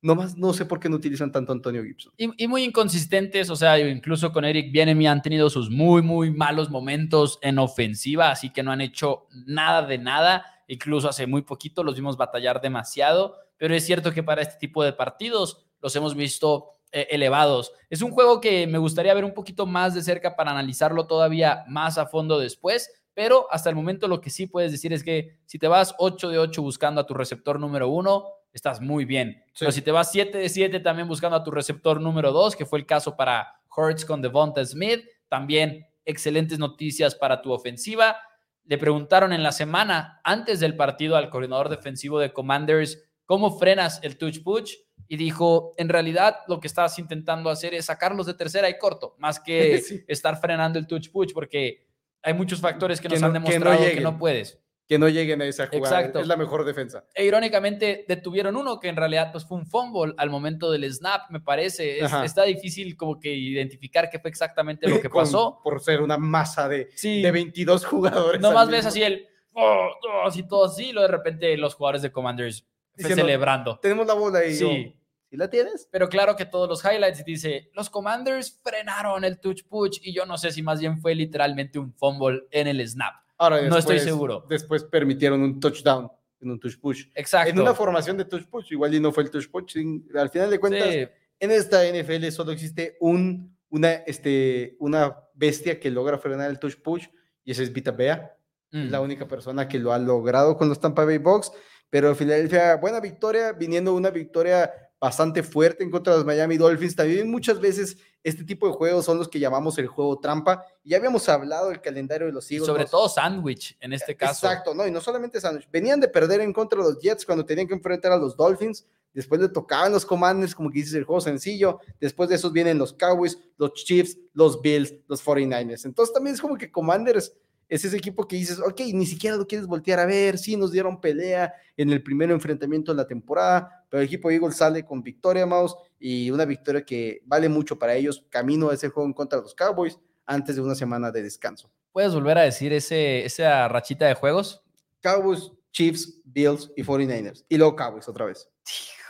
Nomás 0.00 0.36
no 0.36 0.52
sé 0.52 0.64
por 0.64 0.80
qué 0.80 0.88
no 0.88 0.96
utilizan 0.96 1.30
tanto 1.30 1.52
Antonio 1.52 1.84
Gibson. 1.84 2.12
Y, 2.16 2.44
y 2.44 2.48
muy 2.48 2.64
inconsistentes, 2.64 3.50
o 3.50 3.56
sea, 3.56 3.78
incluso 3.78 4.32
con 4.32 4.44
Eric 4.44 4.72
Bienemi 4.72 5.06
han 5.06 5.22
tenido 5.22 5.48
sus 5.48 5.70
muy, 5.70 6.02
muy 6.02 6.32
malos 6.32 6.70
momentos 6.70 7.38
en 7.40 7.58
ofensiva, 7.58 8.30
así 8.30 8.50
que 8.50 8.64
no 8.64 8.72
han 8.72 8.80
hecho 8.80 9.28
nada 9.46 9.86
de 9.86 9.98
nada. 9.98 10.44
Incluso 10.66 11.08
hace 11.08 11.26
muy 11.28 11.42
poquito 11.42 11.84
los 11.84 11.94
vimos 11.94 12.16
batallar 12.16 12.60
demasiado, 12.60 13.36
pero 13.58 13.76
es 13.76 13.86
cierto 13.86 14.12
que 14.12 14.24
para 14.24 14.42
este 14.42 14.58
tipo 14.58 14.82
de 14.82 14.92
partidos 14.92 15.66
los 15.80 15.94
hemos 15.94 16.16
visto 16.16 16.72
elevados. 16.92 17.72
Es 17.88 18.02
un 18.02 18.10
juego 18.10 18.40
que 18.40 18.66
me 18.66 18.78
gustaría 18.78 19.14
ver 19.14 19.24
un 19.24 19.34
poquito 19.34 19.66
más 19.66 19.94
de 19.94 20.02
cerca 20.02 20.36
para 20.36 20.50
analizarlo 20.50 21.06
todavía 21.06 21.64
más 21.66 21.98
a 21.98 22.06
fondo 22.06 22.38
después, 22.38 22.90
pero 23.14 23.46
hasta 23.50 23.68
el 23.68 23.76
momento 23.76 24.08
lo 24.08 24.20
que 24.20 24.30
sí 24.30 24.46
puedes 24.46 24.72
decir 24.72 24.92
es 24.92 25.02
que 25.02 25.38
si 25.46 25.58
te 25.58 25.68
vas 25.68 25.94
8 25.98 26.28
de 26.28 26.38
8 26.38 26.62
buscando 26.62 27.00
a 27.00 27.06
tu 27.06 27.14
receptor 27.14 27.58
número 27.58 27.88
uno, 27.88 28.26
estás 28.52 28.80
muy 28.80 29.04
bien. 29.04 29.42
Sí. 29.48 29.60
Pero 29.60 29.72
si 29.72 29.82
te 29.82 29.90
vas 29.90 30.10
7 30.12 30.38
de 30.38 30.48
7 30.48 30.80
también 30.80 31.08
buscando 31.08 31.36
a 31.36 31.44
tu 31.44 31.50
receptor 31.50 32.00
número 32.00 32.32
2, 32.32 32.56
que 32.56 32.66
fue 32.66 32.78
el 32.78 32.86
caso 32.86 33.16
para 33.16 33.60
Hurts 33.76 34.04
con 34.04 34.22
Devonta 34.22 34.64
Smith, 34.64 35.04
también 35.28 35.86
excelentes 36.04 36.58
noticias 36.58 37.14
para 37.14 37.42
tu 37.42 37.52
ofensiva. 37.52 38.16
Le 38.64 38.78
preguntaron 38.78 39.32
en 39.32 39.42
la 39.42 39.52
semana 39.52 40.20
antes 40.24 40.60
del 40.60 40.76
partido 40.76 41.16
al 41.16 41.30
coordinador 41.30 41.68
defensivo 41.68 42.18
de 42.18 42.32
Commanders 42.32 42.98
cómo 43.24 43.58
frenas 43.58 44.00
el 44.02 44.18
touch 44.18 44.42
push 44.42 44.74
y 45.08 45.16
dijo, 45.16 45.74
en 45.76 45.88
realidad 45.88 46.38
lo 46.48 46.60
que 46.60 46.66
estás 46.68 46.98
intentando 46.98 47.50
hacer 47.50 47.74
es 47.74 47.86
sacarlos 47.86 48.26
de 48.26 48.34
tercera 48.34 48.68
y 48.70 48.78
corto, 48.78 49.14
más 49.18 49.38
que 49.44 49.78
Sí. 49.80 50.02
estar 50.08 50.40
frenando 50.40 50.78
el 50.78 50.86
touch 50.86 51.10
push, 51.10 51.32
porque 51.32 51.86
hay 52.22 52.34
muchos 52.34 52.60
factores 52.60 53.00
que 53.00 53.08
Que 53.08 53.14
nos 53.14 53.20
no- 53.20 53.26
han 53.26 53.32
que 53.32 53.38
no 53.40 53.44
demostrado 53.50 53.84
que 53.94 54.00
no, 54.00 54.18
puedes. 54.18 54.58
Que 54.88 54.98
no 54.98 55.08
lleguen 55.08 55.40
a 55.40 55.46
esa 55.46 55.68
jugada. 55.68 55.98
Exacto. 56.00 56.20
Es 56.20 56.26
la 56.26 56.36
mejor 56.36 56.64
defensa. 56.64 57.04
E 57.14 57.24
irónicamente 57.24 58.04
detuvieron 58.06 58.56
uno 58.56 58.78
que 58.78 58.88
en 58.88 58.96
realidad 58.96 59.30
pues, 59.32 59.46
fue 59.46 59.56
un 59.58 59.66
fumble 59.66 60.12
al 60.18 60.28
momento 60.28 60.70
del 60.70 60.92
snap, 60.92 61.30
me 61.30 61.40
parece. 61.40 62.00
Es- 62.00 62.12
está 62.24 62.42
difícil 62.44 62.96
como 62.96 63.18
que 63.18 63.32
identificar 63.32 64.10
qué 64.10 64.18
fue 64.18 64.28
exactamente 64.30 64.88
lo 64.88 65.00
que 65.00 65.08
Con- 65.08 65.22
pasó. 65.22 65.60
por 65.62 65.80
ser 65.80 66.02
una 66.02 66.18
masa 66.18 66.68
de, 66.68 66.88
Sí, 66.94 67.22
de 67.22 67.30
22 67.30 67.84
jugadores. 67.86 68.40
nomás 68.40 68.66
al 68.66 68.70
ves 68.72 68.84
así 68.86 69.02
el... 69.02 69.26
oh, 69.54 69.88
oh, 70.02 70.26
así 70.26 70.42
todo 70.46 70.66
así, 70.66 70.86
y 70.90 70.92
luego 70.92 71.08
de 71.08 71.16
repente 71.16 71.56
los 71.56 71.74
jugadores 71.74 72.02
de 72.02 72.10
Commanders 72.12 72.66
Diciendo, 72.94 73.22
celebrando. 73.24 73.78
Tenemos 73.80 74.06
la 74.06 74.14
bola 74.14 74.44
y 74.44 74.56
yo, 74.58 74.68
Sí, 74.68 74.96
¿sí 75.30 75.36
la 75.36 75.48
tienes? 75.48 75.88
pero 75.90 76.08
claro 76.08 76.36
que 76.36 76.44
todos 76.46 76.68
los 76.68 76.84
highlights 76.84 77.24
dice, 77.24 77.70
los 77.74 77.88
Commanders 77.90 78.60
frenaron 78.62 79.24
el 79.24 79.40
touch 79.40 79.62
push 79.68 79.98
y 80.02 80.12
yo 80.14 80.26
no 80.26 80.36
sé 80.38 80.50
si 80.52 80.62
más 80.62 80.80
bien 80.80 81.00
fue 81.00 81.14
literalmente 81.14 81.78
un 81.78 81.92
fumble 81.94 82.42
en 82.50 82.66
el 82.68 82.86
snap. 82.86 83.14
Ahora, 83.38 83.56
No 83.62 83.76
estoy 83.78 83.94
después- 83.96 84.02
seguro. 84.04 84.46
Después 84.48 84.84
permitieron 84.84 85.40
un 85.42 85.58
touchdown 85.58 86.10
en 86.40 86.50
un 86.50 86.60
touch 86.60 86.78
push. 86.78 87.06
Exacto. 87.14 87.50
En 87.50 87.58
una 87.60 87.72
formación 87.74 88.16
de 88.16 88.24
touch 88.24 88.44
push, 88.46 88.72
igual 88.72 88.94
y 88.94 89.00
no 89.00 89.10
fue 89.12 89.22
el 89.24 89.30
touch 89.30 89.48
push. 89.48 89.76
Al 90.14 90.30
final 90.30 90.50
de 90.50 90.58
cuentas, 90.60 90.88
Sí, 90.92 91.06
en 91.40 91.50
esta 91.50 91.84
NFL 91.86 92.30
solo 92.30 92.52
existe 92.52 92.96
un, 93.00 93.56
una, 93.70 93.92
este, 94.06 94.76
una 94.80 95.16
bestia 95.34 95.80
que 95.80 95.90
logra 95.90 96.18
frenar 96.18 96.50
el 96.50 96.58
touch 96.58 96.76
push 96.76 97.06
y 97.44 97.52
esa 97.52 97.62
es 97.62 97.72
Vita 97.72 97.90
Bea. 97.90 98.36
mm. 98.70 98.84
Es 98.84 98.90
la 98.90 99.00
única 99.00 99.26
persona 99.26 99.66
que 99.66 99.78
lo 99.78 99.92
ha 99.92 99.98
logrado 99.98 100.56
con 100.56 100.68
los 100.68 100.78
Tampa 100.80 101.04
Bay 101.04 101.18
Bucks. 101.18 101.52
Pero 101.92 102.14
Filadelfia, 102.14 102.76
buena 102.76 103.00
victoria, 103.00 103.52
viniendo 103.52 103.92
una 103.92 104.08
victoria 104.08 104.72
bastante 104.98 105.42
fuerte 105.42 105.84
en 105.84 105.90
contra 105.90 106.14
de 106.14 106.20
los 106.20 106.26
Miami 106.26 106.56
Dolphins. 106.56 106.96
También 106.96 107.30
muchas 107.30 107.60
veces 107.60 107.98
este 108.22 108.44
tipo 108.44 108.66
de 108.66 108.72
juegos 108.72 109.04
son 109.04 109.18
los 109.18 109.28
que 109.28 109.38
llamamos 109.38 109.76
el 109.76 109.88
juego 109.88 110.18
trampa. 110.18 110.64
Ya 110.84 110.96
habíamos 110.96 111.28
hablado 111.28 111.68
del 111.68 111.82
calendario 111.82 112.28
de 112.28 112.32
los 112.32 112.50
Y 112.50 112.54
Eagles. 112.54 112.66
sobre 112.66 112.86
todo 112.86 113.10
sándwich 113.10 113.76
en 113.78 113.92
este 113.92 114.16
caso. 114.16 114.46
Exacto, 114.46 114.72
no, 114.74 114.86
y 114.86 114.90
no 114.90 115.02
solamente 115.02 115.38
Sandwich. 115.38 115.68
Venían 115.70 116.00
de 116.00 116.08
perder 116.08 116.40
en 116.40 116.54
contra 116.54 116.78
de 116.78 116.88
los 116.88 116.98
Jets 116.98 117.26
cuando 117.26 117.44
tenían 117.44 117.68
que 117.68 117.74
enfrentar 117.74 118.10
a 118.12 118.16
los 118.16 118.38
Dolphins. 118.38 118.86
Después 119.12 119.38
le 119.38 119.50
tocaban 119.50 119.92
los 119.92 120.06
Commanders, 120.06 120.54
como 120.54 120.70
que 120.70 120.78
dices, 120.78 120.94
el 120.94 121.04
juego 121.04 121.20
sencillo. 121.20 121.78
Después 122.00 122.30
de 122.30 122.36
esos 122.36 122.54
vienen 122.54 122.78
los 122.78 122.94
Cowboys, 122.94 123.36
los 123.58 123.74
Chiefs, 123.74 124.16
los 124.32 124.62
Bills, 124.62 124.94
los 125.08 125.22
49ers. 125.22 125.84
Entonces 125.84 126.14
también 126.14 126.32
es 126.36 126.40
como 126.40 126.56
que 126.56 126.72
Commanders 126.72 127.34
es 127.72 127.86
ese 127.86 127.96
equipo 127.96 128.28
que 128.28 128.36
dices, 128.36 128.58
ok, 128.58 128.82
ni 128.92 129.06
siquiera 129.06 129.34
lo 129.34 129.46
quieres 129.46 129.66
voltear 129.66 129.98
a 129.98 130.04
ver. 130.04 130.36
Sí, 130.36 130.58
nos 130.58 130.72
dieron 130.72 131.00
pelea 131.00 131.54
en 131.74 131.88
el 131.88 132.02
primer 132.02 132.30
enfrentamiento 132.30 132.92
de 132.92 132.96
la 132.98 133.06
temporada, 133.06 133.86
pero 133.88 134.02
el 134.02 134.06
equipo 134.06 134.28
de 134.28 134.34
Eagles 134.34 134.56
sale 134.56 134.84
con 134.84 135.02
victoria, 135.02 135.46
Mouse, 135.46 135.74
y 135.98 136.30
una 136.30 136.44
victoria 136.44 136.84
que 136.84 137.22
vale 137.24 137.48
mucho 137.48 137.78
para 137.78 137.94
ellos. 137.94 138.26
Camino 138.28 138.68
a 138.68 138.74
ese 138.74 138.90
juego 138.90 139.06
en 139.06 139.14
contra 139.14 139.38
de 139.38 139.44
los 139.44 139.54
Cowboys 139.54 139.98
antes 140.26 140.56
de 140.56 140.60
una 140.60 140.74
semana 140.74 141.10
de 141.10 141.22
descanso. 141.22 141.70
¿Puedes 141.92 142.12
volver 142.12 142.36
a 142.36 142.42
decir 142.42 142.74
ese, 142.74 143.24
esa 143.24 143.66
rachita 143.68 144.06
de 144.06 144.16
juegos? 144.16 144.62
Cowboys, 145.00 145.50
Chiefs, 145.70 146.20
Bills 146.24 146.70
y 146.76 146.82
49ers. 146.82 147.42
Y 147.48 147.56
luego 147.56 147.74
Cowboys 147.74 148.06
otra 148.06 148.26
vez. 148.26 148.50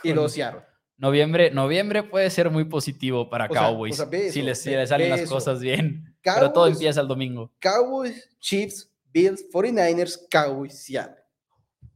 Y 0.03 0.13
luego 0.13 0.29
Seattle. 0.29 0.61
Noviembre, 0.97 1.51
noviembre 1.51 2.03
puede 2.03 2.29
ser 2.29 2.49
muy 2.49 2.65
positivo 2.65 3.29
para 3.29 3.45
O 3.45 3.53
sea, 3.53 3.61
Cowboys. 3.63 3.93
o 3.93 3.97
sea, 3.97 4.05
ve 4.05 4.31
si 4.31 4.41
les, 4.41 4.61
si 4.61 4.69
ve- 4.69 4.77
les 4.77 4.89
salen 4.89 5.09
las 5.09 5.27
cosas 5.29 5.59
bien. 5.59 6.15
Pero 6.21 6.51
todo 6.53 6.67
empieza 6.67 7.01
el 7.01 7.07
domingo. 7.07 7.51
Cowboys, 7.59 8.29
Chiefs, 8.39 8.89
Bills, 9.11 9.43
49ers, 9.51 10.19
Cowboys, 10.29 10.77
Seattle. 10.83 11.17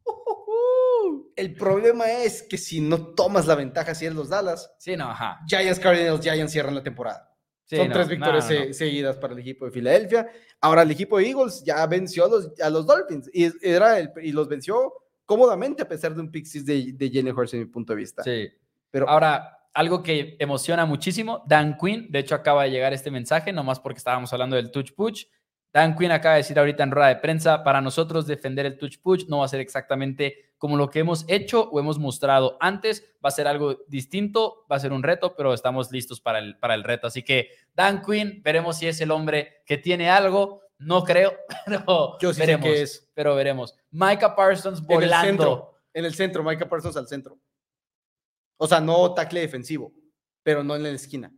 El 1.35 1.53
problema 1.55 2.09
es 2.11 2.41
que 2.43 2.57
si 2.57 2.81
no 2.81 3.13
tomas 3.13 3.45
la 3.45 3.55
ventaja 3.55 3.93
si 3.93 4.05
eres 4.05 4.17
los 4.17 4.29
Dallas, 4.29 4.73
Sí, 4.79 4.97
no, 4.97 5.11
ajá. 5.11 5.39
Giants, 5.47 5.79
Cardinals, 5.79 6.21
Giants 6.21 6.51
cierran 6.51 6.73
la 6.75 6.83
temporada. 6.83 7.31
Sí, 7.65 7.75
Son 7.75 7.89
no, 7.89 7.93
tres 7.93 8.07
victorias 8.07 8.49
no, 8.49 8.55
no. 8.59 8.65
se- 8.65 8.73
seguidas 8.73 9.17
para 9.17 9.33
el 9.33 9.39
equipo 9.39 9.65
de 9.65 9.71
Filadelfia. 9.71 10.27
Ahora 10.61 10.81
el 10.81 10.91
equipo 10.91 11.17
de 11.19 11.27
Eagles 11.29 11.63
ya 11.65 11.85
venció 11.85 12.25
a 12.25 12.29
los, 12.29 12.51
a 12.59 12.69
los 12.69 12.85
Dolphins 12.87 13.29
y, 13.33 13.51
era 13.61 13.99
el- 13.99 14.11
y 14.23 14.31
los 14.31 14.47
venció 14.47 14.91
cómodamente 15.25 15.83
a 15.83 15.87
pesar 15.87 16.15
de 16.15 16.21
un 16.21 16.31
pick 16.31 16.47
de, 16.47 16.93
de 16.93 17.09
Jalen 17.13 17.37
Hurts 17.37 17.53
en 17.53 17.59
mi 17.59 17.65
punto 17.65 17.93
de 17.93 17.97
vista. 17.97 18.23
Sí. 18.23 18.49
Pero 18.91 19.09
Ahora, 19.09 19.57
algo 19.73 20.01
que 20.01 20.35
emociona 20.39 20.85
muchísimo, 20.85 21.43
Dan 21.47 21.77
Quinn, 21.77 22.07
de 22.09 22.19
hecho 22.19 22.35
acaba 22.35 22.63
de 22.63 22.71
llegar 22.71 22.93
este 22.93 23.11
mensaje, 23.11 23.53
nomás 23.53 23.79
porque 23.79 23.99
estábamos 23.99 24.33
hablando 24.33 24.55
del 24.55 24.71
touch 24.71 24.93
push. 24.93 25.25
Dan 25.71 25.95
Quinn 25.95 26.11
acaba 26.11 26.35
de 26.35 26.39
decir 26.39 26.57
ahorita 26.57 26.83
en 26.83 26.91
rueda 26.91 27.09
de 27.09 27.17
prensa, 27.17 27.63
para 27.63 27.81
nosotros 27.81 28.25
defender 28.25 28.65
el 28.65 28.77
touch 28.77 28.97
push 29.01 29.25
no 29.27 29.39
va 29.39 29.45
a 29.45 29.49
ser 29.49 29.59
exactamente 29.59 30.47
como 30.57 30.77
lo 30.77 30.89
que 30.89 30.99
hemos 30.99 31.25
hecho 31.27 31.69
o 31.69 31.79
hemos 31.79 31.99
mostrado 31.99 32.57
antes, 32.59 33.03
va 33.23 33.29
a 33.29 33.31
ser 33.31 33.47
algo 33.47 33.77
distinto, 33.87 34.65
va 34.71 34.77
a 34.77 34.79
ser 34.79 34.91
un 34.91 35.03
reto, 35.03 35.35
pero 35.35 35.53
estamos 35.53 35.91
listos 35.91 36.19
para 36.19 36.39
el, 36.39 36.57
para 36.57 36.73
el 36.73 36.83
reto. 36.83 37.07
Así 37.07 37.21
que 37.21 37.49
Dan 37.75 38.01
Quinn, 38.01 38.41
veremos 38.43 38.77
si 38.79 38.87
es 38.87 38.99
el 39.01 39.11
hombre 39.11 39.61
que 39.65 39.77
tiene 39.77 40.09
algo, 40.09 40.61
no 40.79 41.03
creo, 41.03 41.33
pero 41.65 42.17
yo 42.19 42.33
sí 42.33 42.39
veremos, 42.39 42.65
sé 42.65 42.73
que 42.73 42.81
es 42.81 43.11
pero 43.13 43.35
veremos. 43.35 43.75
Micah 43.91 44.35
Parsons 44.35 44.79
en 44.79 44.85
el 44.85 44.87
volando. 44.87 45.27
centro. 45.27 45.73
En 45.93 46.05
el 46.05 46.13
centro, 46.13 46.43
Micah 46.43 46.67
Parsons 46.67 46.97
al 46.97 47.07
centro. 47.07 47.37
O 48.57 48.67
sea, 48.67 48.79
no 48.81 49.13
tackle 49.13 49.41
defensivo, 49.41 49.93
pero 50.43 50.63
no 50.63 50.75
en 50.75 50.83
la 50.83 50.89
esquina. 50.89 51.31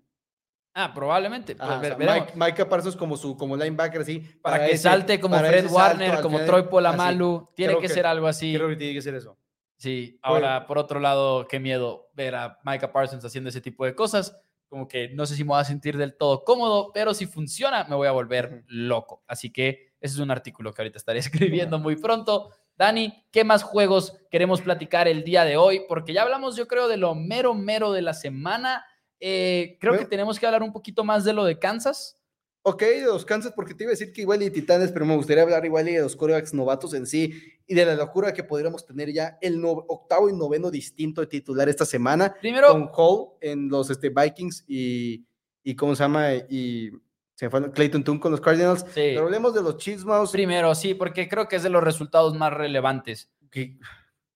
Ah, 0.73 0.93
probablemente. 0.93 1.55
pues, 1.55 1.67
Ajá, 1.67 1.77
o 1.77 1.81
ver- 1.81 1.89
sea, 1.91 1.97
veremos. 1.97 2.27
Mike- 2.35 2.45
Micah 2.51 2.69
Parsons 2.69 2.95
como 2.95 3.17
su 3.17 3.35
como 3.35 3.57
linebacker 3.57 4.01
así 4.01 4.19
para, 4.41 4.65
que 4.65 4.71
ese- 4.73 4.83
salte 4.83 5.19
como 5.19 5.35
para 5.35 5.49
Fred 5.49 5.61
salto 5.63 5.75
Warner, 5.75 6.11
al 6.11 6.21
como 6.21 6.37
final, 6.37 6.47
Troy 6.47 6.61
así. 6.61 6.69
Polamalu. 6.69 7.49
Tiene 7.55 7.71
Creo 7.73 7.81
que, 7.81 7.87
que- 7.87 7.93
ser 7.93 8.05
algo 8.05 8.27
así. 8.27 8.53
Creo 8.55 8.69
que 8.69 8.75
tiene 8.75 8.93
que 8.93 9.01
ser 9.01 9.15
eso. 9.15 9.37
Sí, 9.77 10.19
ahora 10.21 10.67
por 10.67 10.77
otro 10.77 10.99
lado, 10.99 11.47
qué 11.47 11.59
miedo 11.59 12.09
ver 12.13 12.35
a 12.35 12.59
Micah 12.63 12.91
Parsons 12.91 13.23
haciendo 13.25 13.49
ese 13.49 13.61
tipo 13.61 13.85
de 13.85 13.95
cosas. 13.95 14.37
Como 14.67 14.87
que 14.87 15.09
no 15.09 15.25
sé 15.25 15.35
si 15.35 15.43
me 15.43 15.49
voy 15.49 15.61
a 15.61 15.65
sentir 15.65 15.97
del 15.97 16.15
todo 16.15 16.43
cómodo, 16.43 16.91
pero 16.93 17.13
si 17.13 17.25
funciona, 17.25 17.85
me 17.85 17.95
voy 17.95 18.07
a 18.07 18.11
volver 18.11 18.63
loco. 18.67 19.23
Así 19.25 19.51
que 19.51 19.93
ese 19.99 20.13
es 20.15 20.19
un 20.19 20.29
artículo 20.31 20.73
que 20.73 20.81
ahorita 20.81 20.97
estaré 20.97 21.19
escribiendo 21.69 21.79
muy 21.79 21.95
pronto. 21.95 22.51
Dani, 22.79 23.25
¿qué 23.29 23.43
más 23.43 23.61
juegos 23.61 24.15
queremos 24.31 24.61
platicar 24.61 25.09
el 25.09 25.25
día 25.25 25.43
de 25.43 25.57
hoy? 25.57 25.81
Porque 25.89 26.13
ya 26.13 26.21
hablamos, 26.23 26.55
yo 26.55 26.65
creo, 26.65 26.87
de 26.87 26.95
lo 26.95 27.13
mero, 27.13 27.53
mero 27.53 27.91
de 27.91 28.01
la 28.01 28.13
semana. 28.13 28.85
Eh, 29.19 29.77
creo 29.81 29.91
Bueno. 29.91 30.05
que 30.05 30.09
tenemos 30.09 30.39
que 30.39 30.45
hablar 30.45 30.63
un 30.63 30.71
poquito 30.71 31.03
más 31.03 31.25
de 31.25 31.33
lo 31.33 31.43
de 31.43 31.59
Kansas. 31.59 32.17
Ok, 32.61 32.81
de 32.83 33.03
los 33.03 33.25
Kansas, 33.25 33.51
porque 33.53 33.73
te 33.73 33.83
iba 33.83 33.89
a 33.89 33.95
decir 33.97 34.13
que 34.13 34.21
igual 34.21 34.41
y 34.43 34.49
Titanes, 34.49 34.93
pero 34.93 35.05
me 35.05 35.17
gustaría 35.17 35.43
hablar 35.43 35.65
igual 35.65 35.89
y 35.89 35.93
de 35.93 36.01
los 36.01 36.15
corebacks 36.15 36.53
novatos 36.53 36.93
en 36.93 37.05
sí 37.05 37.33
y 37.67 37.75
de 37.75 37.85
la 37.85 37.95
locura 37.95 38.33
que 38.33 38.45
podríamos 38.45 38.85
tener 38.85 39.11
ya 39.11 39.37
el 39.41 39.59
no- 39.59 39.71
octavo 39.71 40.29
y 40.29 40.33
noveno 40.33 40.71
distinto 40.71 41.19
de 41.19 41.27
titular 41.27 41.67
esta 41.67 41.85
semana 41.85 42.33
Primero, 42.39 42.69
con 42.69 42.89
Hall 42.95 43.27
en 43.41 43.67
los 43.67 43.89
este, 43.89 44.09
Vikings 44.09 44.63
y, 44.67 45.25
y 45.63 45.75
¿cómo 45.75 45.95
se 45.95 46.03
llama? 46.03 46.33
Y 46.49 46.91
se 47.39 47.49
fue 47.49 47.71
Clayton 47.71 48.03
Tune 48.03 48.19
con 48.19 48.33
los 48.33 48.41
Cardinals. 48.41 48.81
sí. 48.81 49.13
Pero 49.13 49.23
hablemos 49.23 49.53
de 49.53 49.61
los 49.61 49.77
Chiefs, 49.77 50.03
Mouse. 50.03 50.29
Primero, 50.29 50.75
sí, 50.75 50.93
porque 50.93 51.29
creo 51.29 51.47
que 51.47 51.55
es 51.55 51.63
de 51.63 51.69
los 51.69 51.81
resultados 51.81 52.35
más 52.35 52.51
relevantes. 52.51 53.31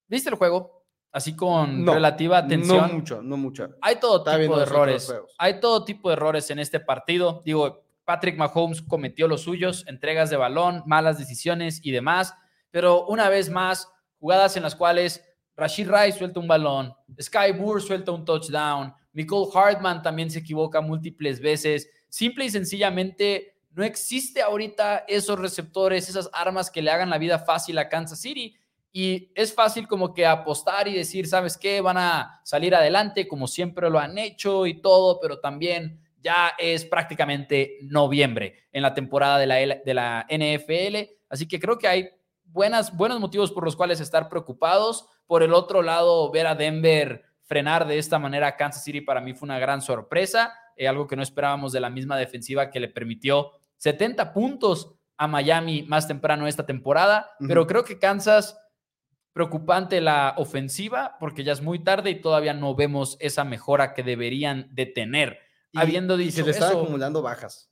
¿Viste 0.07 0.29
el 0.29 0.35
juego? 0.35 0.85
Así 1.11 1.35
con 1.35 1.83
No, 1.83 1.95
relativa 1.95 2.37
atención. 2.37 2.87
No 2.87 2.93
mucho, 2.93 3.21
no 3.21 3.35
mucho. 3.35 3.67
Hay 3.81 3.97
todo 3.97 4.19
Está 4.19 4.39
tipo 4.39 4.55
de 4.55 4.63
errores. 4.63 5.13
Hay 5.37 5.59
todo 5.59 5.83
tipo 5.83 6.07
de 6.07 6.13
errores 6.13 6.49
en 6.49 6.59
este 6.59 6.79
partido. 6.79 7.41
Digo, 7.43 7.83
Patrick 8.05 8.37
Mahomes 8.37 8.81
cometió 8.81 9.27
los 9.27 9.41
suyos, 9.41 9.83
entregas 9.87 10.29
de 10.29 10.37
balón, 10.37 10.81
malas 10.85 11.17
decisiones 11.17 11.81
y 11.83 11.91
demás. 11.91 12.33
Pero 12.71 13.05
una 13.07 13.27
vez 13.27 13.49
más, 13.49 13.89
jugadas 14.17 14.55
en 14.55 14.63
las 14.63 14.77
cuales 14.77 15.21
Rashid 15.57 15.89
Rice 15.91 16.19
suelta 16.19 16.39
un 16.39 16.47
balón, 16.47 16.93
Sky 17.21 17.51
Moore 17.53 17.81
suelta 17.81 18.13
un 18.13 18.23
touchdown, 18.23 18.93
Nicole 19.11 19.51
Hartman 19.53 20.01
también 20.01 20.31
se 20.31 20.39
equivoca 20.39 20.79
múltiples 20.79 21.41
veces. 21.41 21.89
Simple 22.13 22.45
y 22.45 22.51
sencillamente 22.51 23.55
no 23.71 23.83
existe 23.83 24.43
ahorita 24.43 25.03
esos 25.07 25.39
receptores, 25.39 26.07
esas 26.07 26.29
armas 26.31 26.69
que 26.69 26.83
le 26.83 26.91
hagan 26.91 27.09
la 27.09 27.17
vida 27.17 27.39
fácil 27.39 27.75
a 27.79 27.89
Kansas 27.89 28.21
City. 28.21 28.55
Y 28.91 29.31
es 29.33 29.51
fácil 29.51 29.87
como 29.87 30.13
que 30.13 30.23
apostar 30.23 30.87
y 30.87 30.93
decir, 30.93 31.25
¿sabes 31.25 31.57
qué? 31.57 31.81
Van 31.81 31.97
a 31.97 32.39
salir 32.43 32.75
adelante 32.75 33.27
como 33.27 33.47
siempre 33.47 33.89
lo 33.89 33.97
han 33.97 34.15
hecho 34.19 34.67
y 34.67 34.79
todo, 34.79 35.19
pero 35.19 35.39
también 35.39 35.99
ya 36.21 36.53
es 36.59 36.85
prácticamente 36.85 37.79
noviembre 37.81 38.67
en 38.71 38.83
la 38.83 38.93
temporada 38.93 39.39
de 39.39 39.47
la, 39.47 39.55
de 39.83 39.93
la 39.95 40.27
NFL. 40.29 41.15
Así 41.29 41.47
que 41.47 41.59
creo 41.59 41.79
que 41.79 41.87
hay 41.87 42.09
buenas, 42.45 42.95
buenos 42.95 43.19
motivos 43.19 43.51
por 43.51 43.65
los 43.65 43.75
cuales 43.75 43.99
estar 43.99 44.29
preocupados. 44.29 45.07
Por 45.25 45.41
el 45.41 45.51
otro 45.51 45.81
lado, 45.81 46.29
ver 46.29 46.45
a 46.45 46.53
Denver 46.53 47.23
frenar 47.41 47.87
de 47.87 47.97
esta 47.97 48.19
manera 48.19 48.49
a 48.49 48.55
Kansas 48.55 48.83
City 48.83 49.01
para 49.01 49.19
mí 49.19 49.33
fue 49.33 49.47
una 49.47 49.57
gran 49.57 49.81
sorpresa, 49.81 50.53
eh, 50.77 50.87
algo 50.87 51.07
que 51.07 51.15
no 51.15 51.23
esperábamos 51.23 51.71
de 51.71 51.79
la 51.79 51.89
misma 51.89 52.17
defensiva 52.17 52.69
que 52.69 52.79
le 52.79 52.87
permitió 52.87 53.51
70 53.77 54.33
puntos 54.33 54.93
a 55.17 55.27
Miami 55.27 55.83
más 55.83 56.07
temprano 56.07 56.47
esta 56.47 56.65
temporada, 56.65 57.29
pero 57.47 57.67
creo 57.67 57.83
que 57.83 57.99
Kansas 57.99 58.57
preocupante 59.31 59.99
la 60.01 60.35
ofensiva 60.37 61.17
porque 61.19 61.43
ya 61.43 61.53
es 61.53 61.61
muy 61.61 61.79
tarde 61.83 62.11
y 62.11 62.21
todavía 62.21 62.53
no 62.53 62.75
vemos 62.75 63.17
esa 63.19 63.43
mejora 63.43 63.93
que 63.93 64.03
deberían 64.03 64.69
de 64.73 64.85
tener. 64.85 65.39
Y- 65.71 65.79
Habiendo 65.79 66.17
dicho 66.17 66.37
se 66.37 66.43
le 66.43 66.51
están 66.51 66.71
acumulando 66.77 67.21
bajas. 67.21 67.69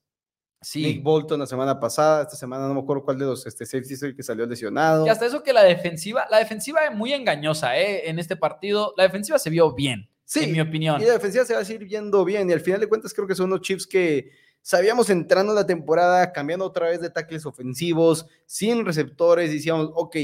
sí, 0.60 0.82
Nick 0.84 1.04
Bolton 1.04 1.39
la 1.39 1.45
semana 1.45 1.80
pasada, 1.80 2.24
esta 2.24 2.36
semana 2.36 2.68
no 2.68 2.74
me 2.74 2.80
acuerdo 2.82 3.04
cuál 3.04 3.20
de 3.20 3.26
los 3.26 3.45
este, 3.45 3.66
safeties 3.66 4.02
el 4.04 4.16
que 4.16 4.24
salió 4.24 4.45
lesionado. 4.45 5.06
y 5.06 5.10
hasta 5.10 5.26
eso 5.26 5.43
que 5.43 5.54
la 5.54 5.64
defensiva, 5.64 6.26
la 6.32 6.38
defensiva 6.38 6.84
es 6.86 6.95
muy 6.95 7.14
engañosa 7.14 7.78
¿eh? 7.78 8.10
en 8.10 8.18
este 8.18 8.36
partido. 8.36 8.93
La 8.97 9.04
defensiva 9.04 9.38
se 9.38 9.49
vio 9.52 9.72
bien, 9.74 10.10
Sí, 10.32 10.45
en 10.45 10.53
mi 10.53 10.61
opinión. 10.61 11.01
Y 11.01 11.03
la 11.03 11.11
defensiva 11.11 11.43
se 11.43 11.53
va 11.53 11.59
a 11.59 11.65
seguir 11.65 11.86
viendo 11.86 12.23
bien. 12.23 12.49
Y 12.49 12.53
al 12.53 12.61
final 12.61 12.79
de 12.79 12.88
cuentas, 12.88 13.13
creo 13.13 13.27
que 13.27 13.36
son 13.36 13.47
unos 13.47 13.59
Chiefs 13.59 13.86
que 13.86 14.32
sabíamos 14.61 15.09
entrando 15.09 15.51
en 15.51 15.57
la 15.57 15.65
temporada, 15.65 16.32
cambiando 16.32 16.63
otra 16.63 16.88
vez 16.88 17.01
de 17.01 17.09
tackles 17.09 17.45
ofensivos, 17.45 18.25
sin 18.45 18.86
receptores. 18.86 19.51
Decíamos, 19.51 19.89
ok, 19.93 20.15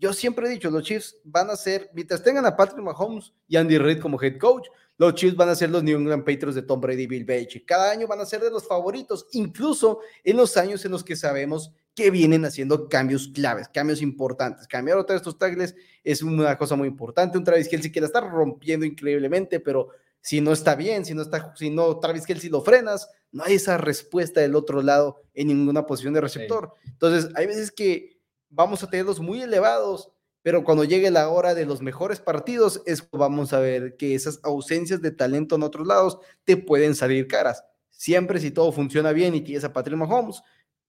yo 0.00 0.14
siempre 0.14 0.46
he 0.46 0.50
dicho, 0.50 0.70
los 0.70 0.82
Chiefs 0.82 1.18
van 1.24 1.50
a 1.50 1.56
ser, 1.56 1.90
mientras 1.92 2.22
tengan 2.22 2.46
a 2.46 2.56
Patrick 2.56 2.82
Mahomes 2.82 3.34
y 3.46 3.56
Andy 3.56 3.76
Reid 3.76 4.00
como 4.00 4.18
head 4.22 4.38
coach, 4.38 4.66
los 4.96 5.14
Chiefs 5.14 5.36
van 5.36 5.50
a 5.50 5.54
ser 5.54 5.68
los 5.68 5.82
New 5.82 5.98
England 5.98 6.24
Patriots 6.24 6.54
de 6.54 6.62
Tom 6.62 6.80
Brady 6.80 7.02
y 7.02 7.06
Bill 7.06 7.24
Belichick. 7.26 7.66
Cada 7.66 7.90
año 7.90 8.06
van 8.06 8.20
a 8.20 8.24
ser 8.24 8.40
de 8.40 8.50
los 8.50 8.66
favoritos, 8.66 9.26
incluso 9.32 10.00
en 10.22 10.38
los 10.38 10.56
años 10.56 10.82
en 10.86 10.92
los 10.92 11.04
que 11.04 11.16
sabemos 11.16 11.70
que 11.94 12.10
vienen 12.10 12.44
haciendo 12.44 12.88
cambios 12.88 13.28
claves, 13.28 13.68
cambios 13.68 14.02
importantes. 14.02 14.66
Cambiar 14.66 14.98
otra 14.98 15.14
vez 15.14 15.20
estos 15.20 15.38
tackles 15.38 15.74
es 16.02 16.22
una 16.22 16.58
cosa 16.58 16.74
muy 16.74 16.88
importante. 16.88 17.38
Un 17.38 17.44
Travis 17.44 17.68
Kelsey 17.68 17.92
que 17.92 18.00
la 18.00 18.06
está 18.06 18.20
rompiendo 18.20 18.84
increíblemente, 18.84 19.60
pero 19.60 19.90
si 20.20 20.40
no 20.40 20.52
está 20.52 20.74
bien, 20.74 21.04
si 21.04 21.14
no 21.14 21.22
está, 21.22 21.54
si 21.54 21.70
no 21.70 21.98
Travis 22.00 22.26
Kelsey 22.26 22.50
lo 22.50 22.62
frenas, 22.62 23.08
no 23.30 23.44
hay 23.44 23.54
esa 23.54 23.78
respuesta 23.78 24.40
del 24.40 24.56
otro 24.56 24.82
lado 24.82 25.22
en 25.34 25.48
ninguna 25.48 25.86
posición 25.86 26.14
de 26.14 26.20
receptor. 26.20 26.72
Entonces, 26.86 27.30
hay 27.36 27.46
veces 27.46 27.70
que 27.70 28.18
vamos 28.48 28.82
a 28.82 28.90
tenerlos 28.90 29.20
muy 29.20 29.42
elevados, 29.42 30.10
pero 30.42 30.64
cuando 30.64 30.84
llegue 30.84 31.10
la 31.10 31.28
hora 31.28 31.54
de 31.54 31.66
los 31.66 31.80
mejores 31.80 32.20
partidos 32.20 32.82
es 32.86 33.08
vamos 33.10 33.52
a 33.52 33.60
ver 33.60 33.96
que 33.96 34.14
esas 34.14 34.40
ausencias 34.42 35.00
de 35.00 35.10
talento 35.10 35.56
en 35.56 35.62
otros 35.62 35.86
lados 35.86 36.18
te 36.44 36.56
pueden 36.56 36.94
salir 36.94 37.26
caras. 37.28 37.64
Siempre 37.90 38.40
si 38.40 38.50
todo 38.50 38.72
funciona 38.72 39.12
bien 39.12 39.34
y 39.34 39.40
tienes 39.42 39.64
a 39.64 39.72
Patrick 39.72 39.96
Mahomes, 39.96 40.42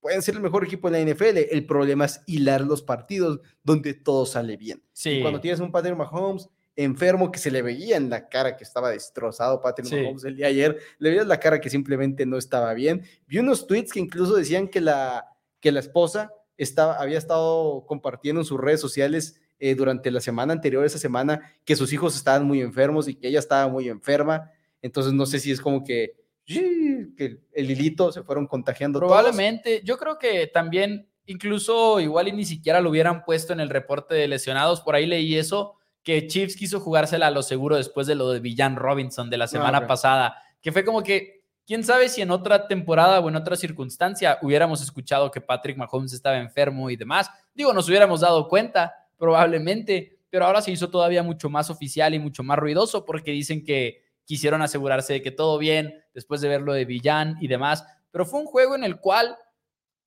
pueden 0.05 0.21
ser 0.21 0.35
el 0.35 0.41
mejor 0.41 0.63
equipo 0.63 0.87
en 0.87 0.93
la 0.93 1.13
NFL. 1.13 1.37
El 1.49 1.65
problema 1.65 2.05
es 2.05 2.21
hilar 2.27 2.61
los 2.61 2.83
partidos 2.83 3.39
donde 3.63 3.95
todo 3.95 4.27
sale 4.27 4.55
bien. 4.55 4.83
Sí. 4.93 5.13
Y 5.13 5.21
cuando 5.23 5.41
tienes 5.41 5.59
un 5.59 5.71
Patrick 5.71 5.97
Mahomes 5.97 6.47
enfermo 6.75 7.31
que 7.31 7.39
se 7.39 7.49
le 7.49 7.63
veía 7.63 7.97
en 7.97 8.11
la 8.11 8.29
cara 8.29 8.55
que 8.55 8.63
estaba 8.63 8.91
destrozado 8.91 9.59
Patrick 9.61 9.87
Sí. 9.87 9.95
Mahomes 9.95 10.23
el 10.25 10.35
día 10.35 10.45
de 10.45 10.51
ayer, 10.51 10.79
le 10.99 11.09
veías 11.09 11.25
la 11.25 11.39
cara 11.39 11.59
que 11.59 11.71
simplemente 11.71 12.23
no 12.27 12.37
estaba 12.37 12.71
bien. 12.75 13.01
Vi 13.25 13.39
unos 13.39 13.65
tweets 13.65 13.91
que 13.91 13.99
incluso 13.99 14.35
decían 14.35 14.67
que 14.67 14.79
la, 14.79 15.25
que 15.59 15.71
la 15.71 15.79
esposa 15.79 16.31
estaba, 16.55 17.01
había 17.01 17.17
estado 17.17 17.83
compartiendo 17.87 18.41
en 18.41 18.45
sus 18.45 18.59
redes 18.59 18.81
sociales 18.81 19.41
eh, 19.57 19.73
durante 19.73 20.11
la 20.11 20.21
semana 20.21 20.53
anterior, 20.53 20.85
esa 20.85 20.99
semana, 20.99 21.51
que 21.63 21.75
sus 21.75 21.91
hijos 21.93 22.15
estaban 22.15 22.45
muy 22.45 22.61
enfermos 22.61 23.07
y 23.07 23.15
que 23.15 23.29
ella 23.29 23.39
estaba 23.39 23.67
muy 23.71 23.89
enferma. 23.89 24.51
Entonces 24.83 25.13
no 25.13 25.25
sé 25.25 25.39
si 25.39 25.51
es 25.51 25.59
como 25.59 25.83
que. 25.83 26.23
Que 26.45 27.39
el 27.53 27.71
hilito 27.71 28.11
se 28.11 28.23
fueron 28.23 28.47
contagiando 28.47 28.99
todos. 28.99 29.11
Probablemente. 29.11 29.81
Yo 29.83 29.97
creo 29.97 30.17
que 30.17 30.47
también, 30.47 31.07
incluso 31.25 31.99
igual 31.99 32.27
y 32.27 32.31
ni 32.31 32.45
siquiera 32.45 32.81
lo 32.81 32.91
hubieran 32.91 33.23
puesto 33.23 33.53
en 33.53 33.59
el 33.59 33.69
reporte 33.69 34.15
de 34.15 34.27
lesionados. 34.27 34.81
Por 34.81 34.95
ahí 34.95 35.05
leí 35.05 35.35
eso, 35.35 35.75
que 36.03 36.27
Chiefs 36.27 36.55
quiso 36.55 36.79
jugársela 36.79 37.27
a 37.27 37.31
lo 37.31 37.41
seguro 37.41 37.77
después 37.77 38.05
de 38.05 38.15
lo 38.15 38.29
de 38.29 38.39
Villan 38.39 38.75
Robinson 38.75 39.29
de 39.29 39.37
la 39.37 39.47
semana 39.47 39.79
ok. 39.79 39.87
pasada, 39.87 40.37
que 40.61 40.71
fue 40.71 40.85
como 40.85 41.01
que 41.01 41.41
quién 41.65 41.83
sabe 41.83 42.09
si 42.09 42.21
en 42.21 42.29
otra 42.29 42.67
temporada 42.67 43.19
o 43.19 43.27
en 43.29 43.35
otra 43.35 43.55
circunstancia 43.55 44.37
hubiéramos 44.43 44.83
escuchado 44.83 45.31
que 45.31 45.41
Patrick 45.41 45.77
Mahomes 45.77 46.13
estaba 46.13 46.37
enfermo 46.37 46.91
y 46.91 46.95
demás. 46.95 47.29
Digo, 47.55 47.73
nos 47.73 47.89
hubiéramos 47.89 48.21
dado 48.21 48.47
cuenta, 48.47 48.93
probablemente, 49.17 50.19
pero 50.29 50.45
ahora 50.45 50.61
se 50.61 50.71
hizo 50.71 50.91
todavía 50.91 51.23
mucho 51.23 51.49
más 51.49 51.71
oficial 51.71 52.13
y 52.13 52.19
mucho 52.19 52.43
más 52.43 52.59
ruidoso 52.59 53.03
porque 53.03 53.31
dicen 53.31 53.63
que 53.63 54.04
quisieron 54.25 54.61
asegurarse 54.61 55.13
de 55.13 55.21
que 55.21 55.31
todo 55.31 55.57
bien 55.57 56.03
después 56.13 56.41
de 56.41 56.49
ver 56.49 56.61
lo 56.61 56.73
de 56.73 56.85
Villan 56.85 57.37
y 57.39 57.47
demás. 57.47 57.85
Pero 58.11 58.25
fue 58.25 58.39
un 58.39 58.45
juego 58.45 58.75
en 58.75 58.83
el 58.83 58.99
cual 58.99 59.37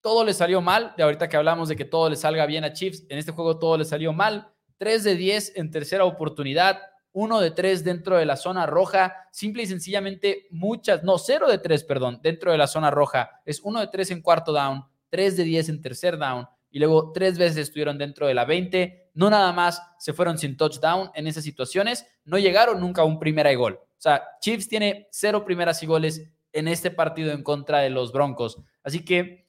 todo 0.01 0.25
le 0.25 0.35
salió 0.35 0.61
mal. 0.61 0.95
De 0.97 1.03
ahorita 1.03 1.29
que 1.29 1.37
hablamos 1.37 1.69
de 1.69 1.77
que 1.77 1.85
todo 1.85 2.11
le 2.11 2.17
salga 2.17 2.47
bien 2.47 2.65
a 2.65 2.73
Chiefs, 2.73 3.05
en 3.09 3.19
este 3.19 3.33
juego 3.33 3.59
todo 3.59 3.79
le 3.79 3.85
salió 3.85 4.13
mal. 4.13 4.53
3 4.79 5.05
de 5.05 5.15
10 5.17 5.53
en 5.57 5.71
tercera 5.71 6.05
oportunidad, 6.05 6.81
1 7.13 7.41
de 7.41 7.51
3 7.51 7.85
dentro 7.85 8.17
de 8.17 8.27
la 8.27 8.37
zona 8.37 8.67
roja, 8.67 9.29
simple 9.33 9.65
y 9.65 9.67
sencillamente 9.67 10.47
muchas, 10.51 11.03
no, 11.03 11.19
0 11.19 11.51
de 11.51 11.59
3, 11.59 11.85
perdón, 11.85 12.21
dentro 12.23 12.53
de 12.53 12.59
la 12.59 12.69
zona 12.69 12.91
roja. 12.91 13.41
Es 13.45 13.61
1 13.61 13.81
de 13.81 13.89
3 13.89 14.11
en 14.13 14.23
cuarto 14.23 14.53
down, 14.53 14.85
3 15.11 15.37
de 15.37 15.45
10 15.45 15.69
en 15.71 15.83
tercer 15.83 16.17
down 16.17 16.47
y 16.71 16.79
luego 16.79 17.13
tres 17.13 17.39
veces 17.39 17.59
estuvieron 17.59 17.99
dentro 17.99 18.27
de 18.27 18.35
la 18.35 18.45
20. 18.45 19.11
No 19.15 19.31
nada 19.31 19.53
más 19.53 19.83
se 19.99 20.13
fueron 20.13 20.39
sin 20.39 20.57
touchdown 20.57 21.11
en 21.15 21.27
esas 21.27 21.45
situaciones, 21.45 22.07
no 22.25 22.39
llegaron 22.39 22.81
nunca 22.81 23.03
a 23.03 23.05
un 23.05 23.19
primera 23.19 23.53
y 23.53 23.57
gol. 23.57 23.81
O 23.99 24.01
sea, 24.01 24.23
Chiefs 24.41 24.69
tiene 24.69 25.09
cero 25.11 25.45
primeras 25.45 25.83
y 25.83 25.87
goles 25.87 26.31
en 26.53 26.69
este 26.69 26.91
partido 26.91 27.33
en 27.33 27.43
contra 27.43 27.81
de 27.81 27.91
los 27.91 28.13
Broncos. 28.13 28.59
Así 28.83 29.05
que 29.05 29.47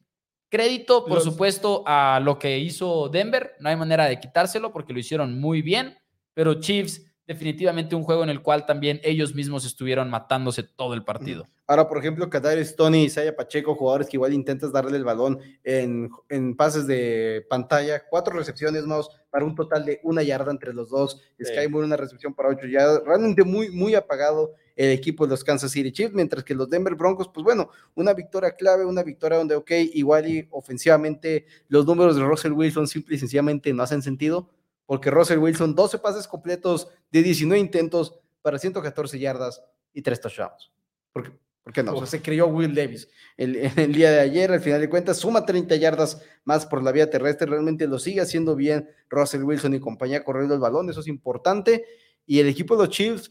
crédito, 0.50 1.06
por 1.06 1.22
supuesto, 1.22 1.84
a 1.86 2.20
lo 2.20 2.40
que 2.40 2.58
hizo 2.58 3.10
Denver. 3.10 3.56
No 3.60 3.70
hay 3.70 3.76
manera 3.76 4.06
de 4.06 4.20
quitárselo 4.20 4.74
porque 4.74 4.94
lo 4.94 5.00
hicieron 5.00 5.40
muy 5.40 5.62
bien, 5.62 5.98
pero 6.34 6.56
Chiefs 6.56 7.09
definitivamente 7.30 7.96
un 7.96 8.02
juego 8.02 8.24
en 8.24 8.32
el 8.32 8.42
cual 8.42 8.66
también 8.66 9.00
ellos 9.04 9.36
mismos 9.36 9.64
estuvieron 9.64 10.10
matándose 10.10 10.64
todo 10.64 10.96
el 10.96 11.04
partido. 11.04 11.48
Ahora, 11.68 11.88
por 11.88 12.00
ejemplo, 12.00 12.28
Kadar 12.28 12.58
Stoney 12.66 13.04
y 13.04 13.06
Isaiah 13.06 13.36
Pacheco, 13.36 13.76
jugadores 13.76 14.10
que 14.10 14.18
igual 14.18 14.34
intentas 14.34 14.72
darle 14.72 14.98
el 14.98 15.04
balón 15.04 15.38
en, 15.64 16.10
en, 16.28 16.58
pases 16.58 16.88
de 16.88 17.46
pantalla, 17.48 18.02
cuatro 18.10 18.34
recepciones 18.34 18.84
más 18.88 19.10
para 19.30 19.46
un 19.46 19.54
total 19.54 19.86
de 19.86 20.00
una 20.02 20.24
yarda 20.24 20.50
entre 20.50 20.74
los 20.74 20.90
dos. 20.90 21.22
Sky 21.40 21.68
Moore 21.68 21.86
una 21.86 21.98
recepción 21.98 22.34
para 22.34 22.50
ocho 22.50 22.66
yardas. 22.66 23.04
Realmente 23.06 23.44
muy, 23.44 23.70
muy 23.70 23.94
apagado 23.94 24.56
el 24.76 24.90
equipo 24.90 25.28
de 25.28 25.30
los 25.30 25.44
Kansas 25.44 25.70
City 25.70 25.92
Chiefs, 25.92 26.16
mientras 26.16 26.44
que 26.44 26.56
los 26.56 26.68
Denver 26.68 26.96
Broncos, 26.96 27.30
pues 27.32 27.44
bueno, 27.44 27.70
una 27.94 28.16
victoria 28.16 28.56
clave, 28.56 28.86
una 28.86 29.04
victoria 29.04 29.38
donde, 29.38 29.54
ok, 29.54 29.70
igual 29.94 30.28
y 30.28 30.48
ofensivamente 30.50 31.46
los 31.68 31.86
números 31.86 32.16
de 32.16 32.24
Russell 32.24 32.54
Wilson 32.54 32.88
simple 32.88 33.18
y 33.18 33.20
sencillamente 33.20 33.72
no 33.72 33.84
hacen 33.84 34.02
sentido, 34.02 34.50
porque 34.90 35.12
Russell 35.12 35.38
Wilson, 35.38 35.76
12 35.76 36.00
pases 36.00 36.28
completos 36.28 36.88
de 37.12 37.22
19 37.22 37.60
intentos 37.60 38.20
para 38.42 38.58
114 38.58 39.20
yardas 39.20 39.64
y 39.94 40.02
3 40.02 40.20
touchdowns. 40.20 40.72
¿Por 41.14 41.32
qué, 41.72 41.84
no? 41.84 41.94
O 41.94 41.98
sea, 41.98 42.08
se 42.08 42.24
creyó 42.24 42.48
Will 42.48 42.74
Davis 42.74 43.08
el, 43.38 43.56
el, 43.78 43.94
día 43.94 44.10
de 44.10 44.20
ayer, 44.20 44.52
al 44.52 44.62
final 44.62 44.82
de 44.82 44.90
cuentas, 44.90 45.18
suma 45.18 45.46
30 45.46 45.76
yardas 45.76 46.24
más 46.44 46.66
por 46.66 46.82
la 46.82 46.92
vía 46.92 47.08
terrestre, 47.08 47.46
realmente 47.46 47.86
lo 47.86 48.00
sigue 48.00 48.22
haciendo 48.22 48.56
bien 48.56 48.90
Russell 49.12 49.44
Wilson 49.44 49.76
y 49.76 49.80
compañía 49.80 50.24
corriendo 50.24 50.56
el 50.56 50.60
balón, 50.60 50.90
eso 50.90 51.02
es 51.02 51.08
importante. 51.08 51.86
Y 52.26 52.40
el 52.40 52.48
equipo 52.48 52.76
de 52.76 52.88
los 52.88 52.90
Chiefs, 52.90 53.30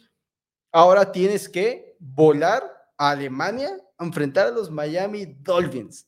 ahora 0.71 1.11
tienes 1.11 1.49
que 1.49 1.97
volar 1.99 2.63
a 2.97 3.11
Alemania 3.11 3.77
a 3.97 4.05
enfrentar 4.05 4.47
a 4.47 4.53
los 4.53 4.71
Miami 4.71 5.27
Dolphins. 5.27 6.07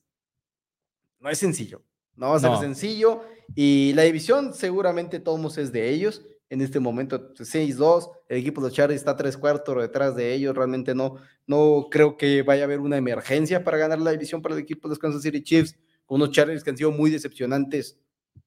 No 1.19 1.29
es 1.29 1.39
sencillo, 1.39 1.83
no 2.21 2.29
va 2.29 2.37
a 2.37 2.41
ser 2.41 2.57
sencillo 2.59 3.23
y 3.55 3.93
la 3.95 4.03
división 4.03 4.53
seguramente 4.53 5.21
todos 5.21 5.57
es 5.59 5.73
de 5.73 5.89
ellos. 5.89 6.23
En 6.51 6.61
este 6.61 6.79
momento 6.81 7.33
6-2, 7.35 8.11
el 8.29 8.39
equipo 8.39 8.63
de 8.63 8.71
Chargers 8.73 9.01
está 9.01 9.17
tres 9.17 9.37
cuartos 9.37 9.81
detrás 9.81 10.15
de 10.17 10.35
ellos. 10.35 10.55
Realmente 10.55 10.95
no, 10.95 11.17
no 11.47 11.87
creo 11.91 12.17
que 12.17 12.43
vaya 12.43 12.63
a 12.63 12.65
haber 12.65 12.81
una 12.81 12.99
emergencia 12.99 13.65
para 13.65 13.79
ganar 13.79 14.01
la 14.01 14.11
división 14.11 14.43
para 14.43 14.55
el 14.55 14.61
equipo 14.61 14.87
de 14.87 14.93
los 14.93 14.99
Kansas 14.99 15.23
City 15.23 15.43
Chiefs. 15.43 15.77
Unos 16.09 16.31
Chargers 16.33 16.63
que 16.63 16.71
han 16.71 16.77
sido 16.77 16.91
muy 16.91 17.11
decepcionantes 17.11 17.99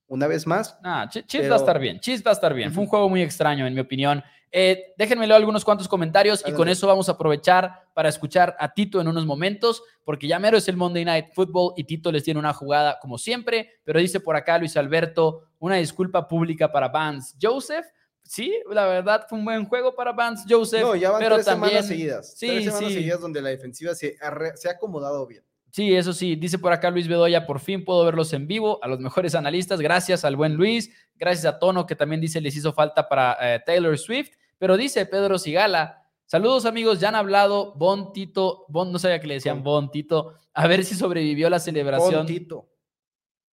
una 0.08 0.28
vez 0.28 0.46
más. 0.46 0.78
Ah, 0.84 1.10
Chiefs 1.10 1.50
va 1.50 1.56
a 1.56 1.58
estar 1.58 1.80
bien, 1.80 2.00
Chiefs 2.00 2.24
va 2.26 2.32
a 2.32 2.34
estar 2.34 2.54
bien. 2.54 2.72
Fue 2.72 2.84
un 2.84 2.90
juego 2.90 3.10
muy 3.10 3.22
extraño, 3.22 3.66
en 3.66 3.74
mi 3.74 3.80
opinión. 3.80 4.24
Eh, 4.56 4.94
déjenme 4.96 5.26
leer 5.26 5.38
algunos 5.38 5.66
cuantos 5.66 5.88
comentarios 5.88 6.44
y 6.46 6.52
con 6.52 6.70
eso 6.70 6.86
vamos 6.86 7.10
a 7.10 7.14
aprovechar 7.14 7.88
para 7.96 8.10
escuchar 8.10 8.56
a 8.60 8.72
Tito 8.72 9.02
en 9.02 9.08
unos 9.08 9.26
momentos, 9.26 9.82
porque 10.04 10.28
ya 10.28 10.38
mero 10.38 10.58
es 10.58 10.68
el 10.68 10.78
Monday 10.78 11.04
Night 11.04 11.34
Football 11.34 11.74
y 11.76 11.86
Tito 11.86 12.12
les 12.12 12.24
tiene 12.24 12.40
una 12.40 12.54
jugada 12.54 13.00
como 13.02 13.18
siempre, 13.18 13.72
pero 13.84 14.00
dice 14.00 14.20
por 14.20 14.36
acá 14.36 14.60
Luis 14.60 14.78
Alberto, 14.78 15.48
una 15.58 15.78
disculpa 15.78 16.28
pública 16.28 16.72
para 16.72 16.90
Vance 16.90 17.36
Joseph. 17.42 17.88
Sí, 18.22 18.54
la 18.70 18.86
verdad 18.86 19.26
fue 19.28 19.40
un 19.40 19.46
buen 19.46 19.66
juego 19.66 19.96
para 19.96 20.12
Vance 20.12 20.46
Joseph. 20.48 20.84
No, 20.84 20.96
ya 20.96 21.10
van 21.10 21.20
pero 21.20 21.36
tres 21.36 21.48
también, 21.48 21.70
semanas 21.72 21.88
seguidas. 21.88 22.38
Sí, 22.38 22.48
tres 22.48 22.66
semanas 22.66 22.94
seguidas 22.94 23.20
donde 23.20 23.42
la 23.42 23.50
defensiva 23.50 23.96
se 23.96 24.16
se 24.54 24.70
ha 24.70 24.72
acomodado 24.74 25.26
bien. 25.26 25.44
Sí, 25.74 25.96
eso 25.96 26.14
sí, 26.14 26.36
dice 26.36 26.60
por 26.60 26.72
acá 26.72 26.92
Luis 26.92 27.08
Bedoya, 27.08 27.48
por 27.48 27.60
fin 27.60 27.84
puedo 27.84 28.06
verlos 28.06 28.32
en 28.34 28.46
vivo, 28.46 28.78
a 28.84 28.88
los 28.88 29.00
mejores 29.00 29.34
analistas, 29.34 29.82
gracias 29.82 30.24
al 30.24 30.36
buen 30.36 30.54
Luis, 30.54 30.94
gracias 31.16 31.52
a 31.52 31.58
Tono 31.58 31.88
que 31.88 31.96
también 31.96 32.22
dice 32.22 32.40
les 32.42 32.56
hizo 32.56 32.74
falta 32.74 33.10
para 33.10 33.36
eh, 33.42 33.60
Taylor 33.66 33.98
Swift, 33.98 34.36
pero 34.60 34.78
dice 34.78 35.08
Pedro 35.08 35.40
Sigala, 35.40 36.06
saludos 36.28 36.68
amigos, 36.68 37.00
ya 37.00 37.08
han 37.08 37.16
hablado, 37.16 37.74
Bon 37.74 38.14
Tito, 38.14 38.66
Bon 38.70 38.92
no 38.92 39.00
sabía 39.00 39.20
que 39.20 39.26
le 39.26 39.34
decían 39.34 39.64
Bon 39.64 39.90
Tito, 39.90 40.36
a 40.54 40.68
ver 40.68 40.86
si 40.86 40.94
sobrevivió 40.94 41.50
la 41.50 41.58
celebración. 41.58 42.18
Bon 42.18 42.26
Tito. 42.28 42.70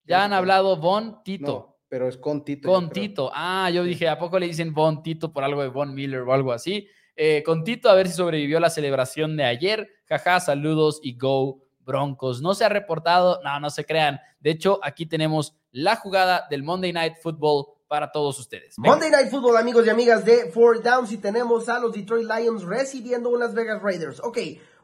Ya 0.03 0.23
han 0.23 0.33
hablado 0.33 0.77
Bon 0.77 1.23
Tito. 1.23 1.79
pero 1.87 2.07
es 2.07 2.17
con 2.17 2.45
Tito. 2.45 2.69
Con 2.69 2.91
Tito, 2.91 3.31
ah, 3.33 3.71
yo 3.71 3.83
dije, 3.83 4.07
¿a 4.07 4.19
poco 4.19 4.37
le 4.37 4.45
dicen 4.45 4.75
Bon 4.75 5.01
Tito 5.01 5.33
por 5.33 5.43
algo 5.43 5.63
de 5.63 5.69
Von 5.69 5.95
Miller 5.95 6.21
o 6.21 6.33
algo 6.33 6.51
así? 6.51 6.87
Eh, 7.15 7.41
con 7.43 7.63
Tito, 7.63 7.89
a 7.89 7.95
ver 7.95 8.07
si 8.07 8.13
sobrevivió 8.13 8.59
la 8.59 8.69
celebración 8.69 9.35
de 9.37 9.45
ayer, 9.45 9.89
jaja, 10.05 10.39
saludos 10.39 10.99
y 11.01 11.17
go 11.17 11.63
Broncos. 11.85 12.41
No 12.41 12.53
se 12.53 12.65
ha 12.65 12.69
reportado, 12.69 13.39
no, 13.43 13.59
no 13.59 13.69
se 13.69 13.85
crean. 13.85 14.19
De 14.39 14.51
hecho, 14.51 14.79
aquí 14.83 15.05
tenemos 15.05 15.55
la 15.71 15.95
jugada 15.95 16.47
del 16.49 16.63
Monday 16.63 16.93
Night 16.93 17.15
Football 17.21 17.67
para 17.87 18.11
todos 18.11 18.39
ustedes. 18.39 18.75
Monday 18.77 19.11
Night 19.11 19.29
Football, 19.29 19.57
amigos 19.57 19.85
y 19.85 19.89
amigas 19.89 20.23
de 20.23 20.49
Four 20.51 20.81
Downs, 20.81 21.11
y 21.11 21.17
tenemos 21.17 21.67
a 21.67 21.77
los 21.77 21.91
Detroit 21.91 22.25
Lions 22.25 22.63
recibiendo 22.63 23.35
a 23.35 23.39
Las 23.39 23.53
Vegas 23.53 23.81
Raiders. 23.81 24.21
Ok, 24.23 24.37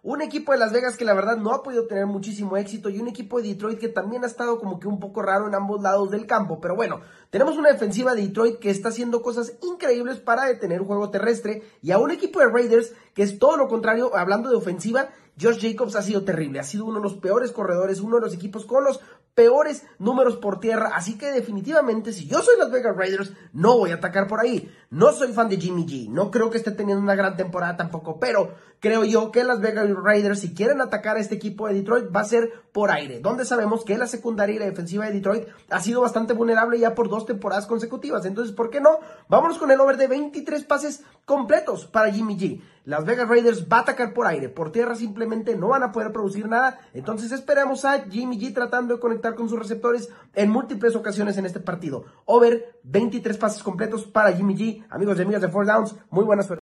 un 0.04 0.22
equipo 0.22 0.52
de 0.52 0.58
Las 0.58 0.72
Vegas 0.72 0.96
que 0.96 1.06
la 1.06 1.14
verdad 1.14 1.38
no 1.38 1.54
ha 1.54 1.64
podido 1.64 1.88
tener 1.88 2.06
muchísimo 2.06 2.56
éxito 2.56 2.90
y 2.90 3.00
un 3.00 3.08
equipo 3.08 3.42
de 3.42 3.50
Detroit 3.50 3.80
que 3.80 3.90
también 3.90 4.24
ha 4.24 4.28
estado 4.28 4.60
como 4.60 4.80
que 4.80 4.88
un 4.88 5.00
poco 5.00 5.22
raro 5.22 5.48
en 5.48 5.56
ambos 5.56 5.82
lados 5.82 6.12
del 6.12 6.26
campo. 6.26 6.60
Pero 6.62 6.76
bueno, 6.76 7.02
tenemos 7.30 7.58
una 7.58 7.72
defensiva 7.72 8.14
de 8.14 8.22
Detroit 8.22 8.60
que 8.60 8.70
está 8.70 8.90
haciendo 8.90 9.22
cosas 9.22 9.54
increíbles 9.62 10.20
para 10.20 10.46
detener 10.46 10.82
un 10.82 10.88
juego 10.88 11.10
terrestre 11.10 11.64
y 11.82 11.92
a 11.92 11.98
un 11.98 12.12
equipo 12.12 12.40
de 12.40 12.48
Raiders 12.48 12.94
que 13.14 13.24
es 13.24 13.40
todo 13.40 13.58
lo 13.58 13.68
contrario, 13.68 14.16
hablando 14.16 14.50
de 14.50 14.56
ofensiva, 14.56 15.10
Josh 15.40 15.60
Jacobs 15.62 15.96
ha 15.96 16.02
sido 16.02 16.24
terrible, 16.24 16.60
ha 16.60 16.64
sido 16.64 16.86
uno 16.86 17.00
de 17.00 17.04
los 17.04 17.16
peores 17.16 17.52
corredores, 17.52 18.00
uno 18.00 18.16
de 18.16 18.22
los 18.22 18.34
equipos 18.34 18.66
con 18.66 18.84
los 18.84 19.00
peores 19.38 19.86
números 20.00 20.38
por 20.38 20.60
tierra, 20.60 20.94
así 20.96 21.16
que 21.16 21.32
definitivamente 21.32 22.12
si 22.12 22.26
yo 22.26 22.42
soy 22.42 22.58
Las 22.58 22.72
Vegas 22.72 22.98
Raiders 22.98 23.34
no 23.54 23.78
voy 23.78 23.92
a 23.92 23.96
atacar 23.96 24.26
por 24.26 24.40
ahí. 24.40 24.74
No 24.90 25.12
soy 25.12 25.32
fan 25.32 25.48
de 25.48 25.58
Jimmy 25.58 25.86
G, 25.86 26.10
no 26.10 26.32
creo 26.32 26.50
que 26.50 26.58
esté 26.58 26.72
teniendo 26.72 27.04
una 27.04 27.14
gran 27.14 27.38
temporada 27.38 27.78
tampoco, 27.78 28.20
pero 28.20 28.56
creo 28.80 29.04
yo 29.04 29.32
que 29.32 29.44
Las 29.44 29.62
Vegas 29.62 29.88
Raiders 29.92 30.40
si 30.40 30.56
quieren 30.56 30.82
atacar 30.82 31.18
a 31.18 31.20
este 31.20 31.36
equipo 31.36 31.68
de 31.68 31.76
Detroit 31.76 32.06
va 32.16 32.22
a 32.22 32.26
ser 32.26 32.52
por 32.72 32.90
aire, 32.90 33.20
donde 33.20 33.46
sabemos 33.46 33.86
que 33.86 33.98
la 33.98 34.08
secundaria 34.08 34.56
y 34.56 34.60
la 34.60 34.66
defensiva 34.66 35.06
de 35.06 35.14
Detroit 35.14 35.48
ha 35.70 35.82
sido 35.82 36.02
bastante 36.02 36.34
vulnerable 36.34 36.80
ya 36.80 36.96
por 36.96 37.08
dos 37.08 37.28
temporadas 37.28 37.68
consecutivas, 37.68 38.26
entonces 38.26 38.56
¿por 38.56 38.72
qué 38.72 38.82
no? 38.82 39.00
Vámonos 39.30 39.60
con 39.60 39.70
el 39.70 39.80
over 39.80 39.98
de 39.98 40.08
23 40.08 40.64
pases 40.64 41.04
completos 41.26 41.86
para 41.86 42.12
Jimmy 42.12 42.38
G. 42.38 42.62
Las 42.88 43.04
Vegas 43.04 43.28
Raiders 43.28 43.68
va 43.68 43.80
a 43.80 43.82
atacar 43.82 44.14
por 44.14 44.28
aire, 44.28 44.48
por 44.48 44.72
tierra 44.72 44.96
simplemente 44.96 45.58
no 45.58 45.68
van 45.68 45.84
a 45.84 45.92
poder 45.92 46.14
producir 46.14 46.48
nada. 46.48 46.80
Entonces 46.94 47.34
esperamos 47.34 47.84
a 47.84 48.06
Jimmy 48.06 48.40
G 48.40 48.54
tratando 48.54 48.94
de 48.94 49.02
conectar 49.02 49.27
con 49.36 49.50
sus 49.50 49.60
receptores 49.60 50.10
en 50.34 50.50
múltiples 50.50 50.96
ocasiones 50.96 51.38
en 51.38 51.46
este 51.46 51.60
partido. 51.60 52.06
Over 52.26 52.80
23 52.84 53.38
pases 53.38 53.64
completos 53.64 54.06
para 54.06 54.32
Jimmy 54.34 54.56
G. 54.56 54.86
Amigos 54.90 55.18
y 55.18 55.22
amigas 55.22 55.42
de 55.42 55.50
Four 55.50 55.66
Downs, 55.66 55.96
muy 56.10 56.26
buena 56.26 56.44
suerte. 56.44 56.64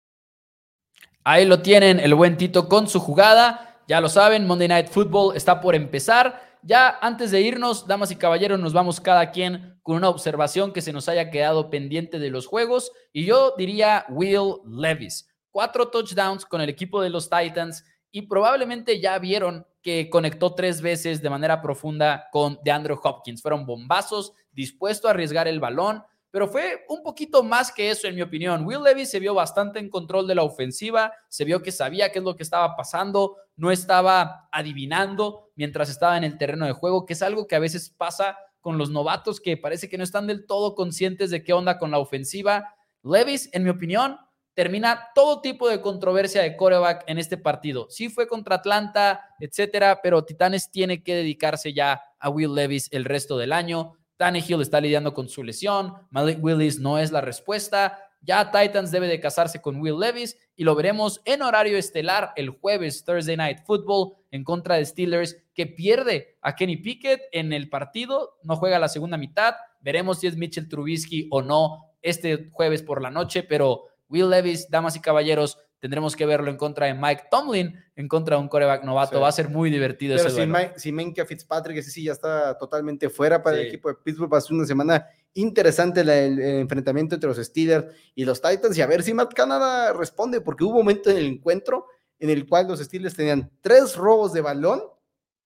Ahí 1.24 1.44
lo 1.44 1.62
tienen, 1.62 2.00
el 2.00 2.14
buen 2.14 2.36
Tito 2.36 2.68
con 2.68 2.88
su 2.88 2.98
jugada. 2.98 3.80
Ya 3.86 4.00
lo 4.00 4.08
saben, 4.08 4.46
Monday 4.46 4.68
Night 4.68 4.88
Football 4.88 5.36
está 5.36 5.60
por 5.60 5.74
empezar. 5.74 6.58
Ya 6.62 6.98
antes 7.00 7.30
de 7.30 7.40
irnos, 7.40 7.86
damas 7.86 8.10
y 8.10 8.16
caballeros, 8.16 8.58
nos 8.58 8.72
vamos 8.72 9.00
cada 9.00 9.30
quien 9.30 9.78
con 9.82 9.96
una 9.96 10.08
observación 10.08 10.72
que 10.72 10.80
se 10.80 10.92
nos 10.92 11.08
haya 11.08 11.30
quedado 11.30 11.70
pendiente 11.70 12.18
de 12.18 12.30
los 12.30 12.46
juegos. 12.46 12.92
Y 13.12 13.24
yo 13.24 13.54
diría 13.56 14.06
Will 14.08 14.60
Levis 14.66 15.28
cuatro 15.52 15.88
touchdowns 15.88 16.44
con 16.44 16.60
el 16.60 16.68
equipo 16.68 17.00
de 17.00 17.10
los 17.10 17.30
Titans 17.30 17.84
y 18.10 18.22
probablemente 18.22 19.00
ya 19.00 19.18
vieron 19.18 19.66
que 19.82 20.08
conectó 20.08 20.54
tres 20.54 20.80
veces 20.80 21.20
de 21.20 21.30
manera 21.30 21.60
profunda 21.60 22.28
con 22.30 22.58
DeAndre 22.64 22.94
Hopkins. 23.02 23.42
Fueron 23.42 23.66
bombazos, 23.66 24.32
dispuesto 24.52 25.08
a 25.08 25.10
arriesgar 25.10 25.48
el 25.48 25.60
balón, 25.60 26.02
pero 26.30 26.48
fue 26.48 26.84
un 26.88 27.02
poquito 27.02 27.42
más 27.42 27.70
que 27.70 27.90
eso 27.90 28.06
en 28.06 28.14
mi 28.14 28.22
opinión. 28.22 28.64
Will 28.64 28.82
Levis 28.82 29.10
se 29.10 29.20
vio 29.20 29.34
bastante 29.34 29.78
en 29.78 29.90
control 29.90 30.26
de 30.26 30.34
la 30.34 30.42
ofensiva, 30.42 31.12
se 31.28 31.44
vio 31.44 31.62
que 31.62 31.72
sabía 31.72 32.10
qué 32.10 32.20
es 32.20 32.24
lo 32.24 32.36
que 32.36 32.42
estaba 32.42 32.74
pasando, 32.74 33.36
no 33.56 33.70
estaba 33.70 34.48
adivinando 34.50 35.50
mientras 35.56 35.90
estaba 35.90 36.16
en 36.16 36.24
el 36.24 36.38
terreno 36.38 36.64
de 36.64 36.72
juego, 36.72 37.04
que 37.04 37.12
es 37.12 37.22
algo 37.22 37.46
que 37.46 37.56
a 37.56 37.60
veces 37.60 37.90
pasa 37.90 38.38
con 38.62 38.78
los 38.78 38.90
novatos 38.90 39.40
que 39.40 39.58
parece 39.58 39.88
que 39.88 39.98
no 39.98 40.04
están 40.04 40.26
del 40.26 40.46
todo 40.46 40.74
conscientes 40.74 41.30
de 41.30 41.42
qué 41.42 41.52
onda 41.52 41.78
con 41.78 41.90
la 41.90 41.98
ofensiva. 41.98 42.74
Levis, 43.02 43.50
en 43.52 43.64
mi 43.64 43.70
opinión, 43.70 44.16
termina 44.54 45.08
todo 45.14 45.40
tipo 45.40 45.68
de 45.68 45.80
controversia 45.80 46.42
de 46.42 46.56
coreback 46.56 47.04
en 47.06 47.18
este 47.18 47.36
partido. 47.36 47.86
Sí 47.90 48.08
fue 48.08 48.26
contra 48.26 48.56
Atlanta, 48.56 49.34
etcétera, 49.40 50.00
pero 50.02 50.24
Titanes 50.24 50.70
tiene 50.70 51.02
que 51.02 51.14
dedicarse 51.14 51.72
ya 51.72 52.02
a 52.18 52.28
Will 52.28 52.54
Levis 52.54 52.88
el 52.92 53.04
resto 53.04 53.38
del 53.38 53.52
año. 53.52 53.94
Tannehill 54.16 54.60
está 54.60 54.80
lidiando 54.80 55.14
con 55.14 55.28
su 55.28 55.42
lesión, 55.42 55.94
Malik 56.10 56.42
Willis 56.42 56.78
no 56.78 56.98
es 56.98 57.10
la 57.10 57.20
respuesta. 57.20 57.98
Ya 58.24 58.52
Titans 58.52 58.92
debe 58.92 59.08
de 59.08 59.18
casarse 59.18 59.60
con 59.60 59.80
Will 59.80 59.98
Levis 59.98 60.38
y 60.54 60.62
lo 60.62 60.76
veremos 60.76 61.20
en 61.24 61.42
horario 61.42 61.76
estelar 61.76 62.32
el 62.36 62.50
jueves, 62.50 63.04
Thursday 63.04 63.36
Night 63.36 63.64
Football, 63.66 64.14
en 64.30 64.44
contra 64.44 64.76
de 64.76 64.84
Steelers, 64.84 65.36
que 65.54 65.66
pierde 65.66 66.36
a 66.40 66.54
Kenny 66.54 66.76
Pickett 66.76 67.20
en 67.32 67.52
el 67.52 67.68
partido, 67.68 68.38
no 68.44 68.54
juega 68.54 68.78
la 68.78 68.88
segunda 68.88 69.16
mitad. 69.16 69.56
Veremos 69.80 70.20
si 70.20 70.28
es 70.28 70.36
Mitchell 70.36 70.68
Trubisky 70.68 71.26
o 71.32 71.42
no 71.42 71.92
este 72.00 72.48
jueves 72.52 72.82
por 72.82 73.02
la 73.02 73.10
noche, 73.10 73.42
pero 73.42 73.88
Will 74.12 74.28
Levis, 74.30 74.68
damas 74.70 74.94
y 74.94 75.00
caballeros, 75.00 75.58
tendremos 75.78 76.14
que 76.14 76.26
verlo 76.26 76.50
en 76.50 76.56
contra 76.56 76.86
de 76.86 76.94
Mike 76.94 77.24
Tomlin, 77.30 77.74
en 77.96 78.06
contra 78.08 78.36
de 78.36 78.42
un 78.42 78.48
coreback 78.48 78.84
novato. 78.84 79.20
Va 79.20 79.28
a 79.28 79.32
ser 79.32 79.48
muy 79.48 79.70
divertido 79.70 80.14
Pero 80.16 80.28
ese 80.28 80.42
si. 80.42 80.46
Mike- 80.46 80.74
si 80.76 80.92
Minka 80.92 81.24
Fitzpatrick, 81.26 81.78
ese 81.78 81.90
sí 81.90 82.04
ya 82.04 82.12
está 82.12 82.56
totalmente 82.58 83.08
fuera 83.10 83.42
para 83.42 83.58
el 83.58 83.66
equipo 83.68 83.88
de 83.88 83.94
Pittsburgh. 83.96 84.32
Va 84.32 84.38
a 84.38 84.40
ser 84.42 84.52
una 84.54 84.66
semana 84.66 85.04
interesante 85.34 86.04
la- 86.04 86.18
el, 86.18 86.38
el 86.38 86.60
enfrentamiento 86.60 87.14
entre 87.16 87.26
los 87.28 87.38
Steelers 87.38 87.86
y 88.14 88.24
los 88.24 88.40
Titans. 88.40 88.76
Y 88.76 88.82
a 88.82 88.86
ver 88.86 89.02
si 89.02 89.12
Matt 89.14 89.32
Canada 89.34 89.92
responde, 89.92 90.40
porque 90.40 90.62
hubo 90.62 90.72
un 90.72 90.78
momento 90.84 91.10
en 91.10 91.16
el 91.16 91.26
encuentro 91.26 91.86
en 92.20 92.30
el 92.30 92.46
cual 92.46 92.68
los 92.68 92.78
Steelers 92.78 93.16
tenían 93.16 93.50
tres 93.60 93.96
robos 93.96 94.32
de 94.32 94.40
balón 94.42 94.82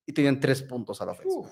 y 0.04 0.12
tenían 0.12 0.38
tres 0.38 0.60
puntos 0.62 1.00
a 1.00 1.06
la 1.06 1.12
ofensiva. 1.12 1.50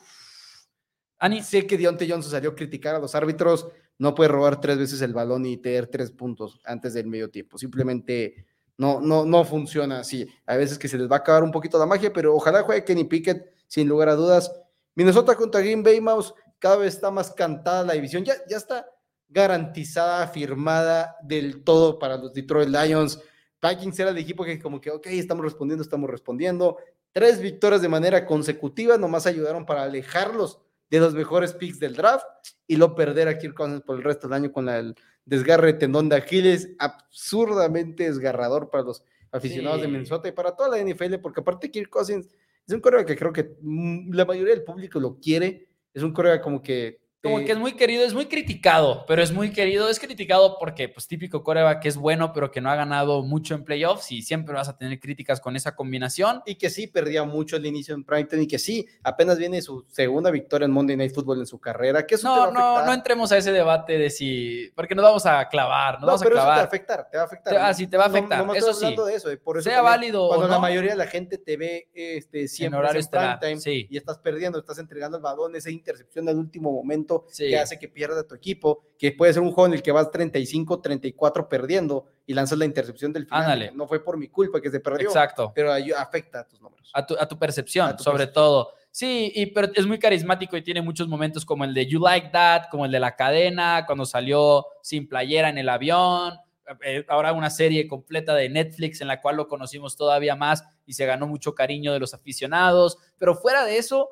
Ani, 1.19 1.43
Sé 1.43 1.67
que 1.67 1.79
Deontay 1.79 2.11
Johnson 2.11 2.31
salió 2.31 2.51
a 2.51 2.55
criticar 2.55 2.95
a 2.95 2.99
los 2.99 3.15
árbitros. 3.15 3.67
No 3.99 4.15
puede 4.15 4.29
robar 4.29 4.61
tres 4.61 4.79
veces 4.79 5.01
el 5.03 5.13
balón 5.13 5.47
y 5.47 5.57
tener 5.57 5.87
tres 5.87 6.11
puntos 6.11 6.61
antes 6.65 6.95
del 6.95 7.07
medio 7.07 7.31
tiempo. 7.31 7.59
Simplemente 7.59 8.47
no, 8.77 9.01
no, 9.01 9.25
no 9.25 9.45
funciona 9.45 10.01
así. 10.01 10.29
A 10.47 10.57
veces 10.57 10.79
que 10.79 10.89
se 10.89 10.99
les 10.99 11.11
va 11.11 11.17
a 11.17 11.19
acabar 11.21 11.45
un 11.45 11.53
poquito 11.53 11.79
la 11.79 11.87
magia, 11.87 12.13
pero 12.13 12.35
ojalá 12.35 12.63
juegue 12.63 12.85
Kenny 12.85 13.05
Pickett, 13.05 13.53
sin 13.69 13.89
lugar 13.89 14.09
a 14.09 14.15
dudas. 14.15 14.51
Minnesota 14.95 15.37
contra 15.37 15.61
Green 15.61 15.83
Bay 15.83 16.01
Mouse, 16.01 16.35
cada 16.59 16.77
vez 16.77 16.95
está 16.95 17.11
más 17.11 17.31
cantada 17.33 17.85
la 17.85 17.93
división. 17.95 18.25
Ya, 18.25 18.35
ya 18.49 18.57
está 18.57 18.87
garantizada, 19.29 20.27
firmada 20.29 21.17
del 21.23 21.63
todo 21.63 21.99
para 21.99 22.17
los 22.17 22.33
Detroit 22.33 22.69
Lions. 22.69 23.21
Vikings 23.63 23.99
era 23.99 24.11
el 24.11 24.19
equipo 24.19 24.45
que 24.45 24.59
como 24.59 24.81
que, 24.81 24.91
ok, 24.91 25.07
estamos 25.07 25.45
respondiendo, 25.45 25.83
estamos 25.83 26.11
respondiendo. 26.11 26.77
Tres 27.13 27.41
victorias 27.41 27.81
de 27.81 27.89
manera 27.89 28.27
consecutiva 28.27 28.99
nomás 28.99 29.27
ayudaron 29.27 29.65
para 29.65 29.85
alejarlos 29.85 30.61
de 30.91 31.01
los 31.01 31.15
mejores 31.15 31.53
picks 31.55 31.79
del 31.79 31.95
draft 31.95 32.25
y 32.67 32.77
lo 32.77 32.95
perder 32.95 33.29
a 33.29 33.39
Kirk 33.39 33.55
Cousins 33.55 33.83
por 33.83 33.97
el 33.97 34.05
resto 34.05 34.29
del 34.29 34.35
año 34.35 34.53
con 34.53 34.67
la- 34.67 34.79
el 34.79 34.95
desgarre 35.25 35.69
de 35.73 35.79
tendón 35.79 36.09
de 36.09 36.17
Aquiles, 36.17 36.71
absurdamente 36.79 38.05
desgarrador 38.05 38.71
para 38.71 38.85
los 38.85 39.03
aficionados 39.33 39.81
de. 39.81 39.89
Minnesota 39.89 40.29
y 40.29 40.33
para 40.33 40.53
toda 40.55 40.69
la 40.69 40.79
NFL, 40.79 41.19
porque 41.21 41.41
aparte 41.41 41.71
Kirk 41.71 41.89
Cousins 41.91 42.29
es 42.67 42.75
un 42.75 42.81
coreback 42.81 43.07
que 43.09 43.17
creo 43.17 43.33
que 43.33 43.57
mm, 43.61 44.13
la 44.15 44.25
mayoría 44.25 44.55
del 44.55 44.63
público 44.65 45.01
lo 45.01 45.19
quiere, 45.19 45.69
es 45.93 46.03
un 46.03 46.13
coreback 46.13 46.43
como 46.43 46.63
que... 46.63 47.01
como 47.25 47.45
que 47.45 47.53
es 47.53 47.59
muy 47.59 47.73
querido, 47.73 48.05
es 48.05 48.15
muy 48.15 48.27
criticado, 48.27 49.05
pero 49.09 49.23
es 49.23 49.33
muy 49.33 49.51
querido. 49.51 49.89
Es 49.89 49.99
criticado 49.99 50.57
porque, 50.61 50.89
pues, 50.89 51.09
típico 51.09 51.43
coreback 51.43 51.81
que 51.83 51.89
es 51.89 51.97
bueno, 51.97 52.33
pero 52.33 52.51
que 52.53 52.61
no 52.61 52.71
ha 52.71 52.77
ganado 52.77 53.23
mucho 53.23 53.55
en 53.55 53.65
playoffs 53.65 54.13
y 54.13 54.23
siempre 54.23 54.55
vas 54.55 54.69
a 54.69 54.77
tener 54.77 55.01
críticas 55.01 55.41
con 55.41 55.57
esa 55.57 55.75
combinación. 55.75 56.43
y 56.47 56.55
que 56.57 56.71
sí 56.71 56.87
perdía 56.87 57.25
mucho 57.25 57.57
al 57.57 57.67
inicio 57.67 57.95
en 57.95 58.05
Primetime 58.05 58.43
y 58.43 58.47
que 58.47 58.59
sí, 58.59 58.87
apenas 59.03 59.39
viene 59.39 59.61
su 59.63 59.85
segunda 59.89 60.31
victoria 60.31 60.67
en 60.67 60.71
Monday 60.73 60.97
Night 60.97 61.15
Football 61.15 61.41
en 61.41 61.47
su 61.47 61.59
carrera, 61.59 62.07
que 62.07 62.15
eso 62.17 62.29
No, 62.29 62.45
a 62.45 62.51
no, 62.53 62.85
no 62.87 62.93
entremos 62.93 63.33
a 63.33 63.39
ese 63.39 63.53
debate 63.53 63.97
de 63.99 64.11
si, 64.11 64.71
porque 64.75 64.95
nos 64.95 65.05
vamos 65.05 65.25
a 65.27 65.49
clavar, 65.49 65.95
nos 65.95 66.01
No, 66.03 66.07
vamos 66.09 66.21
a 66.23 66.25
pero 66.25 66.37
eso 66.37 66.43
te 66.43 66.47
va 66.47 66.53
a 66.53 66.57
clavar. 66.57 66.67
afectar, 66.69 67.09
te 67.11 67.17
va 67.17 67.23
a 67.23 67.27
afectar. 67.27 67.57
Ah, 67.57 67.69
¿no? 67.69 67.75
sí, 67.75 67.87
te 67.87 67.97
va 67.97 68.05
a 68.05 68.09
No- 68.09 68.15
afectar, 68.17 68.39
No, 68.47 68.53
me 68.53 68.59
eso 68.59 68.75
sí. 68.75 68.95
de 68.95 69.15
eso, 69.15 69.29
de 69.29 69.37
por 69.39 69.57
eso 69.59 69.65
Sea 69.71 69.77
también, 69.79 69.93
válido 69.93 70.25
o 70.25 70.29
Cuando 70.29 70.49
la 70.49 70.55
no. 70.57 70.61
mayoría 70.61 70.91
de 70.91 70.97
la 70.97 71.07
gente 71.07 71.39
te 71.39 71.57
ve 71.57 71.89
este, 71.95 72.49
siempre 72.49 72.79
horario 72.79 72.97
en 72.99 73.01
estelar, 73.05 73.39
primetime 73.39 73.61
sí. 73.61 73.87
y 73.91 73.97
estás 73.97 74.19
perdiendo, 74.19 74.59
estás 74.59 74.79
entregando 74.79 75.17
el 75.17 75.23
balón, 75.23 75.55
esa 75.57 75.71
intercepción 75.71 76.29
al 76.29 76.37
último 76.37 76.73
momento 76.73 77.14
Sí. 77.29 77.49
que 77.49 77.59
hace 77.59 77.79
que 77.79 77.89
pierda 77.89 78.27
tu 78.27 78.35
equipo, 78.35 78.85
que 78.99 79.13
puede 79.13 79.33
ser 79.33 79.43
un 79.43 79.53
juego 79.53 79.67
en 79.67 79.75
el 79.75 79.83
que 79.83 79.93
vas 79.93 80.11
35, 80.11 80.81
34 80.81 81.49
perdiendo 81.49 82.07
y 82.27 82.35
lanzas 82.35 82.59
la 82.59 82.65
intercepción 82.65 83.13
del 83.13 83.25
final. 83.27 83.43
Ándale. 83.43 83.73
No 83.75 83.87
fue 83.87 84.03
por 84.03 84.17
mi 84.17 84.29
culpa 84.29 84.61
que 84.61 84.71
se 84.71 84.81
perdió, 84.81 85.09
Exacto. 85.09 85.53
pero 85.55 85.73
afecta 85.97 86.41
a 86.41 86.49
tus 86.49 86.61
números. 86.61 86.91
A 86.93 87.07
tu, 87.07 87.15
a 87.19 87.27
tu 87.29 87.39
percepción, 87.39 87.89
A 87.89 87.97
tu 87.97 88.03
sobre 88.05 88.19
percepción. 88.19 88.35
todo. 88.45 88.73
Sí, 88.91 89.33
y, 89.35 89.47
pero 89.47 89.69
es 89.75 89.87
muy 89.87 89.99
carismático 89.99 90.57
y 90.57 90.63
tiene 90.63 90.81
muchos 90.81 91.09
momentos 91.09 91.45
como 91.45 91.65
el 91.65 91.75
de 91.75 91.87
You 91.87 91.99
Like 92.01 92.29
That, 92.31 92.65
como 92.71 92.85
el 92.87 92.93
de 92.93 93.01
la 93.01 93.17
cadena, 93.17 93.85
cuando 93.87 94.07
salió 94.07 94.67
sin 94.83 95.09
playera 95.09 95.49
en 95.49 95.59
el 95.59 95.69
avión. 95.69 96.35
eh, 96.83 97.05
ahora 97.09 97.33
una 97.33 97.51
serie 97.51 97.87
completa 97.89 98.35
de 98.35 98.49
Netflix 98.49 99.01
en 99.01 99.09
la 99.09 99.21
cual 99.21 99.37
lo 99.37 99.49
conocimos 99.49 99.97
todavía 99.97 100.35
más 100.37 100.65
y 100.87 100.93
se 100.95 101.05
ganó 101.07 101.27
mucho 101.27 101.55
cariño 101.55 101.93
de 101.93 101.99
los 101.99 102.15
aficionados. 102.15 102.97
Pero 103.19 103.35
fuera 103.35 103.65
de 103.65 103.79
eso, 103.79 104.09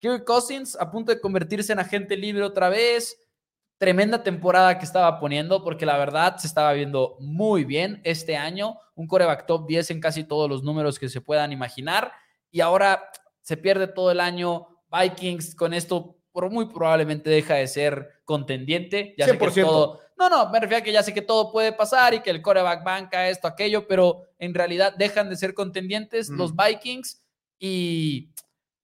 Kirk 0.00 0.24
Cousins 0.24 0.76
a 0.80 0.90
punto 0.90 1.12
de 1.12 1.20
convertirse 1.20 1.72
en 1.72 1.78
agente 1.78 2.16
libre 2.16 2.42
otra 2.42 2.68
vez. 2.68 3.16
Tremenda 3.78 4.22
temporada 4.22 4.78
que 4.78 4.84
estaba 4.84 5.20
poniendo 5.20 5.62
porque 5.62 5.86
la 5.86 5.96
verdad 5.96 6.36
se 6.36 6.46
estaba 6.46 6.72
viendo 6.72 7.16
muy 7.20 7.64
bien 7.64 8.00
este 8.04 8.36
año. 8.36 8.78
Un 8.94 9.06
coreback 9.06 9.46
top 9.46 9.66
10 9.66 9.90
en 9.92 10.00
casi 10.00 10.24
todos 10.24 10.48
los 10.48 10.62
números 10.62 10.98
que 10.98 11.08
se 11.08 11.20
puedan 11.20 11.52
imaginar. 11.52 12.12
Y 12.50 12.60
ahora 12.60 13.10
se 13.42 13.56
pierde 13.56 13.86
todo 13.86 14.10
el 14.10 14.20
año. 14.20 14.66
Vikings 14.90 15.54
con 15.54 15.72
esto 15.72 16.16
por 16.32 16.50
muy 16.50 16.66
probablemente 16.66 17.30
deja 17.30 17.54
de 17.54 17.68
ser 17.68 18.20
contendiente. 18.24 19.14
Ya 19.18 19.26
sé 19.26 19.38
que 19.38 19.44
100%. 19.44 19.62
todo, 19.62 20.00
no, 20.18 20.28
no, 20.28 20.50
me 20.50 20.60
refiero 20.60 20.80
a 20.80 20.84
que 20.84 20.92
ya 20.92 21.02
sé 21.02 21.14
que 21.14 21.22
todo 21.22 21.50
puede 21.50 21.72
pasar 21.72 22.14
y 22.14 22.20
que 22.20 22.30
el 22.30 22.42
coreback 22.42 22.84
banca 22.84 23.28
esto, 23.28 23.48
aquello, 23.48 23.86
pero 23.86 24.24
en 24.38 24.54
realidad 24.54 24.94
dejan 24.96 25.30
de 25.30 25.36
ser 25.36 25.54
contendientes 25.54 26.28
los 26.28 26.54
Vikings 26.54 27.24
y 27.58 28.30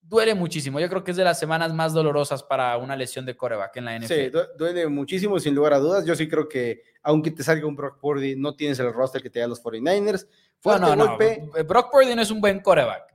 duele 0.09 0.35
muchísimo. 0.35 0.79
Yo 0.81 0.89
creo 0.89 1.03
que 1.05 1.11
es 1.11 1.17
de 1.17 1.25
las 1.25 1.39
semanas 1.39 1.73
más 1.75 1.93
dolorosas 1.93 2.43
para 2.43 2.77
una 2.79 2.95
lesión 2.97 3.27
de 3.27 3.37
coreback 3.37 3.77
en 3.77 3.85
la 3.87 3.97
NFL. 3.99 4.07
Sí, 4.15 4.29
du- 4.31 4.47
duele 4.57 4.87
muchísimo, 4.89 5.39
sin 5.41 5.55
lugar 5.55 5.73
a 5.75 5.79
dudas. 5.79 6.05
Yo 6.05 6.15
sí 6.15 6.29
creo 6.29 6.49
que, 6.49 6.83
aunque 7.03 7.31
te 7.31 7.43
salga 7.43 7.67
un 7.67 7.75
Brock 7.77 7.99
Purdy, 8.01 8.37
no 8.37 8.55
tienes 8.55 8.79
el 8.79 8.93
roster 8.93 9.23
que 9.23 9.31
te 9.31 9.41
da 9.41 9.47
los 9.49 9.63
49ers. 9.63 10.25
No, 10.27 10.31
Fuerte 10.61 10.81
no, 10.83 10.97
no. 10.97 11.07
golpe. 11.09 11.49
Brock 11.67 11.91
Purdy 11.91 12.15
no 12.15 12.23
es 12.23 12.31
un 12.31 12.41
buen 12.41 12.61
coreback. 12.61 13.15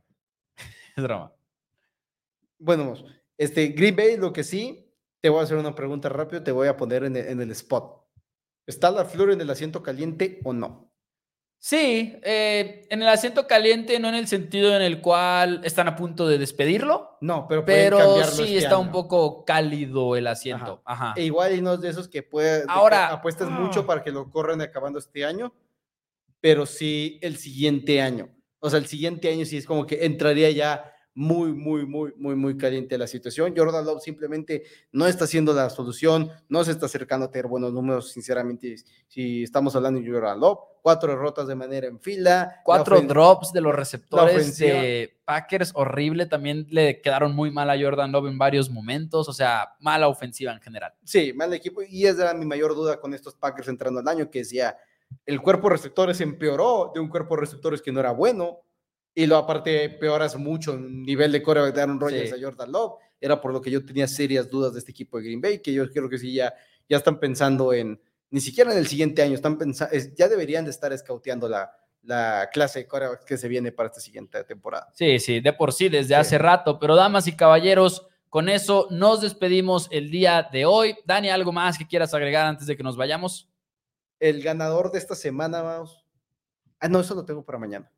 Es 0.97 1.03
broma. 1.03 1.33
Bueno, 2.59 2.93
este, 3.37 3.67
Green 3.69 3.95
Bay, 3.95 4.17
lo 4.17 4.31
que 4.33 4.43
sí, 4.43 4.93
te 5.21 5.29
voy 5.29 5.39
a 5.39 5.43
hacer 5.43 5.57
una 5.57 5.73
pregunta 5.73 6.09
rápido, 6.09 6.43
te 6.43 6.51
voy 6.51 6.67
a 6.67 6.77
poner 6.77 7.03
en 7.05 7.15
el, 7.15 7.27
en 7.27 7.41
el 7.41 7.51
spot. 7.51 8.05
¿Está 8.67 8.91
la 8.91 9.05
flor 9.05 9.31
en 9.31 9.41
el 9.41 9.49
asiento 9.49 9.81
caliente 9.81 10.39
o 10.43 10.53
no? 10.53 10.90
Sí, 11.63 12.17
eh, 12.23 12.87
en 12.89 13.03
el 13.03 13.07
asiento 13.07 13.45
caliente, 13.45 13.99
no 13.99 14.09
en 14.09 14.15
el 14.15 14.27
sentido 14.27 14.75
en 14.75 14.81
el 14.81 14.99
cual 14.99 15.61
están 15.63 15.87
a 15.87 15.95
punto 15.95 16.27
de 16.27 16.39
despedirlo, 16.39 17.17
No, 17.21 17.45
pero 17.47 17.63
pero 17.63 18.23
sí 18.23 18.41
este 18.41 18.57
está 18.57 18.79
un 18.79 18.85
año. 18.85 18.91
poco 18.93 19.45
cálido 19.45 20.15
el 20.15 20.25
asiento. 20.25 20.81
Ajá. 20.85 21.13
E 21.15 21.23
igual 21.23 21.55
y 21.55 21.61
no 21.61 21.75
es 21.75 21.81
de 21.81 21.89
esos 21.89 22.07
que 22.07 22.23
puede, 22.23 22.61
de 22.61 22.65
que 22.65 22.71
Ahora- 22.71 23.09
apuestas 23.09 23.47
Ah. 23.51 23.59
mucho 23.59 23.85
para 23.85 24.01
que 24.03 24.09
lo 24.11 24.31
corran 24.31 24.59
acabando 24.59 24.97
este 24.97 25.23
año, 25.23 25.53
pero 26.39 26.65
sí 26.65 27.19
el 27.21 27.37
siguiente 27.37 28.01
año. 28.01 28.29
O 28.59 28.67
sea, 28.71 28.79
el 28.79 28.87
siguiente 28.87 29.31
año 29.31 29.45
sí 29.45 29.57
es 29.57 29.67
como 29.67 29.85
que 29.85 30.03
entraría 30.03 30.49
ya 30.49 30.91
muy, 31.13 31.51
muy, 31.53 31.85
muy, 31.85 32.13
muy, 32.15 32.35
muy 32.35 32.57
caliente 32.57 32.97
la 32.97 33.07
situación. 33.07 33.53
Jordan 33.55 33.85
Love 33.85 34.01
simplemente 34.01 34.63
no 34.91 35.07
está 35.07 35.27
siendo 35.27 35.53
la 35.53 35.69
solución, 35.69 36.31
no 36.47 36.63
se 36.63 36.71
está 36.71 36.85
acercando 36.85 37.25
a 37.25 37.31
tener 37.31 37.47
buenos 37.47 37.73
números, 37.73 38.11
sinceramente, 38.11 38.77
si 39.07 39.43
estamos 39.43 39.75
hablando 39.75 39.99
de 39.99 40.09
Jordan 40.09 40.39
Love. 40.39 40.59
Cuatro 40.81 41.11
derrotas 41.11 41.47
de 41.47 41.53
manera 41.53 41.85
en 41.85 41.99
fila. 41.99 42.29
la 42.29 42.61
Cuatro 42.63 42.99
drops 43.01 43.53
de 43.53 43.61
los 43.61 43.75
receptores 43.75 44.57
de 44.57 45.19
Packers, 45.25 45.71
horrible. 45.75 46.25
También 46.25 46.65
le 46.71 47.01
quedaron 47.01 47.35
muy 47.35 47.51
mal 47.51 47.69
a 47.69 47.79
Jordan 47.79 48.11
Love 48.11 48.29
en 48.29 48.39
varios 48.39 48.67
momentos. 48.67 49.29
O 49.29 49.33
sea, 49.33 49.75
mala 49.79 50.07
ofensiva 50.07 50.51
en 50.51 50.59
general. 50.59 50.93
Sí, 51.03 51.33
mal 51.33 51.53
equipo. 51.53 51.83
Y 51.83 52.07
esa 52.07 52.23
era 52.23 52.33
mi 52.33 52.45
mayor 52.45 52.73
duda 52.73 52.99
con 52.99 53.13
estos 53.13 53.35
Packers 53.35 53.67
entrando 53.67 53.99
al 53.99 54.07
año, 54.07 54.31
que 54.31 54.39
decía, 54.39 54.75
el 55.25 55.39
cuerpo 55.39 55.67
de 55.67 55.75
receptores 55.75 56.19
empeoró 56.19 56.91
de 56.93 56.99
un 56.99 57.09
cuerpo 57.09 57.35
de 57.35 57.41
receptores 57.41 57.81
que 57.81 57.91
no 57.91 57.99
era 57.99 58.11
bueno. 58.11 58.61
Y 59.13 59.25
lo 59.25 59.35
aparte 59.37 59.89
peoras 59.89 60.35
mucho 60.37 60.73
en 60.73 61.03
nivel 61.03 61.31
de 61.31 61.43
coreback 61.43 61.75
de 61.75 61.81
Aaron 61.81 61.99
Rodgers 61.99 62.29
Sí. 62.29 62.35
a 62.35 62.43
Jordan 62.45 62.71
Love. 62.71 62.93
Era 63.19 63.39
por 63.41 63.51
lo 63.53 63.61
que 63.61 63.69
yo 63.69 63.85
tenía 63.85 64.07
serias 64.07 64.49
dudas 64.49 64.73
de 64.73 64.79
este 64.79 64.91
equipo 64.91 65.17
de 65.17 65.23
Green 65.25 65.41
Bay, 65.41 65.59
que 65.61 65.73
yo 65.73 65.89
creo 65.91 66.09
que 66.09 66.17
sí 66.17 66.33
ya, 66.33 66.53
ya 66.89 66.97
están 66.97 67.19
pensando 67.19 67.73
en, 67.73 68.01
ni 68.29 68.39
siquiera 68.41 68.71
en 68.71 68.77
el 68.77 68.87
siguiente 68.87 69.21
año, 69.21 69.35
están 69.35 69.57
pensando, 69.57 69.93
ya 70.17 70.27
deberían 70.27 70.63
de 70.65 70.71
estar 70.71 70.91
escauteando 70.93 71.47
la, 71.49 71.71
la 72.03 72.49
clase 72.51 72.79
de 72.79 72.87
corebacks 72.87 73.25
que 73.25 73.37
se 73.37 73.47
viene 73.47 73.71
para 73.71 73.87
esta 73.89 73.99
siguiente 73.99 74.43
temporada. 74.45 74.89
Sí, 74.95 75.19
sí, 75.19 75.39
de 75.41 75.53
por 75.53 75.71
sí, 75.73 75.89
desde 75.89 76.07
Sí. 76.09 76.13
hace 76.15 76.37
rato. 76.37 76.79
Pero 76.79 76.95
damas 76.95 77.27
y 77.27 77.35
caballeros, 77.35 78.07
con 78.29 78.47
eso 78.49 78.87
nos 78.89 79.21
despedimos 79.21 79.87
el 79.91 80.09
día 80.09 80.47
de 80.51 80.65
hoy. 80.65 80.95
Dani, 81.05 81.29
¿algo 81.29 81.51
más 81.51 81.77
que 81.77 81.85
quieras 81.85 82.13
agregar 82.13 82.47
antes 82.47 82.65
de 82.65 82.75
que 82.77 82.81
nos 82.83 82.95
vayamos? 82.95 83.49
El 84.19 84.41
ganador 84.41 84.91
de 84.91 84.97
esta 84.99 85.15
semana, 85.15 85.61
vamos. 85.61 86.03
Ah, 86.79 86.87
no, 86.87 87.01
eso 87.01 87.13
lo 87.13 87.25
tengo 87.25 87.43
para 87.43 87.59
mañana. 87.59 87.91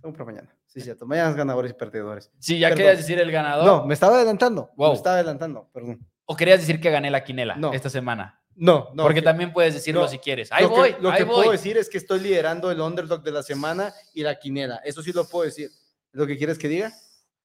Tengo 0.00 0.12
para 0.12 0.24
mañana. 0.26 0.54
Sí, 0.66 0.80
cierto. 0.80 1.06
Mañana 1.06 1.30
es 1.30 1.36
ganadores 1.36 1.70
y 1.72 1.74
perdedores. 1.74 2.30
Sí, 2.38 2.58
ya 2.58 2.68
Perdón. 2.68 2.76
querías 2.78 2.98
decir 2.98 3.18
el 3.18 3.30
ganador. 3.30 3.64
No, 3.64 3.86
me 3.86 3.94
estaba 3.94 4.16
adelantando. 4.16 4.70
Wow. 4.76 4.90
Me 4.90 4.94
estaba 4.96 5.16
adelantando, 5.16 5.68
perdón. 5.72 6.06
¿O 6.26 6.36
querías 6.36 6.60
decir 6.60 6.80
que 6.80 6.90
gané 6.90 7.10
la 7.10 7.24
quinela 7.24 7.56
No. 7.56 7.72
esta 7.72 7.88
semana? 7.90 8.40
No, 8.54 8.90
no. 8.94 9.02
Porque 9.04 9.20
que- 9.20 9.24
también 9.24 9.52
puedes 9.52 9.74
decirlo 9.74 10.02
no, 10.02 10.08
si 10.08 10.18
quieres. 10.18 10.50
Ahí 10.52 10.64
lo 10.64 10.70
que- 10.70 10.76
voy, 10.76 10.94
lo 11.00 11.10
ahí 11.10 11.18
que 11.18 11.24
voy. 11.24 11.34
puedo 11.36 11.50
decir 11.52 11.76
es 11.76 11.88
que 11.88 11.98
estoy 11.98 12.20
liderando 12.20 12.70
el 12.70 12.80
underdog 12.80 13.22
de 13.22 13.30
la 13.32 13.42
semana 13.42 13.92
y 14.14 14.22
la 14.22 14.38
quinela. 14.38 14.76
Eso 14.84 15.02
sí 15.02 15.12
lo 15.12 15.26
puedo 15.28 15.44
decir. 15.44 15.70
¿Lo 16.12 16.26
que 16.26 16.36
quieres 16.38 16.58
que 16.58 16.68
diga? 16.68 16.90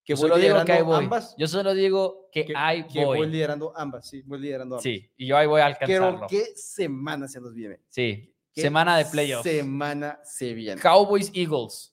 Que 0.03 0.13
Yo 0.13 0.17
voy 0.17 0.21
solo 0.29 0.35
digo 0.35 0.41
liderando 0.47 0.65
que 0.65 0.71
ahí 0.73 0.81
voy. 0.81 1.03
ambas. 1.03 1.35
Yo 1.37 1.47
solo 1.47 1.73
digo 1.73 2.29
que, 2.31 2.45
Que, 2.45 2.53
ahí 2.55 2.87
que 2.87 3.05
voy. 3.05 3.17
voy. 3.19 3.27
liderando 3.27 3.73
ambas. 3.75 4.07
Sí, 4.07 4.21
voy 4.25 4.39
liderando 4.39 4.75
ambas. 4.75 4.83
Sí, 4.83 5.11
y 5.17 5.27
yo 5.27 5.37
ahí 5.37 5.47
voy 5.47 5.61
a 5.61 5.65
alcanzarlo. 5.67 6.15
Pero 6.15 6.27
qué 6.27 6.53
semana 6.55 7.27
se 7.27 7.39
nos 7.41 7.53
viene. 7.53 7.79
Sí, 7.89 8.33
¿Qué 8.53 8.61
semana 8.61 8.97
de 8.97 9.05
playoffs. 9.05 9.43
Semana 9.49 10.19
se 10.23 10.53
viene. 10.53 10.81
Cowboys 10.81 11.31
Eagles, 11.33 11.90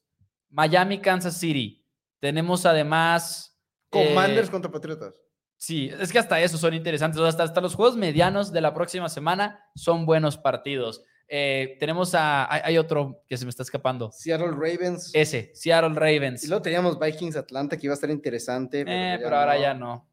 Miami 0.50 1.00
Kansas 1.00 1.38
City. 1.38 1.84
Tenemos 2.20 2.66
además 2.66 3.58
Commanders 3.90 4.48
eh, 4.48 4.50
contra 4.50 4.70
Patriotas. 4.70 5.14
Sí, 5.56 5.90
es 5.98 6.12
que 6.12 6.18
hasta 6.18 6.40
eso 6.40 6.56
son 6.56 6.74
interesantes. 6.74 7.20
Hasta, 7.20 7.42
hasta 7.42 7.60
los 7.60 7.74
juegos 7.74 7.96
medianos 7.96 8.52
de 8.52 8.60
la 8.60 8.72
próxima 8.74 9.08
semana 9.08 9.64
son 9.74 10.06
buenos 10.06 10.38
partidos. 10.38 11.02
Eh, 11.28 11.76
tenemos 11.78 12.14
a. 12.14 12.50
Hay, 12.52 12.60
hay 12.64 12.78
otro 12.78 13.22
que 13.26 13.36
se 13.36 13.44
me 13.44 13.50
está 13.50 13.62
escapando. 13.62 14.10
Seattle 14.12 14.52
Ravens. 14.52 15.10
Ese, 15.12 15.50
Seattle 15.54 15.94
Ravens. 15.94 16.44
Y 16.44 16.46
luego 16.48 16.62
teníamos 16.62 16.98
Vikings 16.98 17.36
Atlanta 17.36 17.76
que 17.76 17.86
iba 17.86 17.92
a 17.92 17.96
estar 17.96 18.10
interesante. 18.10 18.84
Eh, 18.86 19.18
pero 19.22 19.36
ahora 19.36 19.54
no. 19.54 19.60
ya 19.60 19.74
no. 19.74 20.08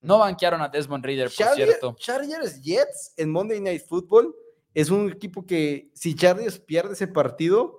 No 0.00 0.18
banquearon 0.18 0.62
a 0.62 0.68
Desmond 0.68 1.04
Reader, 1.04 1.30
por 1.36 1.54
cierto. 1.54 1.96
Chargers 1.98 2.62
Jets 2.62 3.14
en 3.16 3.30
Monday 3.30 3.60
Night 3.60 3.82
Football 3.86 4.34
es 4.72 4.90
un 4.90 5.10
equipo 5.10 5.44
que 5.44 5.90
si 5.92 6.14
Chargers 6.14 6.60
pierde 6.60 6.92
ese 6.92 7.08
partido, 7.08 7.77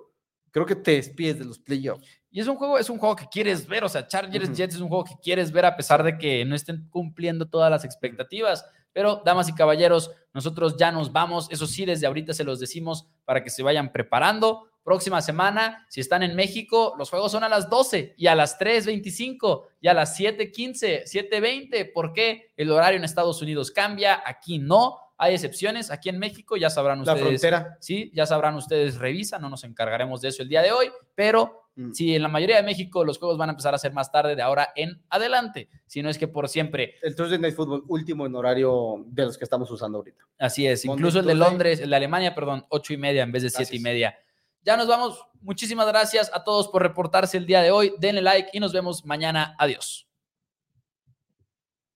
creo 0.50 0.66
que 0.66 0.76
te 0.76 0.92
despides 0.92 1.38
de 1.38 1.44
los 1.44 1.58
playoffs. 1.58 2.06
Y 2.30 2.40
es 2.40 2.46
un 2.46 2.56
juego, 2.56 2.78
es 2.78 2.88
un 2.88 2.98
juego 2.98 3.16
que 3.16 3.26
quieres 3.26 3.66
ver. 3.66 3.84
O 3.84 3.88
sea, 3.88 4.06
Chargers. 4.06 4.56
Jets 4.56 4.76
es 4.76 4.80
un 4.80 4.88
juego 4.88 5.04
que 5.04 5.16
quieres 5.22 5.50
ver 5.50 5.64
a 5.64 5.76
pesar 5.76 6.02
de 6.02 6.16
que 6.16 6.44
no 6.44 6.54
estén 6.54 6.88
cumpliendo 6.88 7.48
todas 7.48 7.70
las 7.70 7.84
expectativas. 7.84 8.64
Pero, 8.92 9.22
damas 9.24 9.48
y 9.48 9.54
caballeros, 9.54 10.10
nosotros 10.32 10.76
ya 10.76 10.92
nos 10.92 11.12
vamos. 11.12 11.48
Eso 11.50 11.66
sí, 11.66 11.84
desde 11.84 12.06
ahorita 12.06 12.34
se 12.34 12.44
los 12.44 12.60
decimos 12.60 13.06
para 13.24 13.42
que 13.42 13.50
se 13.50 13.62
vayan 13.62 13.92
preparando. 13.92 14.68
Próxima 14.82 15.20
semana, 15.20 15.86
si 15.90 16.00
están 16.00 16.22
en 16.22 16.34
México, 16.34 16.94
los 16.98 17.10
juegos 17.10 17.30
son 17.30 17.44
a 17.44 17.48
las 17.48 17.68
12 17.68 18.14
y 18.16 18.26
a 18.28 18.34
las 18.34 18.58
3.25 18.58 19.66
y 19.80 19.88
a 19.88 19.94
las 19.94 20.18
7.15, 20.18 21.04
7.20. 21.04 21.92
¿Por 21.92 22.12
qué? 22.12 22.52
El 22.56 22.70
horario 22.70 22.96
en 22.96 23.04
Estados 23.04 23.42
Unidos 23.42 23.70
cambia, 23.70 24.22
aquí 24.24 24.58
no. 24.58 24.98
Hay 25.22 25.34
excepciones. 25.34 25.90
Aquí 25.90 26.08
en 26.08 26.18
México 26.18 26.56
ya 26.56 26.70
sabrán 26.70 27.04
La 27.04 27.12
ustedes. 27.12 27.20
frontera. 27.40 27.76
Sí, 27.78 28.10
ya 28.14 28.24
sabrán 28.24 28.54
ustedes, 28.54 28.96
revisa, 28.96 29.38
no 29.38 29.50
nos 29.50 29.64
encargaremos 29.64 30.22
de 30.22 30.28
eso 30.28 30.42
el 30.42 30.48
día 30.48 30.62
de 30.62 30.72
hoy, 30.72 30.90
pero 31.14 31.58
Mm. 31.76 31.92
si 31.92 32.16
en 32.16 32.22
la 32.22 32.28
mayoría 32.28 32.56
de 32.56 32.62
México 32.64 33.04
los 33.04 33.18
juegos 33.18 33.38
van 33.38 33.48
a 33.48 33.52
empezar 33.52 33.74
a 33.74 33.78
ser 33.78 33.92
más 33.92 34.10
tarde 34.10 34.34
de 34.34 34.42
ahora 34.42 34.70
en 34.74 35.02
adelante, 35.08 35.68
si 35.86 36.02
no 36.02 36.10
es 36.10 36.18
que 36.18 36.26
por 36.26 36.48
siempre. 36.48 36.94
El 37.00 37.14
Thursday 37.14 37.38
Night 37.38 37.54
Football 37.54 37.84
último 37.86 38.26
en 38.26 38.34
horario 38.34 39.04
de 39.06 39.26
los 39.26 39.38
que 39.38 39.44
estamos 39.44 39.70
usando 39.70 39.98
ahorita. 39.98 40.24
Así 40.38 40.66
es, 40.66 40.84
Monday, 40.84 40.98
incluso 41.00 41.20
el 41.20 41.26
de. 41.26 41.34
Londres, 41.36 41.80
el 41.80 41.90
de 41.90 41.96
Alemania, 41.96 42.34
perdón, 42.34 42.66
ocho 42.70 42.92
y 42.92 42.96
media 42.96 43.22
en 43.22 43.30
vez 43.30 43.44
de 43.44 43.50
siete 43.50 43.76
y 43.76 43.80
media. 43.80 44.18
Ya 44.62 44.76
nos 44.76 44.88
vamos. 44.88 45.22
Muchísimas 45.40 45.86
gracias 45.86 46.30
a 46.34 46.42
todos 46.44 46.68
por 46.68 46.82
reportarse 46.82 47.36
el 47.36 47.46
día 47.46 47.62
de 47.62 47.70
hoy. 47.70 47.94
Denle 47.98 48.20
like 48.20 48.50
y 48.52 48.58
nos 48.60 48.72
vemos 48.72 49.04
mañana. 49.06 49.54
Adiós. 49.58 50.09